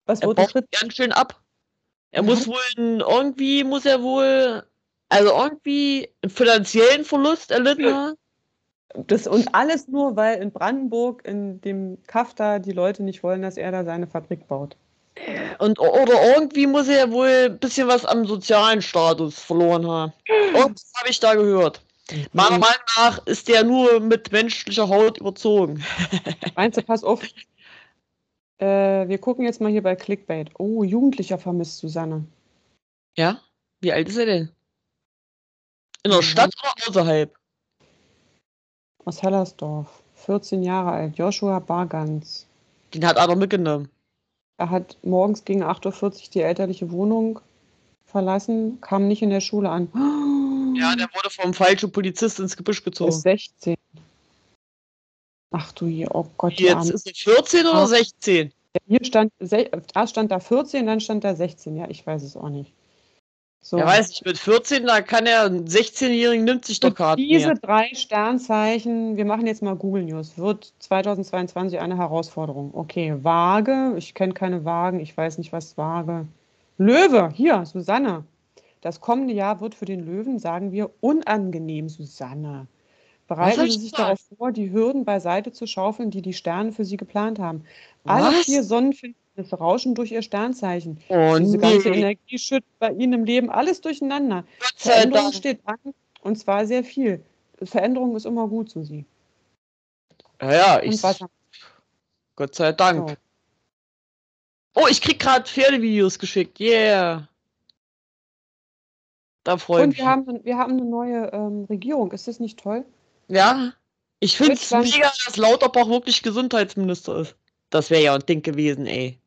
Was 0.06 0.22
Er 0.22 0.28
wird 0.30 0.38
baut 0.38 0.52
Schritt? 0.52 0.72
ganz 0.72 0.94
schön 0.96 1.12
ab. 1.12 1.40
Er 2.12 2.22
Ja. 2.24 2.28
muss 2.28 2.48
wohl 2.48 2.56
irgendwie 2.78 3.64
muss 3.64 3.86
er 3.86 4.02
wohl 4.02 4.64
also 5.10 5.30
irgendwie 5.38 6.10
einen 6.22 6.30
finanziellen 6.32 7.06
Verlust 7.06 7.52
erlitten 7.52 7.94
haben. 7.94 8.16
Das, 9.06 9.28
und 9.28 9.54
alles 9.54 9.88
nur, 9.88 10.16
weil 10.16 10.42
in 10.42 10.52
Brandenburg, 10.52 11.24
in 11.26 11.62
dem 11.62 12.02
Kaff 12.08 12.34
da, 12.34 12.58
die 12.58 12.72
Leute 12.72 13.04
nicht 13.04 13.22
wollen, 13.22 13.44
dass 13.44 13.58
er 13.58 13.72
da 13.72 13.84
seine 13.84 14.08
Fabrik 14.08 14.48
baut. 14.48 14.76
Und 15.60 15.80
oder 15.80 16.36
irgendwie 16.36 16.68
muss 16.68 16.88
er 16.88 17.12
wohl 17.12 17.50
ein 17.50 17.60
bisschen 17.60 17.88
was 17.88 18.06
am 18.06 18.26
sozialen 18.26 18.82
Status 18.82 19.40
verloren 19.40 19.88
haben. 19.88 20.14
Irgendwas 20.28 20.92
habe 20.96 21.10
ich 21.10 21.20
da 21.20 21.36
gehört. 21.36 21.82
Meiner. 22.34 22.52
Meinung 22.52 22.86
nach 22.96 23.26
ist 23.26 23.48
der 23.48 23.64
nur 23.64 24.00
mit 24.00 24.32
menschlicher 24.32 24.88
Haut 24.88 25.18
überzogen. 25.18 25.84
Meinst 26.56 26.78
du, 26.78 26.82
pass 26.82 27.04
auf. 27.04 27.22
Äh, 28.60 29.08
wir 29.08 29.18
gucken 29.18 29.46
jetzt 29.46 29.60
mal 29.62 29.72
hier 29.72 29.84
bei 29.84 29.96
Clickbait. 29.96 30.52
Oh, 30.58 30.84
Jugendlicher 30.84 31.38
vermisst 31.38 31.78
Susanne. 31.78 32.26
Ja? 33.18 33.42
Wie 33.82 33.92
alt 33.92 34.08
ist 34.08 34.18
er 34.18 34.26
denn? 34.26 34.50
In 36.04 36.12
der 36.12 36.22
Mhm. 36.22 36.24
Stadt 36.24 36.54
oder 36.62 36.88
außerhalb? 36.88 37.36
Aus 39.08 39.24
Hellersdorf. 39.24 39.88
14 40.16 40.64
Jahre 40.64 40.92
alt. 40.92 41.18
Joshua 41.18 41.60
Bargans. 41.60 42.46
Den 42.94 43.06
hat 43.08 43.18
einer 43.18 43.38
mitgenommen. 43.38 43.88
Er 44.58 44.70
hat 44.70 44.98
morgens 45.02 45.46
gegen 45.46 45.64
8.40 45.64 46.04
Uhr 46.04 46.12
die 46.34 46.42
elterliche 46.42 46.92
Wohnung 46.92 47.40
verlassen, 48.06 48.82
kam 48.82 49.08
nicht 49.08 49.22
in 49.22 49.30
der 49.30 49.40
Schule 49.42 49.70
an. 49.70 49.88
Ja, 50.78 50.96
der 50.96 51.08
wurde 51.16 51.32
vom 51.32 51.56
falschen 51.56 51.92
Polizist 51.92 52.40
ins 52.40 52.56
Gebüsch 52.56 52.84
gezogen. 52.84 53.10
ist 53.10 53.24
16. 53.24 53.76
Ach 55.50 55.72
du 55.72 55.88
je, 55.88 56.08
oh 56.14 56.28
Gott, 56.38 56.54
Jetzt 56.60 56.92
ist 56.92 57.08
er 57.08 57.16
14 57.16 57.62
oder 57.62 57.74
Ah. 57.80 57.88
16? 57.88 58.54
Hier 58.86 59.04
stand, 59.04 59.34
erst 59.40 60.12
stand 60.12 60.30
da 60.30 60.40
14, 60.40 60.86
dann 60.86 61.00
stand 61.02 61.24
da 61.24 61.34
16. 61.34 61.78
Ja, 61.78 61.90
ich 61.90 62.06
weiß 62.06 62.22
es 62.22 62.38
auch 62.38 62.50
nicht. 62.50 62.72
So. 63.62 63.78
Er 63.78 63.86
weiß 63.86 64.10
nicht, 64.10 64.26
mit 64.26 64.38
14, 64.38 64.86
da 64.86 65.02
kann 65.02 65.26
er, 65.26 65.44
ein 65.44 65.66
16-Jährigen 65.68 66.46
nimmt 66.46 66.64
sich 66.64 66.80
doch 66.80 66.96
gerade 66.96 67.22
diese 67.22 67.48
mehr. 67.48 67.58
drei 67.58 67.90
Sternzeichen, 67.94 69.18
wir 69.18 69.26
machen 69.26 69.46
jetzt 69.46 69.62
mal 69.62 69.76
Google 69.76 70.06
News, 70.06 70.38
wird 70.38 70.72
2022 70.80 71.80
eine 71.80 71.98
Herausforderung. 71.98 72.74
Okay, 72.74 73.16
Waage, 73.24 73.96
ich 73.98 74.14
kenne 74.14 74.34
keine 74.34 74.64
Wagen, 74.64 75.02
ich 75.02 75.18
weiß 75.18 75.38
nicht, 75.38 75.52
was 75.52 75.78
Waage. 75.78 76.28
Löwe, 76.78 77.30
hier, 77.34 77.66
Susanne. 77.66 78.24
Das 78.82 79.02
kommende 79.02 79.34
Jahr 79.34 79.60
wird 79.60 79.76
für 79.76 79.86
den 79.86 80.06
Löwen, 80.06 80.40
sagen 80.40 80.72
wir, 80.72 80.92
unangenehm, 81.02 81.90
Susanne. 81.90 82.68
Bereiten 83.28 83.62
Sie 83.62 83.68
ich 83.68 83.80
sich 83.80 83.92
darauf 83.92 84.20
vor, 84.38 84.54
die 84.54 84.72
Hürden 84.72 85.04
beiseite 85.04 85.52
zu 85.52 85.68
schaufeln, 85.68 86.12
die 86.12 86.22
die 86.22 86.34
Sterne 86.34 86.72
für 86.72 86.86
Sie 86.86 86.96
geplant 86.96 87.40
haben. 87.40 87.66
Alle 88.06 88.28
Was? 88.28 88.46
vier 88.46 88.64
Sonnenfinsternisse 88.64 89.27
rauschen 89.54 89.96
durch 89.96 90.12
Ihr 90.12 90.22
Sternzeichen. 90.22 91.00
Oh, 91.10 91.38
Diese 91.40 91.58
ganze 91.58 91.90
nee. 91.90 91.98
Energie 92.00 92.38
schüttet 92.38 92.80
bei 92.80 92.92
Ihnen 92.92 93.14
im 93.14 93.26
Leben 93.26 93.50
alles 93.50 93.82
durcheinander. 93.82 94.44
Veränderung 94.76 95.32
steht 95.34 95.60
an 95.66 95.78
und 96.22 96.38
zwar 96.38 96.66
sehr 96.66 96.84
viel. 96.84 97.24
Veränderung 97.62 98.16
ist 98.16 98.26
immer 98.26 98.48
gut, 98.48 98.70
Susi. 98.70 99.06
Ja, 100.42 100.54
ja, 100.54 100.76
Und 100.82 100.94
ich. 100.94 101.02
Gott 102.36 102.56
sei 102.56 102.72
Dank. 102.72 103.10
So. 103.10 103.16
Oh, 104.76 104.88
ich 104.88 105.02
krieg 105.02 105.20
gerade 105.20 105.50
Pferdevideos 105.50 106.20
geschickt. 106.20 106.60
Yeah. 106.60 107.28
Da 109.44 109.58
freue 109.58 109.80
ich 109.80 109.84
Und 109.84 109.90
mich. 109.90 109.98
wir 109.98 110.06
haben, 110.06 110.46
wir 110.46 110.58
haben 110.58 110.74
eine 110.74 110.86
neue 110.86 111.32
ähm, 111.34 111.66
Regierung. 111.70 112.12
Ist 112.12 112.28
das 112.28 112.40
nicht 112.40 112.60
toll? 112.60 112.86
ja, 113.28 113.74
ich 114.20 114.38
finde 114.38 114.54
es 114.54 114.72
mega, 114.72 115.12
dass 115.26 115.38
Lauterbach 115.38 115.88
wirklich 115.88 116.24
Gesundheitsminister 116.24 117.18
ist. 117.18 117.36
Das 117.70 117.90
wäre 117.90 118.04
ja 118.04 118.16
ein 118.16 118.26
Ding 118.26 118.42
gewesen, 118.42 118.86
ey. 118.88 119.20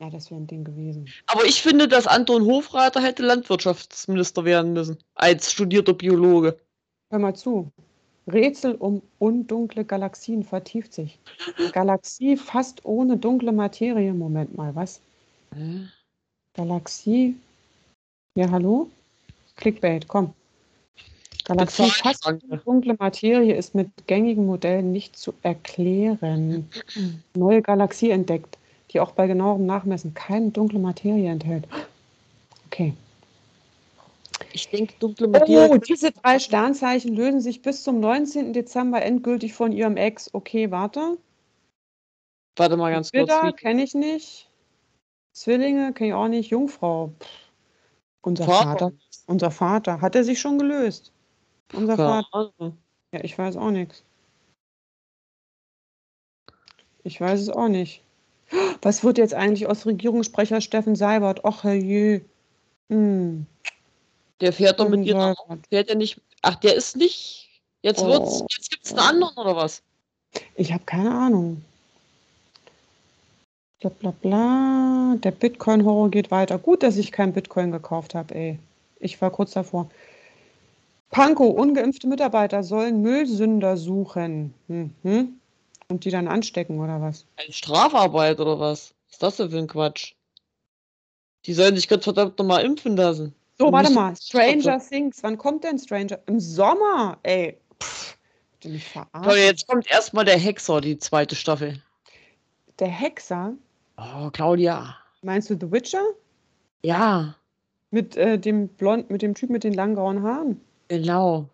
Ja, 0.00 0.10
das 0.10 0.30
wäre 0.30 0.40
ein 0.40 0.46
Ding 0.46 0.64
gewesen. 0.64 1.08
Aber 1.26 1.44
ich 1.44 1.62
finde, 1.62 1.88
dass 1.88 2.06
Anton 2.06 2.44
Hofreiter 2.44 3.00
hätte 3.00 3.22
Landwirtschaftsminister 3.22 4.44
werden 4.44 4.74
müssen. 4.74 4.98
Als 5.14 5.52
studierter 5.52 5.94
Biologe. 5.94 6.58
Hör 7.10 7.18
mal 7.18 7.34
zu. 7.34 7.70
Rätsel 8.26 8.74
um 8.74 9.02
undunkle 9.18 9.84
Galaxien 9.84 10.42
vertieft 10.42 10.92
sich. 10.92 11.18
Galaxie 11.72 12.36
fast 12.36 12.84
ohne 12.84 13.16
dunkle 13.16 13.52
Materie. 13.52 14.12
Moment 14.12 14.56
mal, 14.56 14.74
was? 14.74 15.00
Galaxie. 16.54 17.36
Ja, 18.36 18.50
hallo? 18.50 18.90
Clickbait, 19.54 20.06
komm. 20.08 20.34
Galaxie 21.44 21.88
fast 21.90 22.26
ohne 22.26 22.58
dunkle 22.64 22.96
Materie 22.98 23.54
ist 23.54 23.74
mit 23.74 23.88
gängigen 24.08 24.46
Modellen 24.46 24.90
nicht 24.92 25.16
zu 25.16 25.32
erklären. 25.42 26.68
Neue 27.34 27.62
Galaxie 27.62 28.10
entdeckt, 28.10 28.55
die 28.90 29.00
auch 29.00 29.12
bei 29.12 29.26
genauerem 29.26 29.66
Nachmessen 29.66 30.14
keine 30.14 30.50
dunkle 30.50 30.78
Materie 30.78 31.30
enthält. 31.30 31.66
Okay. 32.66 32.94
Ich 34.52 34.68
denke, 34.68 34.94
dunkle 34.98 35.28
Materie. 35.28 35.70
Oh, 35.70 35.76
diese 35.76 36.12
drei 36.12 36.38
Sternzeichen 36.38 37.14
lösen 37.14 37.40
sich 37.40 37.62
bis 37.62 37.82
zum 37.82 38.00
19. 38.00 38.52
Dezember 38.52 39.02
endgültig 39.02 39.54
von 39.54 39.72
ihrem 39.72 39.96
Ex. 39.96 40.32
Okay, 40.32 40.70
warte. 40.70 41.18
Warte 42.56 42.76
mal 42.76 42.90
ganz 42.92 43.12
kurz. 43.12 43.22
Widder 43.22 43.48
wie- 43.48 43.52
kenne 43.52 43.82
ich 43.82 43.94
nicht. 43.94 44.48
Zwillinge 45.34 45.92
kenne 45.92 46.08
ich 46.08 46.14
auch 46.14 46.28
nicht. 46.28 46.50
Jungfrau. 46.50 47.12
Pff. 47.20 47.28
Unser 48.22 48.44
Vater. 48.44 48.68
Vater. 48.70 48.92
Unser 49.26 49.50
Vater. 49.50 50.00
Hat 50.00 50.14
er 50.14 50.24
sich 50.24 50.40
schon 50.40 50.58
gelöst? 50.58 51.12
Unser 51.74 51.96
Keine 51.96 52.24
Vater. 52.30 52.52
Ja, 53.12 53.22
ich 53.22 53.36
weiß 53.36 53.56
auch 53.56 53.70
nichts. 53.70 54.02
Ich 57.04 57.20
weiß 57.20 57.40
es 57.40 57.50
auch 57.50 57.68
nicht. 57.68 58.02
Was 58.82 59.02
wird 59.02 59.18
jetzt 59.18 59.34
eigentlich 59.34 59.66
aus 59.66 59.86
Regierungssprecher 59.86 60.60
Steffen 60.60 60.96
Seibert? 60.96 61.44
Och, 61.44 61.64
herrje. 61.64 62.20
Hm. 62.88 63.46
Der 64.40 64.52
fährt 64.52 64.78
doch 64.78 64.88
mit 64.88 65.04
ihr. 65.04 65.14
Seibert. 65.14 65.66
Fährt 65.68 65.88
er 65.88 65.96
nicht. 65.96 66.20
Ach, 66.42 66.54
der 66.56 66.74
ist 66.74 66.96
nicht. 66.96 67.48
Jetzt 67.82 68.02
Oh. 68.02 68.08
wird's. 68.08 68.42
Jetzt 68.56 68.70
gibt's 68.70 68.90
einen 68.92 69.00
anderen 69.00 69.36
oder 69.36 69.56
was? 69.56 69.82
Ich 70.54 70.72
habe 70.72 70.84
keine 70.84 71.10
Ahnung. 71.10 71.62
Bla 73.80 73.90
bla 73.90 74.10
bla. 74.22 75.16
Der 75.22 75.30
Bitcoin-Horror 75.30 76.10
geht 76.10 76.30
weiter. 76.30 76.58
Gut, 76.58 76.82
dass 76.82 76.96
ich 76.96 77.12
kein 77.12 77.32
Bitcoin 77.32 77.72
gekauft 77.72 78.14
habe, 78.14 78.34
ey. 78.34 78.58
Ich 79.00 79.20
war 79.20 79.30
kurz 79.30 79.52
davor. 79.52 79.90
Pankow, 81.10 81.54
ungeimpfte 81.54 82.06
Mitarbeiter 82.08 82.62
sollen 82.62 83.02
Müllsünder 83.02 83.76
suchen. 83.76 84.54
Mhm. 84.68 85.38
Und 85.88 86.04
die 86.04 86.10
dann 86.10 86.28
anstecken 86.28 86.80
oder 86.80 87.00
was? 87.00 87.26
Als 87.36 87.56
Strafarbeit 87.56 88.40
oder 88.40 88.58
was? 88.58 88.94
Was 89.06 89.12
ist 89.12 89.22
das 89.22 89.36
denn 89.36 89.50
für 89.50 89.58
ein 89.58 89.66
Quatsch? 89.68 90.14
Die 91.44 91.52
sollen 91.52 91.76
sich 91.76 91.88
Gott 91.88 92.02
verdammt 92.02 92.38
nochmal 92.38 92.64
impfen 92.64 92.96
lassen. 92.96 93.34
So, 93.58 93.66
Und 93.68 93.72
warte 93.72 93.90
mal. 93.92 94.14
Stranger 94.16 94.80
Things. 94.80 95.22
Wann 95.22 95.38
kommt 95.38 95.64
denn 95.64 95.78
Stranger? 95.78 96.18
Im 96.26 96.40
Sommer, 96.40 97.18
ey. 97.22 97.56
Pff, 97.82 98.16
ihr 98.64 98.70
mich 98.72 98.84
verarschen? 98.84 99.22
Toll, 99.22 99.38
jetzt 99.38 99.66
kommt 99.68 99.88
erstmal 99.90 100.24
der 100.24 100.38
Hexer, 100.38 100.80
die 100.80 100.98
zweite 100.98 101.36
Staffel. 101.36 101.80
Der 102.80 102.88
Hexer. 102.88 103.54
Oh, 103.96 104.28
Claudia. 104.30 104.96
Meinst 105.22 105.48
du 105.48 105.54
The 105.58 105.70
Witcher? 105.70 106.02
Ja, 106.82 107.34
Mit 107.90 108.16
äh, 108.16 108.38
dem 108.38 108.68
blond, 108.68 109.08
mit 109.10 109.22
dem 109.22 109.34
Typ 109.34 109.48
mit 109.50 109.64
den 109.64 109.72
langen 109.72 109.94
grauen 109.94 110.22
Haaren. 110.22 110.60
genau. 110.88 111.48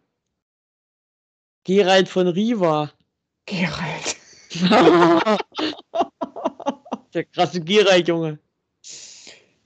Gerald 1.64 2.08
von 2.08 2.26
Riva. 2.26 2.90
Geralt. 3.46 4.16
der 7.14 7.24
krasse 7.24 7.60
Gerald, 7.60 8.08
Junge. 8.08 8.38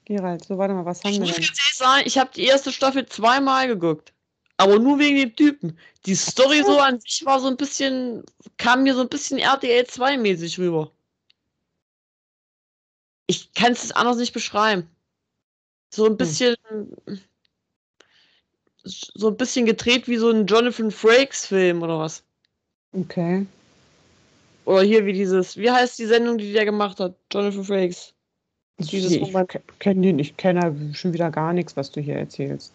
Geralt, 0.04 0.44
so 0.44 0.56
warte 0.56 0.74
mal, 0.74 0.84
was 0.84 1.02
haben 1.02 1.14
Ich 1.14 1.20
wir 1.20 1.32
denn? 1.32 1.44
sagen, 1.74 2.02
ich 2.04 2.16
habe 2.18 2.30
die 2.34 2.44
erste 2.44 2.72
Staffel 2.72 3.06
zweimal 3.06 3.66
geguckt. 3.66 4.12
Aber 4.56 4.78
nur 4.78 4.98
wegen 4.98 5.16
dem 5.16 5.36
Typen. 5.36 5.78
Die 6.06 6.14
Story 6.14 6.62
so 6.64 6.78
an 6.78 7.00
sich 7.00 7.26
war 7.26 7.40
so 7.40 7.48
ein 7.48 7.56
bisschen, 7.56 8.24
kam 8.56 8.84
mir 8.84 8.94
so 8.94 9.02
ein 9.02 9.08
bisschen 9.08 9.38
RTL 9.38 9.84
2-mäßig 9.84 10.58
rüber. 10.58 10.90
Ich 13.26 13.52
kann 13.52 13.72
es 13.72 13.92
anders 13.92 14.16
nicht 14.16 14.32
beschreiben. 14.32 14.88
So 15.90 16.06
ein 16.06 16.16
bisschen, 16.16 16.56
so 18.84 19.28
ein 19.28 19.36
bisschen 19.36 19.66
gedreht 19.66 20.08
wie 20.08 20.16
so 20.16 20.30
ein 20.30 20.46
Jonathan 20.46 20.90
Frakes 20.90 21.46
Film 21.46 21.82
oder 21.82 21.98
was. 21.98 22.22
Okay. 22.92 23.46
Oder 24.66 24.82
hier 24.82 25.06
wie 25.06 25.12
dieses, 25.12 25.56
wie 25.56 25.70
heißt 25.70 25.98
die 25.98 26.06
Sendung, 26.06 26.38
die 26.38 26.52
der 26.52 26.64
gemacht 26.64 27.00
hat? 27.00 27.14
Jonathan 27.32 27.64
Frakes. 27.64 28.12
Dieses 28.78 29.12
ich 29.12 29.22
Roman- 29.22 29.46
kenne 29.78 30.02
den, 30.02 30.18
ich 30.18 30.36
kenne 30.36 30.92
schon 30.92 31.14
wieder 31.14 31.30
gar 31.30 31.52
nichts, 31.54 31.76
was 31.76 31.90
du 31.90 32.00
hier 32.00 32.16
erzählst. 32.16 32.72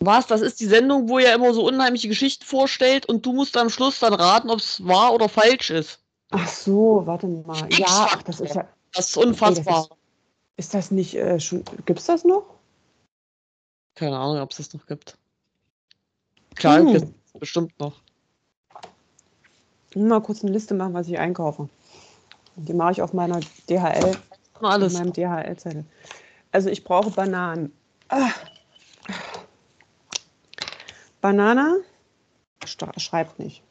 Was? 0.00 0.26
Das 0.26 0.40
ist 0.40 0.58
die 0.58 0.66
Sendung, 0.66 1.08
wo 1.08 1.18
er 1.20 1.34
immer 1.34 1.54
so 1.54 1.64
unheimliche 1.64 2.08
Geschichten 2.08 2.44
vorstellt 2.44 3.06
und 3.06 3.24
du 3.24 3.32
musst 3.32 3.56
am 3.56 3.70
Schluss 3.70 4.00
dann 4.00 4.14
raten, 4.14 4.50
ob 4.50 4.58
es 4.58 4.84
wahr 4.84 5.12
oder 5.14 5.28
falsch 5.28 5.70
ist. 5.70 6.00
Ach 6.30 6.48
so, 6.48 7.02
warte 7.04 7.28
mal. 7.28 7.68
Ja, 7.72 7.86
ach, 7.88 8.22
das 8.24 8.40
ist 8.40 8.54
ja. 8.56 8.66
Das 8.94 9.10
ist 9.10 9.16
unfassbar. 9.16 9.84
Okay, 9.84 9.94
Ist 10.56 10.74
das 10.74 10.90
nicht 10.90 11.14
äh, 11.14 11.38
schon. 11.38 11.62
Gibt's 11.86 12.06
das 12.06 12.24
noch? 12.24 12.44
Keine 13.94 14.18
Ahnung, 14.18 14.40
ob 14.42 14.50
es 14.50 14.56
das 14.56 14.72
noch 14.74 14.86
gibt. 14.86 15.16
Klar, 16.56 16.78
Hm. 16.80 16.92
gibt 16.92 17.04
es 17.04 17.38
bestimmt 17.38 17.78
noch. 17.78 18.00
Mal 19.94 20.20
kurz 20.20 20.42
eine 20.42 20.52
Liste 20.52 20.74
machen, 20.74 20.94
was 20.94 21.08
ich 21.08 21.18
einkaufe. 21.18 21.68
Die 22.56 22.74
mache 22.74 22.92
ich 22.92 23.02
auf 23.02 23.12
meiner 23.12 23.40
DHL, 23.68 24.16
Alles. 24.60 24.94
meinem 24.94 25.12
DHL-Zettel. 25.12 25.84
Also 26.50 26.68
ich 26.68 26.84
brauche 26.84 27.10
Bananen. 27.10 27.72
Ah. 28.08 28.30
Banana? 31.20 31.76
Schreibt 32.64 33.38
nicht. 33.38 33.62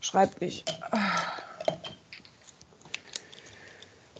Schreibt 0.00 0.40
nicht. 0.40 0.64
Ah. 0.90 1.38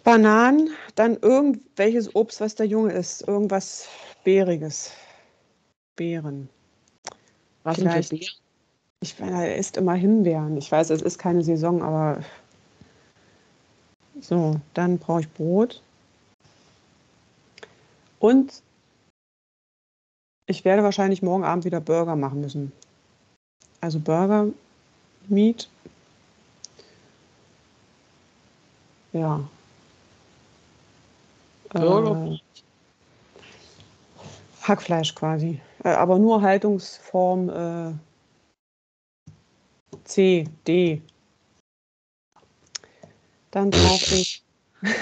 Bananen, 0.05 0.71
dann 0.95 1.17
irgendwelches 1.17 2.15
Obst, 2.15 2.41
was 2.41 2.55
der 2.55 2.67
Junge 2.67 2.93
isst. 2.93 3.27
Irgendwas 3.29 3.89
Beeriges. 4.25 4.93
Beeren. 5.97 6.49
Was 7.63 7.77
Vielleicht. 7.77 8.11
Bier? 8.11 8.29
Ich 9.01 9.19
meine, 9.21 9.47
er 9.47 9.57
isst 9.57 9.77
immer 9.77 9.95
Himbeeren. 9.95 10.57
Ich 10.57 10.71
weiß, 10.71 10.91
es 10.91 11.03
ist 11.03 11.19
keine 11.19 11.45
Saison, 11.45 11.83
aber. 11.83 12.21
So, 14.21 14.57
dann 14.75 14.99
brauche 14.99 15.21
ich 15.21 15.33
Brot. 15.33 15.81
Und 18.19 18.63
ich 20.47 20.65
werde 20.65 20.83
wahrscheinlich 20.83 21.23
morgen 21.23 21.45
Abend 21.45 21.65
wieder 21.65 21.81
Burger 21.81 22.17
machen 22.17 22.41
müssen. 22.41 22.73
Also 23.81 24.01
Burger, 24.01 24.49
Meat. 25.29 25.69
Ja. 29.13 29.41
Burger, 31.71 32.33
Äh, 32.33 32.39
Hackfleisch 34.63 35.15
quasi. 35.15 35.61
Äh, 35.85 35.91
aber 35.91 36.19
nur 36.19 36.43
Haltungsform 36.43 37.49
äh, 37.49 37.93
C, 40.05 40.49
D. 40.67 41.03
Dann 43.51 43.71
brauche 43.71 44.15
ich. 44.15 44.43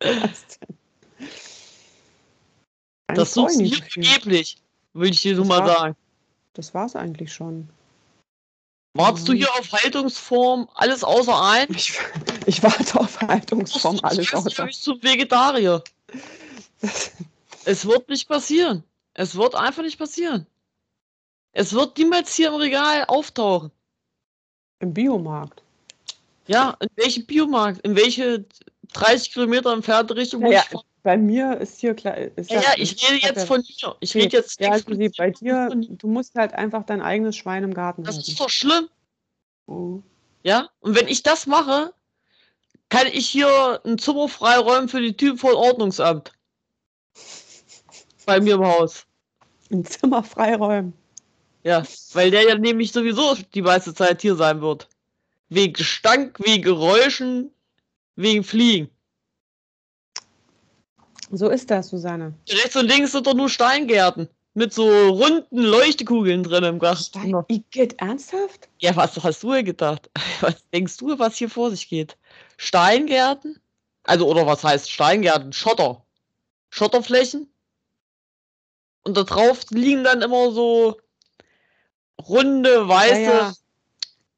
Was 0.00 0.46
denn? 0.58 0.78
Das 3.16 3.34
suchst 3.34 3.60
du 3.60 3.64
ich 3.64 3.78
vergeblich, 3.78 4.56
würde 4.92 5.10
ich 5.10 5.20
dir 5.20 5.36
so 5.36 5.44
mal 5.44 5.66
sagen. 5.66 5.96
Das 6.54 6.74
war's 6.74 6.96
eigentlich 6.96 7.32
schon. 7.32 7.68
Wartest 8.96 9.28
du 9.28 9.32
Mhm. 9.32 9.36
hier 9.38 9.52
auf 9.54 9.72
Haltungsform, 9.72 10.68
alles 10.74 11.02
außer 11.02 11.42
ein? 11.42 11.66
Ich, 11.70 11.98
ich 12.46 12.62
warte 12.62 13.00
auf 13.00 13.20
Haltungsform, 13.20 13.98
alles 14.02 14.32
außer. 14.32 14.50
für 14.50 14.64
mich 14.66 14.80
zum 14.80 15.02
Vegetarier. 15.02 15.82
Es 17.66 17.86
wird 17.86 18.10
nicht 18.10 18.28
passieren. 18.28 18.84
Es 19.14 19.36
wird 19.36 19.54
einfach 19.54 19.82
nicht 19.82 19.98
passieren. 19.98 20.46
Es 21.56 21.72
wird 21.72 21.96
niemals 21.96 22.34
hier 22.34 22.48
im 22.48 22.54
Regal 22.56 23.04
auftauchen. 23.06 23.70
Im 24.80 24.92
Biomarkt. 24.92 25.62
Ja, 26.46 26.76
in 26.80 26.88
welchem 26.96 27.24
Biomarkt? 27.26 27.80
In 27.86 27.96
welche 27.96 28.44
30 28.92 29.32
Kilometer 29.32 29.72
entfernte 29.72 30.14
Richtung 30.16 30.42
muss 30.42 30.52
Ja, 30.52 30.60
ich 30.62 30.68
fahren? 30.68 30.84
bei 31.04 31.16
mir 31.16 31.56
ist 31.58 31.78
hier 31.78 31.94
klar. 31.94 32.16
Ist 32.18 32.50
Ja, 32.50 32.60
ja, 32.60 32.72
ich 32.76 33.08
rede 33.08 33.24
jetzt 33.26 33.38
ja- 33.38 33.46
von 33.46 33.62
hier. 33.62 33.96
Ich 34.00 34.14
rede 34.14 34.36
jetzt 34.36 34.60
Ja, 34.60 34.76
Susi, 34.78 35.10
bei 35.16 35.30
dir, 35.30 35.70
du 35.72 36.06
musst 36.08 36.34
halt 36.34 36.52
einfach 36.54 36.84
dein 36.84 37.00
eigenes 37.00 37.36
Schwein 37.36 37.62
im 37.62 37.72
Garten 37.72 38.02
Das 38.02 38.16
halten. 38.16 38.30
ist 38.30 38.40
doch 38.40 38.50
schlimm. 38.50 38.88
Oh. 39.66 40.00
Ja, 40.42 40.68
und 40.80 40.96
wenn 40.96 41.08
ich 41.08 41.22
das 41.22 41.46
mache, 41.46 41.94
kann 42.90 43.06
ich 43.06 43.28
hier 43.28 43.80
ein 43.86 43.96
Zimmer 43.96 44.28
freiräumen 44.28 44.88
für 44.88 45.00
die 45.00 45.16
Typen 45.16 45.38
von 45.38 45.54
Ordnungsamt. 45.54 46.32
Bei 48.26 48.40
mir 48.40 48.54
im 48.56 48.64
Haus. 48.66 49.06
Ein 49.70 49.84
Zimmer 49.84 50.22
freiräumen. 50.22 50.92
Ja, 51.64 51.82
weil 52.12 52.30
der 52.30 52.42
ja 52.42 52.58
nämlich 52.58 52.92
sowieso 52.92 53.36
die 53.54 53.62
meiste 53.62 53.94
Zeit 53.94 54.20
hier 54.20 54.36
sein 54.36 54.60
wird. 54.60 54.86
Wegen 55.48 55.72
Gestank, 55.72 56.38
wegen 56.44 56.62
Geräuschen, 56.62 57.50
wegen 58.16 58.44
Fliegen. 58.44 58.90
So 61.30 61.48
ist 61.48 61.70
das, 61.70 61.88
Susanne. 61.88 62.34
Rechts 62.48 62.76
und 62.76 62.86
links 62.86 63.12
sind 63.12 63.26
doch 63.26 63.34
nur 63.34 63.48
Steingärten. 63.48 64.28
Mit 64.52 64.72
so 64.72 64.86
runden 65.08 65.58
Leuchtekugeln 65.58 66.44
drin 66.44 66.64
im 66.64 66.78
Garten. 66.78 67.44
Igitt, 67.48 68.00
ernsthaft? 68.00 68.68
Ja, 68.78 68.94
was 68.94 69.20
hast 69.20 69.42
du 69.42 69.52
denn 69.52 69.64
gedacht? 69.64 70.10
Was 70.40 70.56
denkst 70.72 70.98
du, 70.98 71.18
was 71.18 71.36
hier 71.36 71.48
vor 71.48 71.70
sich 71.70 71.88
geht? 71.88 72.16
Steingärten? 72.58 73.58
Also, 74.04 74.28
oder 74.28 74.46
was 74.46 74.62
heißt 74.62 74.90
Steingärten? 74.90 75.52
Schotter. 75.52 76.04
Schotterflächen? 76.70 77.48
Und 79.02 79.16
da 79.16 79.22
drauf 79.22 79.64
liegen 79.70 80.04
dann 80.04 80.22
immer 80.22 80.52
so 80.52 80.98
runde, 82.28 82.88
weiße 82.88 83.20
Ja, 83.22 83.32
ja. 83.48 83.54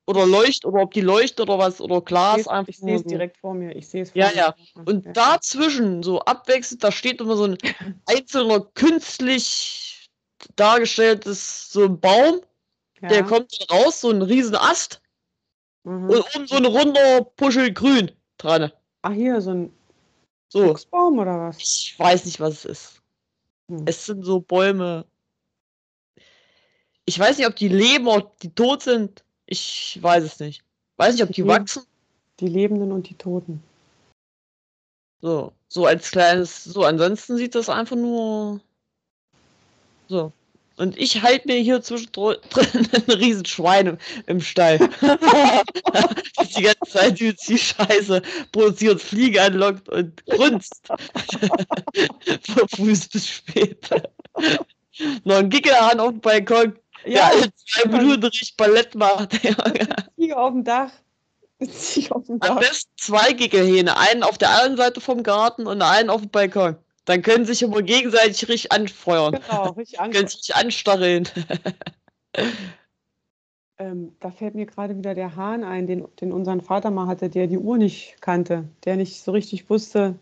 oder 0.07 0.27
Leucht, 0.27 0.65
oder 0.65 0.83
ob 0.83 0.93
die 0.95 1.01
Leucht 1.01 1.41
oder 1.41 1.59
was, 1.59 1.81
oder 1.81 1.99
Ich 1.99 2.05
Glas 2.05 2.37
seh's- 2.37 2.49
einfach 2.49 2.69
ich 2.69 2.79
sehe 2.79 2.95
es 2.97 3.03
so. 3.03 3.09
direkt 3.09 3.37
vor 3.39 3.55
mir. 3.55 3.75
Ich 3.77 3.89
sehe 3.89 4.03
es 4.03 4.11
vor 4.11 4.21
Ja, 4.23 4.29
mir. 4.31 4.37
ja. 4.37 4.55
Und 4.85 5.17
dazwischen, 5.17 6.03
so 6.03 6.21
abwechselnd, 6.21 6.83
da 6.85 6.93
steht 6.93 7.21
immer 7.21 7.37
so 7.37 7.45
ein 7.45 7.59
einzelner 8.07 8.61
künstlich 8.75 10.09
dargestelltes, 10.57 11.71
so 11.71 11.85
ein 11.85 11.98
Baum, 12.00 12.40
ja. 13.03 13.09
der 13.09 13.25
kommt 13.25 13.53
raus, 13.71 14.00
so 14.00 14.11
ein 14.11 14.23
riesen 14.23 14.57
Ast, 14.57 15.00
Mhm. 15.85 16.11
und 16.11 16.21
oben 16.35 16.46
so 16.48 16.57
ein 16.57 16.65
runder 16.65 17.23
Puschel 17.37 17.73
grün 17.73 18.11
dran. 18.38 18.73
Ach, 19.03 19.13
hier, 19.13 19.40
so 19.40 19.50
ein 19.53 19.73
So, 20.48 20.67
Fuchsbaum 20.69 21.19
oder 21.21 21.38
was? 21.48 21.59
ich 21.59 21.94
weiß 21.98 22.25
nicht, 22.25 22.40
was 22.40 22.55
es 22.55 22.65
ist. 22.65 23.03
Hm. 23.69 23.85
Es 23.87 24.05
sind 24.07 24.25
so 24.25 24.40
Bäume. 24.40 25.05
Ich 27.07 27.19
weiß 27.19 27.38
nicht, 27.38 27.46
ob 27.46 27.57
die 27.57 27.69
leben 27.69 28.07
oder 28.07 28.25
ob 28.25 28.38
die 28.40 28.50
tot 28.50 28.83
sind. 28.83 29.25
Ich 29.46 29.98
weiß 30.02 30.25
es 30.25 30.40
nicht. 30.40 30.63
Weiß 30.96 31.15
nicht, 31.15 31.23
ob 31.23 31.29
die 31.31 31.42
Die- 31.42 31.48
wachsen. 31.48 31.85
Die 32.40 32.48
Lebenden 32.48 32.92
und 32.92 33.09
die 33.09 33.15
Toten. 33.15 33.63
So, 35.23 35.52
so 35.69 35.87
als 35.87 36.11
kleines, 36.11 36.65
so 36.65 36.85
ansonsten 36.85 37.37
sieht 37.38 37.54
das 37.54 37.71
einfach 37.71 37.96
nur 37.96 38.61
so. 40.09 40.33
Und 40.77 40.98
ich 40.98 41.23
halte 41.23 41.48
mir 41.48 41.57
hier 41.59 41.81
zwischendrin 41.81 42.37
ein 42.92 43.11
riesen 43.15 43.46
Schwein 43.46 43.87
im, 43.87 43.98
im 44.27 44.40
Stall. 44.42 44.79
das 45.00 46.48
die 46.54 46.63
ganze 46.63 46.90
Zeit 46.90 47.19
die 47.19 47.59
Scheiße 47.59 48.21
produziert, 48.52 49.00
Fliegen 49.00 49.38
anlockt 49.38 49.88
und 49.88 50.25
grunzt. 50.27 50.83
Von 50.88 52.69
früh 52.69 52.94
bis 53.11 53.27
spät. 53.27 53.88
Noch 55.25 55.37
ein 55.37 55.48
Gickelhahn 55.48 55.98
auf 55.98 56.11
dem 56.11 56.21
Balkon, 56.21 56.79
Ja, 57.07 57.29
alle 57.29 57.48
zwei 57.57 57.88
Minuten 57.88 58.25
richtig 58.25 58.57
Ballett 58.57 58.94
macht. 58.94 59.33
Ziege 60.17 60.37
auf 60.37 60.52
dem 60.52 60.65
Dach. 60.65 60.90
Ziege 61.63 62.15
auf 62.15 62.25
dem 62.25 62.40
Am 62.42 62.57
Dach. 62.57 62.61
besten 62.61 62.90
zwei 62.98 63.33
Gigahähne. 63.33 63.96
Einen 63.96 64.23
auf 64.23 64.38
der 64.38 64.50
anderen 64.50 64.77
Seite 64.77 65.00
vom 65.00 65.23
Garten 65.23 65.67
und 65.67 65.81
einen 65.83 66.11
auf 66.11 66.21
dem 66.23 66.31
Balkon. 66.31 66.77
Dann 67.04 67.23
können 67.23 67.44
sich 67.46 67.63
immer 67.63 67.83
gegenseitig 67.83 68.48
richtig 68.48 68.73
anfeuern. 68.73 69.38
Genau, 69.48 69.71
richtig 69.71 69.98
Können 70.11 70.17
Angst. 70.17 70.44
sich 70.44 70.54
anstacheln. 70.57 71.29
Ähm, 73.79 74.17
da 74.21 74.31
fällt 74.31 74.54
mir 74.54 74.67
gerade 74.67 74.96
wieder 74.96 75.15
der 75.15 75.37
Hahn 75.37 75.63
ein, 75.63 75.87
den, 75.87 76.07
den 76.21 76.33
unseren 76.33 76.61
Vater 76.63 76.90
mal 76.90 77.07
hatte, 77.07 77.29
der 77.29 77.46
die 77.46 77.59
Uhr 77.59 77.77
nicht 77.79 78.17
kannte, 78.21 78.65
der 78.85 78.96
nicht 78.96 79.23
so 79.23 79.33
richtig 79.33 79.69
wusste, 79.71 80.19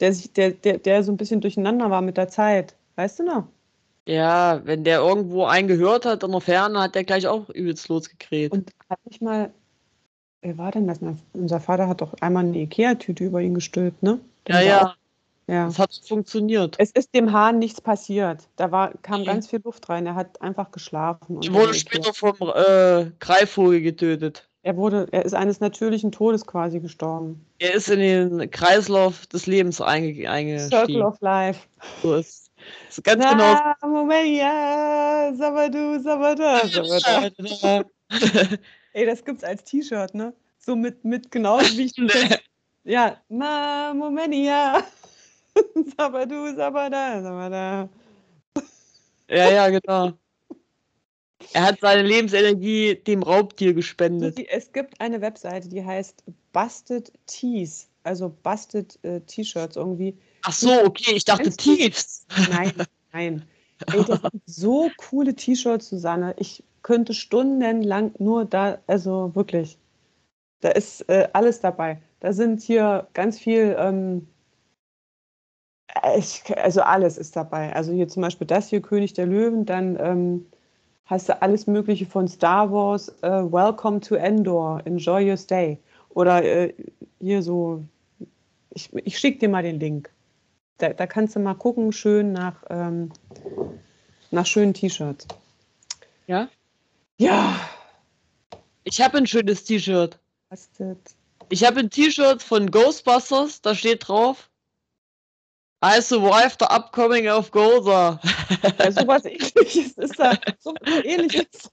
der, 0.00 0.12
sich, 0.14 0.32
der, 0.32 0.52
der, 0.52 0.78
der 0.78 1.02
so 1.02 1.12
ein 1.12 1.16
bisschen 1.16 1.40
durcheinander 1.40 1.90
war 1.90 2.00
mit 2.00 2.16
der 2.16 2.28
Zeit. 2.28 2.76
Weißt 2.96 3.18
du 3.18 3.24
noch? 3.24 3.48
Ja, 4.06 4.60
wenn 4.64 4.84
der 4.84 5.00
irgendwo 5.00 5.44
einen 5.44 5.68
gehört 5.68 6.04
hat 6.06 6.22
in 6.22 6.32
der 6.32 6.40
Ferne, 6.40 6.80
hat 6.80 6.94
der 6.94 7.04
gleich 7.04 7.26
auch 7.26 7.48
übelst 7.50 7.88
losgekräht. 7.88 8.52
Und 8.52 8.70
hat 8.88 8.98
nicht 9.04 9.22
mal, 9.22 9.50
wer 10.42 10.58
war 10.58 10.72
denn 10.72 10.86
das? 10.88 10.98
Unser 11.32 11.60
Vater 11.60 11.86
hat 11.88 12.00
doch 12.00 12.14
einmal 12.20 12.44
eine 12.44 12.58
Ikea-Tüte 12.58 13.24
über 13.24 13.40
ihn 13.40 13.54
gestülpt, 13.54 14.02
ne? 14.02 14.18
Ja, 14.48 14.60
ja, 14.60 14.94
ja. 15.46 15.66
das 15.66 15.78
hat 15.78 16.00
funktioniert. 16.08 16.76
Es 16.78 16.90
ist 16.92 17.14
dem 17.14 17.32
Hahn 17.32 17.58
nichts 17.58 17.80
passiert. 17.80 18.48
Da 18.56 18.72
war, 18.72 18.92
kam 19.02 19.20
Nee. 19.20 19.26
ganz 19.26 19.48
viel 19.48 19.60
Luft 19.62 19.88
rein. 19.90 20.06
Er 20.06 20.14
hat 20.14 20.40
einfach 20.40 20.72
geschlafen. 20.72 21.40
Die 21.40 21.48
unter 21.48 21.60
wurde 21.60 21.74
später 21.74 22.14
vom 22.14 22.34
äh, 22.54 23.10
Greifvogel 23.20 23.82
getötet. 23.82 24.48
Er 24.62 24.76
wurde, 24.76 25.08
er 25.10 25.24
ist 25.24 25.34
eines 25.34 25.60
natürlichen 25.60 26.10
Todes 26.12 26.46
quasi 26.46 26.80
gestorben. 26.80 27.44
Er 27.58 27.74
ist 27.74 27.88
in 27.88 28.00
den 28.00 28.50
Kreislauf 28.50 29.26
des 29.26 29.46
Lebens 29.46 29.80
einge 29.80 30.14
Circle 30.14 30.28
eingestiegen. 30.28 31.02
of 31.02 31.20
Life. 31.20 31.60
So 32.02 32.14
ist, 32.16 32.39
ist 32.88 33.04
ganz 33.04 33.22
genau. 33.22 33.36
Na, 33.36 33.76
Moment, 33.82 34.28
ja, 34.28 35.32
Sabadu, 35.34 35.98
Sabada, 36.00 36.66
Sabada. 36.68 37.84
Ey, 38.92 39.06
das 39.06 39.24
gibt's 39.24 39.44
als 39.44 39.64
T-Shirt, 39.64 40.14
ne? 40.14 40.34
So 40.58 40.76
mit, 40.76 41.04
mit 41.04 41.30
genau 41.30 41.60
wie 41.60 41.84
ich 41.86 41.92
Nee. 41.96 42.36
Ja, 42.84 43.20
ma, 43.28 43.94
Moment, 43.94 44.34
ja. 44.34 44.82
Sabadu, 45.96 46.54
Sabada, 46.54 47.22
Sabada. 47.22 47.88
ja, 49.28 49.50
ja, 49.50 49.68
genau. 49.68 50.12
Er 51.52 51.62
hat 51.62 51.80
seine 51.80 52.02
Lebensenergie 52.02 52.96
dem 52.96 53.22
Raubtier 53.22 53.74
gespendet. 53.74 54.38
Es 54.50 54.72
gibt 54.72 55.00
eine 55.00 55.20
Webseite, 55.20 55.68
die 55.68 55.84
heißt 55.84 56.22
Busted 56.52 57.12
Tees, 57.26 57.88
also 58.02 58.28
Busted 58.42 58.98
äh, 59.02 59.20
T-Shirts 59.22 59.76
irgendwie. 59.76 60.16
Ach 60.42 60.52
so, 60.52 60.84
okay, 60.84 61.12
ich 61.14 61.24
dachte 61.24 61.50
Tiefs. 61.50 62.26
Nein, 62.50 62.72
nein. 63.12 63.42
Ey, 63.92 64.04
das 64.04 64.20
sind 64.20 64.42
so 64.46 64.90
coole 64.98 65.34
T-Shirts, 65.34 65.88
Susanne. 65.88 66.34
Ich 66.38 66.62
könnte 66.82 67.14
stundenlang 67.14 68.12
nur 68.18 68.44
da, 68.44 68.78
also 68.86 69.34
wirklich. 69.34 69.78
Da 70.60 70.70
ist 70.70 71.08
äh, 71.08 71.28
alles 71.32 71.60
dabei. 71.60 72.00
Da 72.20 72.32
sind 72.32 72.60
hier 72.60 73.08
ganz 73.14 73.38
viel, 73.38 73.74
ähm, 73.78 74.26
äh, 76.02 76.18
ich, 76.18 76.42
also 76.58 76.82
alles 76.82 77.16
ist 77.16 77.36
dabei. 77.36 77.74
Also 77.74 77.92
hier 77.92 78.08
zum 78.08 78.22
Beispiel 78.22 78.46
das 78.46 78.68
hier, 78.68 78.82
König 78.82 79.14
der 79.14 79.26
Löwen, 79.26 79.64
dann 79.64 79.98
ähm, 79.98 80.46
hast 81.06 81.30
du 81.30 81.40
alles 81.40 81.66
Mögliche 81.66 82.04
von 82.04 82.28
Star 82.28 82.70
Wars, 82.70 83.08
äh, 83.22 83.30
Welcome 83.30 84.00
to 84.00 84.14
Endor, 84.16 84.82
Enjoy 84.84 85.30
Your 85.30 85.38
Stay. 85.38 85.78
Oder 86.10 86.44
äh, 86.44 86.74
hier 87.18 87.42
so, 87.42 87.82
ich, 88.74 88.94
ich 88.94 89.18
schicke 89.18 89.38
dir 89.38 89.48
mal 89.48 89.62
den 89.62 89.80
Link. 89.80 90.10
Da, 90.80 90.94
da 90.94 91.06
kannst 91.06 91.36
du 91.36 91.40
mal 91.40 91.54
gucken, 91.54 91.92
schön 91.92 92.32
nach, 92.32 92.64
ähm, 92.70 93.12
nach 94.30 94.46
schönen 94.46 94.72
T-Shirts. 94.72 95.26
Ja? 96.26 96.48
Ja, 97.18 97.54
Ich 98.84 99.00
habe 99.00 99.18
ein 99.18 99.26
schönes 99.26 99.64
T-Shirt. 99.64 100.18
Busted. 100.48 100.98
Ich 101.50 101.64
habe 101.64 101.80
ein 101.80 101.90
T-Shirt 101.90 102.42
von 102.42 102.70
Ghostbusters, 102.70 103.60
da 103.60 103.74
steht 103.74 104.08
drauf. 104.08 104.50
I 105.84 106.00
survived 106.00 106.60
the 106.60 106.66
upcoming 106.66 107.28
of 107.28 107.50
Goza. 107.50 108.20
Ja, 108.78 108.92
sowas 108.92 109.24
ähnliches 109.24 109.92
ist 109.98 110.18
da. 110.18 110.32
So, 110.58 110.74
so 110.84 111.02
ähnliches. 111.04 111.70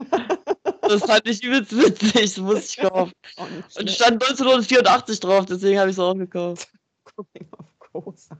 Das 0.81 1.03
fand 1.03 1.27
ich 1.27 1.43
übelst 1.43 1.75
witzig, 1.75 2.13
das 2.13 2.37
muss 2.37 2.69
ich 2.69 2.77
kaufen. 2.77 3.13
Und 3.37 3.89
stand 3.89 4.23
1984 4.23 5.19
drauf, 5.19 5.45
deswegen 5.45 5.79
habe 5.79 5.89
ich 5.89 5.95
es 5.95 5.99
auch 5.99 6.13
gekauft. 6.13 6.69
Coming 7.15 7.49
of 7.57 7.79
Cosa. 7.79 8.37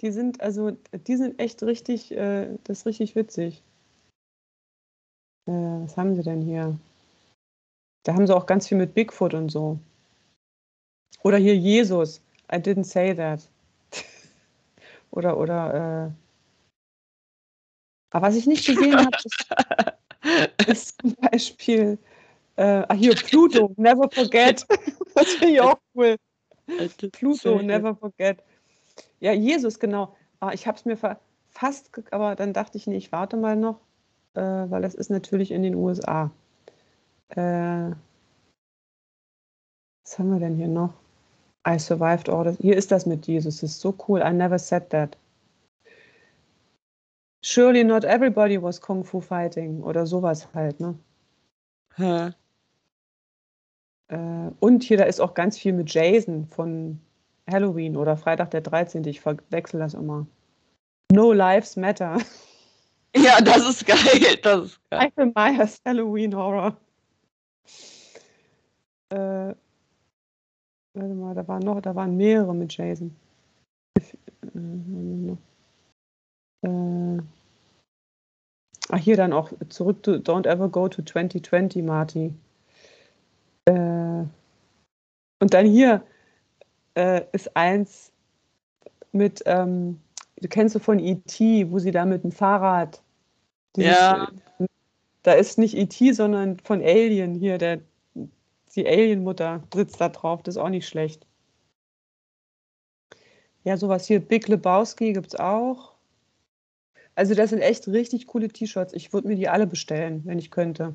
Die 0.00 0.12
sind, 0.12 0.40
also, 0.40 0.72
die 0.92 1.16
sind 1.16 1.40
echt 1.40 1.62
richtig, 1.62 2.12
äh, 2.12 2.56
das 2.64 2.80
ist 2.80 2.86
richtig 2.86 3.16
witzig. 3.16 3.62
Äh, 5.46 5.52
was 5.52 5.96
haben 5.96 6.14
sie 6.14 6.22
denn 6.22 6.42
hier? 6.42 6.78
Da 8.04 8.14
haben 8.14 8.26
sie 8.26 8.36
auch 8.36 8.46
ganz 8.46 8.68
viel 8.68 8.78
mit 8.78 8.94
Bigfoot 8.94 9.34
und 9.34 9.50
so. 9.50 9.78
Oder 11.22 11.38
hier 11.38 11.56
Jesus. 11.56 12.20
I 12.50 12.56
didn't 12.56 12.84
say 12.84 13.14
that. 13.14 13.48
oder, 15.10 15.36
oder, 15.36 15.74
äh. 15.74 16.10
Aber 18.10 18.28
was 18.28 18.36
ich 18.36 18.46
nicht 18.46 18.66
gesehen 18.66 18.96
habe, 18.96 19.16
ist, 19.16 20.66
ist 20.68 21.00
zum 21.00 21.14
Beispiel, 21.16 21.98
äh, 22.56 22.84
ah, 22.88 22.94
hier 22.94 23.14
Pluto, 23.14 23.74
never 23.76 24.08
forget. 24.10 24.64
das 25.14 25.28
finde 25.32 25.54
ich 25.54 25.60
auch 25.60 25.78
cool. 25.94 26.16
Pluto, 27.12 27.60
never 27.62 27.94
forget. 27.96 28.42
Ja, 29.20 29.32
Jesus, 29.32 29.78
genau. 29.78 30.16
Ah, 30.40 30.52
ich 30.52 30.66
habe 30.66 30.76
es 30.78 30.84
mir 30.84 30.96
fa 30.96 31.18
fast, 31.50 31.90
aber 32.12 32.36
dann 32.36 32.52
dachte 32.52 32.78
ich, 32.78 32.86
nee, 32.86 32.96
ich 32.96 33.10
warte 33.10 33.36
mal 33.36 33.56
noch, 33.56 33.80
äh, 34.34 34.40
weil 34.40 34.82
das 34.82 34.94
ist 34.94 35.10
natürlich 35.10 35.50
in 35.50 35.62
den 35.62 35.74
USA. 35.74 36.30
Äh, 37.30 37.92
was 40.04 40.18
haben 40.18 40.30
wir 40.30 40.38
denn 40.40 40.56
hier 40.56 40.68
noch? 40.68 40.94
I 41.66 41.78
survived 41.78 42.28
all 42.28 42.44
this. 42.44 42.58
Hier 42.58 42.76
ist 42.76 42.90
das 42.90 43.06
mit 43.06 43.26
Jesus. 43.26 43.56
Das 43.56 43.70
ist 43.70 43.80
so 43.80 43.94
cool. 44.06 44.20
I 44.20 44.32
never 44.32 44.58
said 44.58 44.88
that. 44.90 45.16
Surely 47.44 47.84
not 47.84 48.04
everybody 48.04 48.60
was 48.60 48.80
Kung 48.80 49.04
Fu 49.04 49.20
fighting 49.20 49.82
oder 49.82 50.06
sowas 50.06 50.48
halt, 50.54 50.80
ne? 50.80 50.98
Hä? 51.96 52.30
Äh, 54.08 54.50
und 54.60 54.82
hier, 54.82 54.96
da 54.96 55.04
ist 55.04 55.20
auch 55.20 55.34
ganz 55.34 55.58
viel 55.58 55.72
mit 55.72 55.92
Jason 55.92 56.46
von 56.46 57.00
Halloween 57.48 57.96
oder 57.96 58.16
Freitag 58.16 58.50
der 58.50 58.60
13. 58.60 59.04
Ich 59.04 59.20
verwechsel 59.20 59.80
das 59.80 59.94
immer. 59.94 60.26
No 61.12 61.32
Lives 61.32 61.76
Matter. 61.76 62.18
Ja, 63.16 63.40
das 63.40 63.66
ist 63.66 63.86
geil. 63.86 64.36
Das 64.42 64.66
ist 64.66 64.80
geil. 64.90 65.10
Michael 65.16 65.32
Myers 65.34 65.80
Halloween 65.84 66.36
Horror. 66.36 66.76
Äh, 69.08 69.54
warte 70.94 71.14
mal, 71.14 71.34
da 71.34 71.48
waren 71.48 71.62
noch, 71.62 71.80
da 71.80 71.94
waren 71.94 72.18
mehrere 72.18 72.54
mit 72.54 72.76
Jason. 72.76 73.16
Äh, 74.54 75.36
äh, 76.68 77.22
ach, 78.90 78.98
hier 78.98 79.16
dann 79.16 79.32
auch 79.32 79.52
zurück 79.70 80.04
zu 80.04 80.16
Don't 80.16 80.46
Ever 80.46 80.68
Go 80.68 80.88
to 80.88 81.02
2020, 81.02 81.82
Marty. 81.82 82.34
Äh, 83.64 84.24
und 85.40 85.54
dann 85.54 85.66
hier 85.66 86.04
äh, 86.98 87.24
ist 87.30 87.56
eins 87.56 88.12
mit, 89.12 89.42
ähm, 89.46 90.00
du 90.40 90.48
kennst 90.48 90.74
du 90.74 90.80
von 90.80 90.98
E.T., 90.98 91.70
wo 91.70 91.78
sie 91.78 91.92
da 91.92 92.04
mit 92.04 92.24
dem 92.24 92.32
Fahrrad. 92.32 93.00
Ja. 93.76 94.30
Da 95.22 95.32
ist 95.32 95.58
nicht 95.58 95.76
E.T., 95.76 96.12
sondern 96.12 96.58
von 96.58 96.82
Alien 96.82 97.34
hier, 97.36 97.58
der, 97.58 97.80
die 98.74 98.86
Alien-Mutter 98.86 99.62
sitzt 99.72 100.00
da 100.00 100.08
drauf, 100.08 100.42
das 100.42 100.56
ist 100.56 100.60
auch 100.60 100.68
nicht 100.68 100.88
schlecht. 100.88 101.24
Ja, 103.62 103.76
sowas 103.76 104.06
hier, 104.06 104.20
Big 104.20 104.48
Lebowski 104.48 105.12
gibt 105.12 105.28
es 105.28 105.34
auch. 105.36 105.94
Also 107.14 107.34
das 107.34 107.50
sind 107.50 107.60
echt 107.60 107.86
richtig 107.88 108.26
coole 108.26 108.48
T-Shirts. 108.48 108.92
Ich 108.92 109.12
würde 109.12 109.28
mir 109.28 109.36
die 109.36 109.48
alle 109.48 109.66
bestellen, 109.66 110.22
wenn 110.24 110.38
ich 110.38 110.50
könnte. 110.50 110.94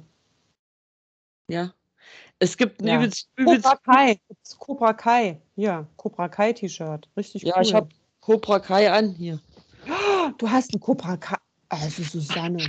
Ja. 1.47 1.73
Es 2.43 2.57
gibt 2.57 2.81
ein 2.81 2.87
Ja. 2.87 2.97
übelst, 2.97 3.29
übelst. 3.37 3.63
Cobra 3.63 3.77
Kai, 3.95 4.19
Cobra 4.59 4.93
Kai. 4.93 5.41
Ja, 5.55 5.87
Cobra 5.95 6.27
Kai 6.27 6.51
T-Shirt. 6.51 7.07
Richtig 7.15 7.43
Ja, 7.43 7.55
cool. 7.55 7.61
ich 7.63 7.73
habe 7.73 7.87
Cobra 8.19 8.59
Kai 8.59 8.91
an 8.91 9.11
hier. 9.11 9.39
Du 10.37 10.49
hast 10.49 10.73
ein 10.73 10.79
Cobra 10.81 11.15
Kai. 11.15 11.37
Also 11.69 12.03
Susanne. 12.03 12.67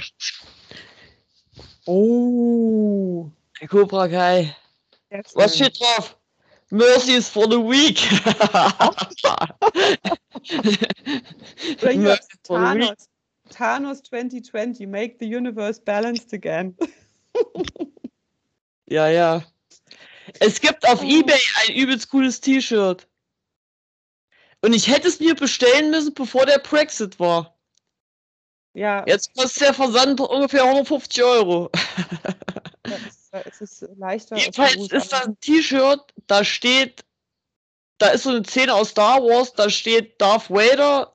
Oh. 1.87 3.29
Cobra 3.69 4.07
Kai. 4.09 4.55
Was 5.35 5.57
steht 5.57 5.81
drauf? 5.81 6.17
Mercy 6.71 7.15
is 7.17 7.29
for 7.29 7.49
the 7.51 7.59
weak. 7.59 7.99
Mercy 11.83 12.39
for 12.45 12.61
the 12.61 12.79
weak. 12.79 12.99
Thanos 13.51 14.03
2020, 14.03 14.87
make 14.87 15.19
the 15.19 15.27
universe 15.27 15.81
balanced 15.81 16.33
again. 16.33 16.77
Ja, 18.87 19.09
ja. 19.09 19.43
Es 20.41 20.61
gibt 20.61 20.87
auf 20.87 21.03
Oh. 21.03 21.05
Ebay 21.05 21.41
ein 21.63 21.75
übelst 21.75 22.09
cooles 22.11 22.41
T-Shirt. 22.41 23.07
Und 24.63 24.73
ich 24.73 24.89
hätte 24.89 25.09
es 25.09 25.21
mir 25.21 25.35
bestellen 25.35 25.91
müssen, 25.91 26.15
bevor 26.15 26.47
der 26.47 26.59
Brexit 26.59 27.21
war. 27.21 27.55
Ja, 28.73 29.05
Jetzt 29.07 29.35
kostet 29.35 29.63
der 29.63 29.75
Versand 29.75 30.21
ungefähr 30.21 30.65
150 30.65 31.23
Euro. 31.23 31.71
da 32.83 32.95
ist, 32.97 33.29
da 33.31 33.39
ist 33.41 33.61
es 33.61 33.85
leichter. 33.97 34.37
Jedenfalls 34.37 34.77
ist 34.77 34.91
das 34.91 35.13
ein 35.13 35.39
T-Shirt, 35.41 36.01
da 36.27 36.45
steht, 36.45 37.05
da 37.99 38.09
ist 38.09 38.25
so 38.25 38.31
eine 38.31 38.45
Szene 38.45 38.75
aus 38.75 38.89
Star 38.91 39.23
Wars, 39.23 39.53
da 39.53 39.71
steht 39.71 40.21
Darth 40.21 40.51
Vader 40.51 41.15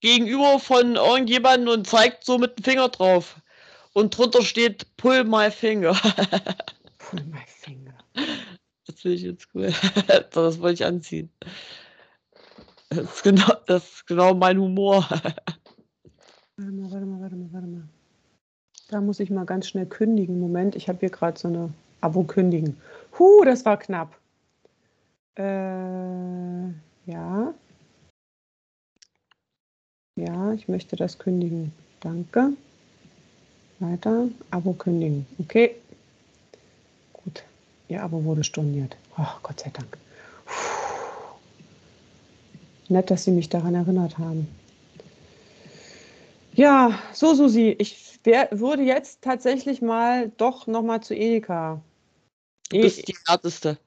gegenüber 0.00 0.60
von 0.60 0.96
irgendjemandem 0.96 1.74
und 1.74 1.88
zeigt 1.88 2.24
so 2.24 2.38
mit 2.38 2.58
dem 2.58 2.64
Finger 2.64 2.88
drauf. 2.88 3.36
Und 3.94 4.16
drunter 4.16 4.42
steht 4.42 4.96
Pull 4.96 5.24
my 5.24 5.50
finger. 5.50 5.94
Pull 6.98 7.24
my 7.24 7.42
finger. 7.46 7.83
Das 8.14 9.00
finde 9.00 9.16
ich 9.16 9.22
jetzt 9.22 9.48
cool. 9.54 9.72
Das 10.30 10.60
wollte 10.60 10.74
ich 10.74 10.84
anziehen. 10.84 11.30
Das 12.90 12.98
ist 12.98 13.22
genau, 13.22 13.52
das 13.66 13.84
ist 13.84 14.06
genau 14.06 14.34
mein 14.34 14.58
Humor. 14.58 15.08
Warte 16.56 16.72
mal, 16.72 16.92
warte 16.92 17.06
mal, 17.06 17.20
warte 17.20 17.36
mal, 17.36 17.52
warte 17.52 17.66
mal. 17.66 17.88
Da 18.88 19.00
muss 19.00 19.18
ich 19.18 19.30
mal 19.30 19.44
ganz 19.44 19.66
schnell 19.66 19.86
kündigen. 19.86 20.38
Moment, 20.38 20.76
ich 20.76 20.88
habe 20.88 21.00
hier 21.00 21.10
gerade 21.10 21.36
so 21.36 21.48
eine 21.48 21.74
Abo 22.00 22.22
kündigen. 22.22 22.76
Huh, 23.18 23.44
das 23.44 23.64
war 23.64 23.76
knapp. 23.76 24.16
Äh, 25.36 25.42
ja. 27.06 27.54
Ja, 30.16 30.52
ich 30.52 30.68
möchte 30.68 30.94
das 30.94 31.18
kündigen. 31.18 31.72
Danke. 31.98 32.52
Weiter. 33.80 34.28
Abo 34.52 34.74
kündigen. 34.74 35.26
Okay. 35.40 35.74
Ihr 37.88 38.02
Abo 38.02 38.24
wurde 38.24 38.44
storniert. 38.44 38.96
Oh, 39.18 39.26
Gott 39.42 39.60
sei 39.60 39.70
Dank. 39.70 39.96
Puh. 40.46 40.84
Nett, 42.88 43.10
dass 43.10 43.24
Sie 43.24 43.30
mich 43.30 43.48
daran 43.48 43.74
erinnert 43.74 44.18
haben. 44.18 44.48
Ja, 46.54 46.98
so 47.12 47.34
Susi, 47.34 47.74
ich 47.78 48.20
wär, 48.22 48.48
würde 48.52 48.82
jetzt 48.82 49.22
tatsächlich 49.22 49.82
mal 49.82 50.30
doch 50.36 50.66
noch 50.66 50.82
mal 50.82 51.00
zu 51.00 51.14
Edeka. 51.14 51.80
Du 52.70 52.80
bist 52.80 53.08
die 53.08 53.16
härteste. 53.26 53.78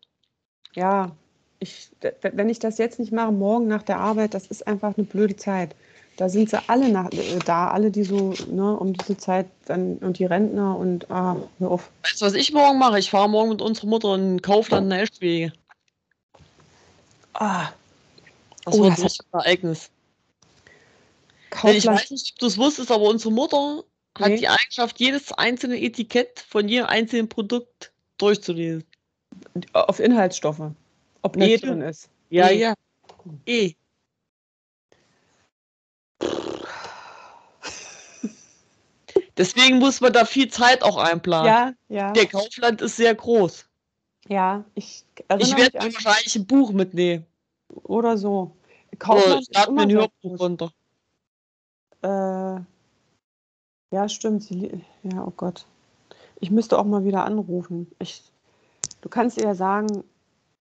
Ja, 0.73 1.15
ich, 1.59 1.89
wenn 2.21 2.49
ich 2.49 2.59
das 2.59 2.77
jetzt 2.77 2.99
nicht 2.99 3.11
mache, 3.11 3.31
morgen 3.31 3.67
nach 3.67 3.83
der 3.83 3.99
Arbeit, 3.99 4.33
das 4.33 4.47
ist 4.47 4.67
einfach 4.67 4.97
eine 4.97 5.05
blöde 5.05 5.35
Zeit. 5.35 5.75
Da 6.17 6.29
sind 6.29 6.49
sie 6.49 6.59
alle 6.67 6.89
nach, 6.89 7.11
äh, 7.11 7.39
da, 7.45 7.69
alle, 7.69 7.91
die 7.91 8.03
so 8.03 8.33
ne, 8.49 8.75
um 8.75 8.93
diese 8.93 9.17
Zeit 9.17 9.47
dann 9.65 9.97
und 9.99 10.17
die 10.19 10.25
Rentner 10.25 10.75
und 10.77 11.09
ah, 11.11 11.35
hör 11.59 11.71
auf. 11.71 11.91
Weißt 12.03 12.21
du, 12.21 12.25
was 12.25 12.33
ich 12.33 12.51
morgen 12.51 12.79
mache? 12.79 12.97
Ich 12.99 13.09
fahre 13.11 13.29
morgen 13.29 13.49
mit 13.49 13.61
unserer 13.61 13.87
Mutter 13.87 14.15
in 14.15 14.41
Kaufland 14.41 14.91
in 14.91 14.99
Eschwege. 14.99 15.53
Ah, 17.33 17.69
Das 18.65 18.75
Oh, 18.75 18.83
wird 18.83 18.93
das 18.93 19.19
ein 19.19 19.25
hat- 19.33 19.45
Ereignis. 19.45 19.89
Denn 21.63 21.75
ich 21.75 21.83
Kaufland, 21.85 21.99
weiß 22.01 22.11
nicht, 22.11 22.33
ob 22.33 22.39
du 22.39 22.45
es 22.47 22.57
wusstest, 22.57 22.91
aber 22.91 23.03
unsere 23.03 23.31
Mutter 23.31 23.83
hat 24.19 24.29
Nee. 24.29 24.37
die 24.37 24.47
Eigenschaft, 24.47 24.99
jedes 24.99 25.31
einzelne 25.33 25.79
Etikett 25.79 26.39
von 26.49 26.67
jedem 26.67 26.87
einzelnen 26.87 27.29
Produkt 27.29 27.91
durchzulesen. 28.17 28.83
auf 29.73 29.99
Inhaltsstoffe. 29.99 30.71
Ob 31.21 31.37
Jede- 31.37 31.67
drin 31.67 31.81
ist. 31.81 32.09
Ja, 32.31 32.49
E. 32.49 32.59
ja. 32.59 32.73
Eh. 33.45 33.73
Deswegen 39.37 39.79
muss 39.79 40.01
man 40.01 40.13
da 40.13 40.25
viel 40.25 40.49
Zeit 40.49 40.83
auch 40.83 40.97
einplanen. 40.97 41.45
Ja, 41.47 41.73
ja, 41.89 42.11
Der 42.13 42.25
Kaufland 42.25 42.81
ist 42.81 42.97
sehr 42.97 43.13
groß. 43.15 43.65
ja. 44.27 44.63
Ich 44.75 45.05
Ich 45.39 45.55
werde 45.55 45.77
mir 45.77 45.93
wahrscheinlich 45.93 46.35
ein 46.35 46.45
Buch 46.47 46.71
mitnehmen. 46.71 47.25
oder 47.83 48.17
so. 48.17 48.51
Kaufland 48.99 49.41
ich 49.41 49.49
ist 49.49 49.55
lade 49.55 49.71
mir 49.71 49.81
ein 49.81 49.91
Hörbuch 49.91 50.39
runter. 50.39 50.71
Äh, 52.01 52.61
ja, 53.91 54.09
stimmt. 54.09 54.49
Ja, 54.49 55.23
oh 55.25 55.33
Gott. 55.35 55.65
Ich 56.39 56.51
müsste 56.51 56.77
auch 56.77 56.83
mal 56.85 57.05
wieder 57.05 57.25
anrufen. 57.25 57.91
Ich, 57.99 58.23
du 59.01 59.09
kannst 59.09 59.37
ihr 59.37 59.43
ja 59.43 59.55
sagen, 59.55 60.03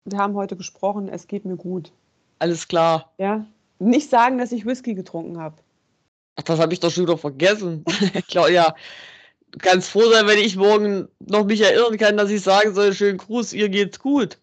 wir 0.05 0.19
haben 0.19 0.35
heute 0.35 0.57
gesprochen, 0.57 1.09
es 1.09 1.27
geht 1.27 1.45
mir 1.45 1.57
gut. 1.57 1.93
Alles 2.39 2.69
klar. 2.69 3.13
Ja? 3.19 3.47
Nicht 3.79 4.09
sagen, 4.11 4.39
dass 4.39 4.53
ich 4.53 4.65
Whisky 4.65 4.95
getrunken 4.95 5.39
habe. 5.39 5.57
Ach, 6.37 6.43
das 6.43 6.59
habe 6.59 6.73
ich 6.73 6.81
doch 6.81 6.91
schon 6.91 7.05
wieder 7.05 7.19
vergessen. 7.19 7.85
Claudia, 8.29 8.77
du 9.53 9.59
kannst 9.59 9.91
froh 9.91 10.11
sein, 10.11 10.27
wenn 10.27 10.39
ich 10.39 10.57
morgen 10.57 11.09
noch 11.19 11.45
mich 11.45 11.63
erinnern 11.63 11.97
kann, 11.97 12.17
dass 12.17 12.31
ich 12.31 12.43
sagen 12.43 12.75
soll, 12.75 12.95
schönen 12.95 13.19
Gruß, 13.19 13.55
ihr 13.55 13.69
geht's 13.69 13.99
gut. 13.99 14.39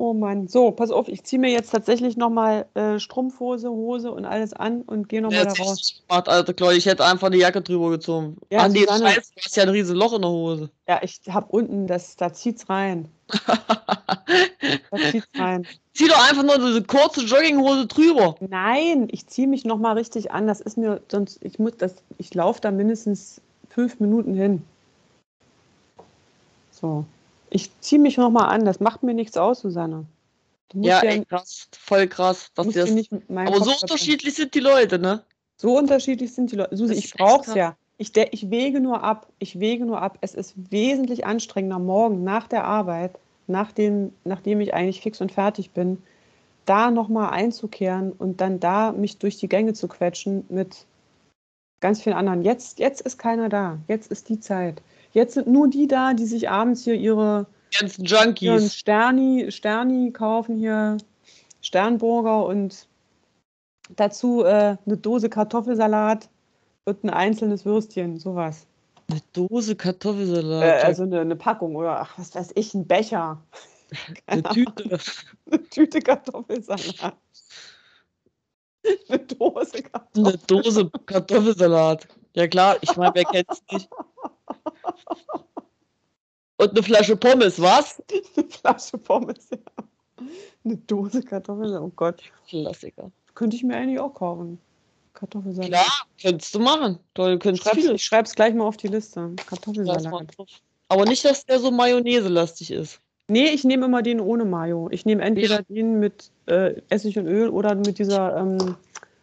Oh 0.00 0.14
Mann. 0.14 0.46
So, 0.46 0.70
pass 0.70 0.92
auf, 0.92 1.08
ich 1.08 1.24
ziehe 1.24 1.40
mir 1.40 1.50
jetzt 1.50 1.70
tatsächlich 1.70 2.16
nochmal 2.16 2.66
äh, 2.74 3.00
Strumpfhose, 3.00 3.68
Hose 3.68 4.12
und 4.12 4.26
alles 4.26 4.52
an 4.52 4.82
und 4.82 5.08
gehe 5.08 5.20
nochmal 5.20 5.38
Ja, 5.40 5.44
da 5.46 5.50
das 5.50 5.58
raus. 5.58 6.02
gemacht, 6.06 6.28
Alter, 6.28 6.54
Claudia. 6.54 6.78
Ich 6.78 6.86
hätte 6.86 7.04
einfach 7.04 7.26
eine 7.26 7.36
Jacke 7.36 7.60
drüber 7.62 7.90
gezogen. 7.90 8.36
Ja, 8.48 8.60
Andi, 8.60 8.82
Susanne. 8.82 9.10
scheiße, 9.10 9.32
du 9.34 9.40
hast 9.44 9.56
ja 9.56 9.64
ein 9.64 9.68
riesen 9.70 9.96
Loch 9.96 10.12
in 10.14 10.22
der 10.22 10.30
Hose. 10.30 10.70
Ja, 10.86 11.00
ich 11.02 11.20
habe 11.28 11.46
unten, 11.50 11.88
das, 11.88 12.14
da 12.14 12.32
zieht's 12.32 12.68
rein. 12.70 13.08
Da 14.90 14.98
zieht's 15.10 15.28
rein. 15.36 15.66
Zieh 15.94 16.06
doch 16.08 16.28
einfach 16.30 16.42
nur 16.44 16.58
diese 16.58 16.82
kurze 16.82 17.22
Jogginghose 17.22 17.86
drüber. 17.86 18.36
Nein, 18.40 19.08
ich 19.10 19.26
ziehe 19.26 19.48
mich 19.48 19.64
noch 19.64 19.78
mal 19.78 19.92
richtig 19.94 20.30
an. 20.30 20.46
Das 20.46 20.60
ist 20.60 20.76
mir 20.78 21.00
sonst, 21.10 21.38
ich 21.42 21.58
muss 21.58 21.76
das, 21.76 21.94
ich 22.18 22.32
laufe 22.34 22.60
da 22.60 22.70
mindestens 22.70 23.40
fünf 23.70 23.98
Minuten 24.00 24.34
hin. 24.34 24.62
So, 26.70 27.04
ich 27.50 27.70
ziehe 27.80 28.00
mich 28.00 28.16
noch 28.16 28.30
mal 28.30 28.46
an. 28.48 28.64
Das 28.64 28.80
macht 28.80 29.02
mir 29.02 29.14
nichts 29.14 29.36
aus, 29.36 29.60
Susanne. 29.60 30.04
Ja, 30.74 31.02
ja, 31.02 31.10
ey, 31.10 31.24
krass. 31.24 31.68
Voll 31.72 32.06
krass. 32.06 32.50
Dass 32.54 32.68
das, 32.68 32.90
nicht 32.90 33.12
aber 33.12 33.44
Kopf 33.52 33.64
so 33.64 33.72
unterschiedlich 33.82 34.34
sind 34.34 34.54
die 34.54 34.60
Leute, 34.60 34.98
ne? 34.98 35.22
So 35.56 35.76
unterschiedlich 35.76 36.32
sind 36.34 36.52
die 36.52 36.56
Leute. 36.56 36.76
Susi, 36.76 36.92
ich 36.92 36.98
ist 36.98 37.04
echt 37.06 37.16
brauche 37.18 37.40
es 37.40 37.46
krass. 37.46 37.54
ja. 37.56 37.76
Ich, 37.96 38.12
de- 38.12 38.28
ich 38.30 38.50
wege 38.50 38.80
nur 38.80 39.02
ab. 39.02 39.26
Ich 39.38 39.58
wege 39.58 39.84
nur 39.84 40.00
ab. 40.00 40.18
Es 40.20 40.34
ist 40.34 40.54
wesentlich 40.70 41.26
anstrengender, 41.26 41.78
morgen 41.78 42.22
nach 42.22 42.46
der 42.46 42.64
Arbeit, 42.64 43.18
nachdem, 43.46 44.12
nachdem 44.24 44.60
ich 44.60 44.74
eigentlich 44.74 45.00
fix 45.00 45.20
und 45.20 45.32
fertig 45.32 45.70
bin, 45.70 46.02
da 46.64 46.90
nochmal 46.90 47.30
einzukehren 47.30 48.12
und 48.12 48.40
dann 48.40 48.60
da 48.60 48.92
mich 48.92 49.16
durch 49.18 49.38
die 49.38 49.48
Gänge 49.48 49.72
zu 49.72 49.88
quetschen 49.88 50.44
mit 50.48 50.84
ganz 51.80 52.02
vielen 52.02 52.16
anderen. 52.16 52.42
Jetzt, 52.42 52.78
jetzt 52.78 53.00
ist 53.00 53.18
keiner 53.18 53.48
da. 53.48 53.78
Jetzt 53.88 54.12
ist 54.12 54.28
die 54.28 54.38
Zeit. 54.38 54.82
Jetzt 55.12 55.34
sind 55.34 55.48
nur 55.48 55.68
die 55.68 55.86
da, 55.86 56.14
die 56.14 56.26
sich 56.26 56.48
abends 56.50 56.84
hier 56.84 56.94
ihre 56.94 57.46
ganzen 57.78 58.04
Junkies. 58.04 58.76
Sterni, 58.76 59.50
Sterni 59.50 60.12
kaufen 60.12 60.56
hier, 60.56 60.98
Sternburger 61.60 62.44
und 62.44 62.86
dazu 63.96 64.44
äh, 64.44 64.76
eine 64.84 64.96
Dose 64.96 65.28
Kartoffelsalat 65.28 66.28
und 66.84 67.04
ein 67.04 67.10
einzelnes 67.10 67.64
Würstchen, 67.64 68.18
sowas. 68.18 68.66
Eine 69.10 69.20
Dose 69.32 69.74
Kartoffelsalat. 69.74 70.62
Äh, 70.62 70.86
also 70.86 71.04
eine, 71.04 71.20
eine 71.20 71.36
Packung 71.36 71.76
oder 71.76 72.00
ach, 72.00 72.18
was 72.18 72.34
weiß 72.34 72.52
ich, 72.54 72.74
ein 72.74 72.86
Becher. 72.86 73.42
eine 74.26 74.42
Tüte. 74.42 74.98
Eine 75.50 75.68
Tüte 75.70 76.00
Kartoffelsalat. 76.00 77.16
Eine 79.08 79.18
Dose 79.20 79.82
Kartoffelsalat. 79.82 80.16
Eine 80.16 80.38
Dose 80.46 80.90
Kartoffelsalat. 81.06 82.08
Ja 82.34 82.46
klar, 82.46 82.76
ich 82.82 82.94
meine, 82.96 83.14
wer 83.14 83.24
kennt's 83.24 83.62
nicht? 83.72 83.88
Und 86.58 86.70
eine 86.70 86.82
Flasche 86.82 87.16
Pommes, 87.16 87.60
was? 87.60 88.02
Eine 88.36 88.48
Flasche 88.48 88.98
Pommes, 88.98 89.48
ja. 89.50 89.58
Eine 90.64 90.76
Dose 90.76 91.22
Kartoffelsalat. 91.22 91.82
Oh 91.82 91.92
Gott, 91.94 92.20
Klassiker. 92.48 93.12
könnte 93.34 93.56
ich 93.56 93.62
mir 93.62 93.76
eigentlich 93.76 94.00
auch 94.00 94.12
kaufen. 94.12 94.58
Kartoffelsalat. 95.14 95.70
Klar, 95.70 96.06
könntest 96.20 96.54
du 96.54 96.58
machen. 96.58 96.98
Du 97.14 97.38
könntest 97.38 97.62
Schreib's, 97.62 97.84
ich 97.84 98.04
schreib's 98.04 98.34
gleich 98.34 98.54
mal 98.54 98.64
auf 98.64 98.76
die 98.76 98.88
Liste. 98.88 99.34
Kartoffelsalat. 99.46 100.34
Aber 100.88 101.04
nicht, 101.04 101.24
dass 101.24 101.46
der 101.46 101.60
so 101.60 101.70
Mayonnaise-lastig 101.70 102.72
ist. 102.72 103.00
Nee, 103.28 103.50
ich 103.50 103.62
nehme 103.62 103.84
immer 103.84 104.02
den 104.02 104.20
ohne 104.20 104.44
Mayo. 104.44 104.88
Ich 104.90 105.04
nehme 105.04 105.22
entweder 105.22 105.62
den 105.62 106.00
mit 106.00 106.30
äh, 106.46 106.80
Essig 106.88 107.18
und 107.18 107.26
Öl 107.26 107.50
oder 107.50 107.74
mit 107.74 107.98
dieser 107.98 108.36
ähm, 108.38 108.76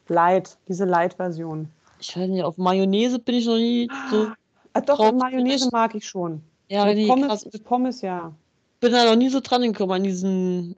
Light, 0.08 0.58
diese 0.68 0.86
Light-Version. 0.86 1.68
Ich 2.00 2.16
weiß 2.16 2.30
nicht, 2.30 2.44
auf 2.44 2.58
Mayonnaise 2.58 3.18
bin 3.18 3.36
ich 3.36 3.46
noch 3.48 3.58
nie 3.58 3.90
so. 4.12 4.28
Ah, 4.76 4.82
doch, 4.82 4.98
Drauf 4.98 5.14
Mayonnaise 5.14 5.70
mag 5.72 5.96
ich 5.96 6.06
schon. 6.06 6.44
Ja, 6.68 6.86
mit, 6.86 7.08
Pommes, 7.08 7.28
krass. 7.28 7.46
mit 7.46 7.64
Pommes, 7.64 8.02
ja. 8.02 8.36
bin 8.82 8.92
da 8.92 9.06
noch 9.06 9.16
nie 9.16 9.30
so 9.30 9.40
dran 9.40 9.62
gekommen 9.62 9.94
an 9.94 10.04
diesen. 10.04 10.76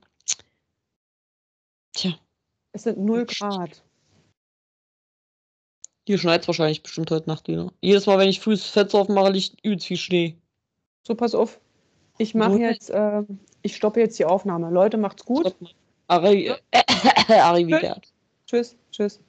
Tja, 1.94 2.12
Es 2.72 2.84
sind 2.84 2.98
0 2.98 3.26
Grad. 3.26 3.82
hier 6.06 6.18
schneit 6.18 6.42
es 6.42 6.46
wahrscheinlich 6.46 6.84
bestimmt 6.84 7.10
heute 7.10 7.28
Nacht 7.28 7.48
wieder. 7.48 7.72
Jedes 7.80 8.06
Mal, 8.06 8.18
wenn 8.18 8.28
ich 8.28 8.38
früh 8.38 8.52
das 8.52 8.66
Fenster 8.68 8.98
aufmache, 8.98 9.32
liegt 9.32 9.56
übelst 9.64 9.86
viel 9.86 9.96
Schnee. 9.96 10.36
So, 11.02 11.16
pass 11.16 11.34
auf. 11.34 11.60
Ich 12.18 12.36
mache 12.36 12.58
jetzt, 12.58 12.90
äh, 12.90 13.24
ich 13.62 13.74
stoppe 13.74 13.98
jetzt 13.98 14.16
die 14.18 14.24
Aufnahme. 14.26 14.70
Leute, 14.70 14.96
macht's 14.96 15.24
gut. 15.24 15.56
Arri 16.06 16.52
Arrivederci. 17.28 18.12
Tschüss, 18.46 18.76
tschüss. 18.92 19.20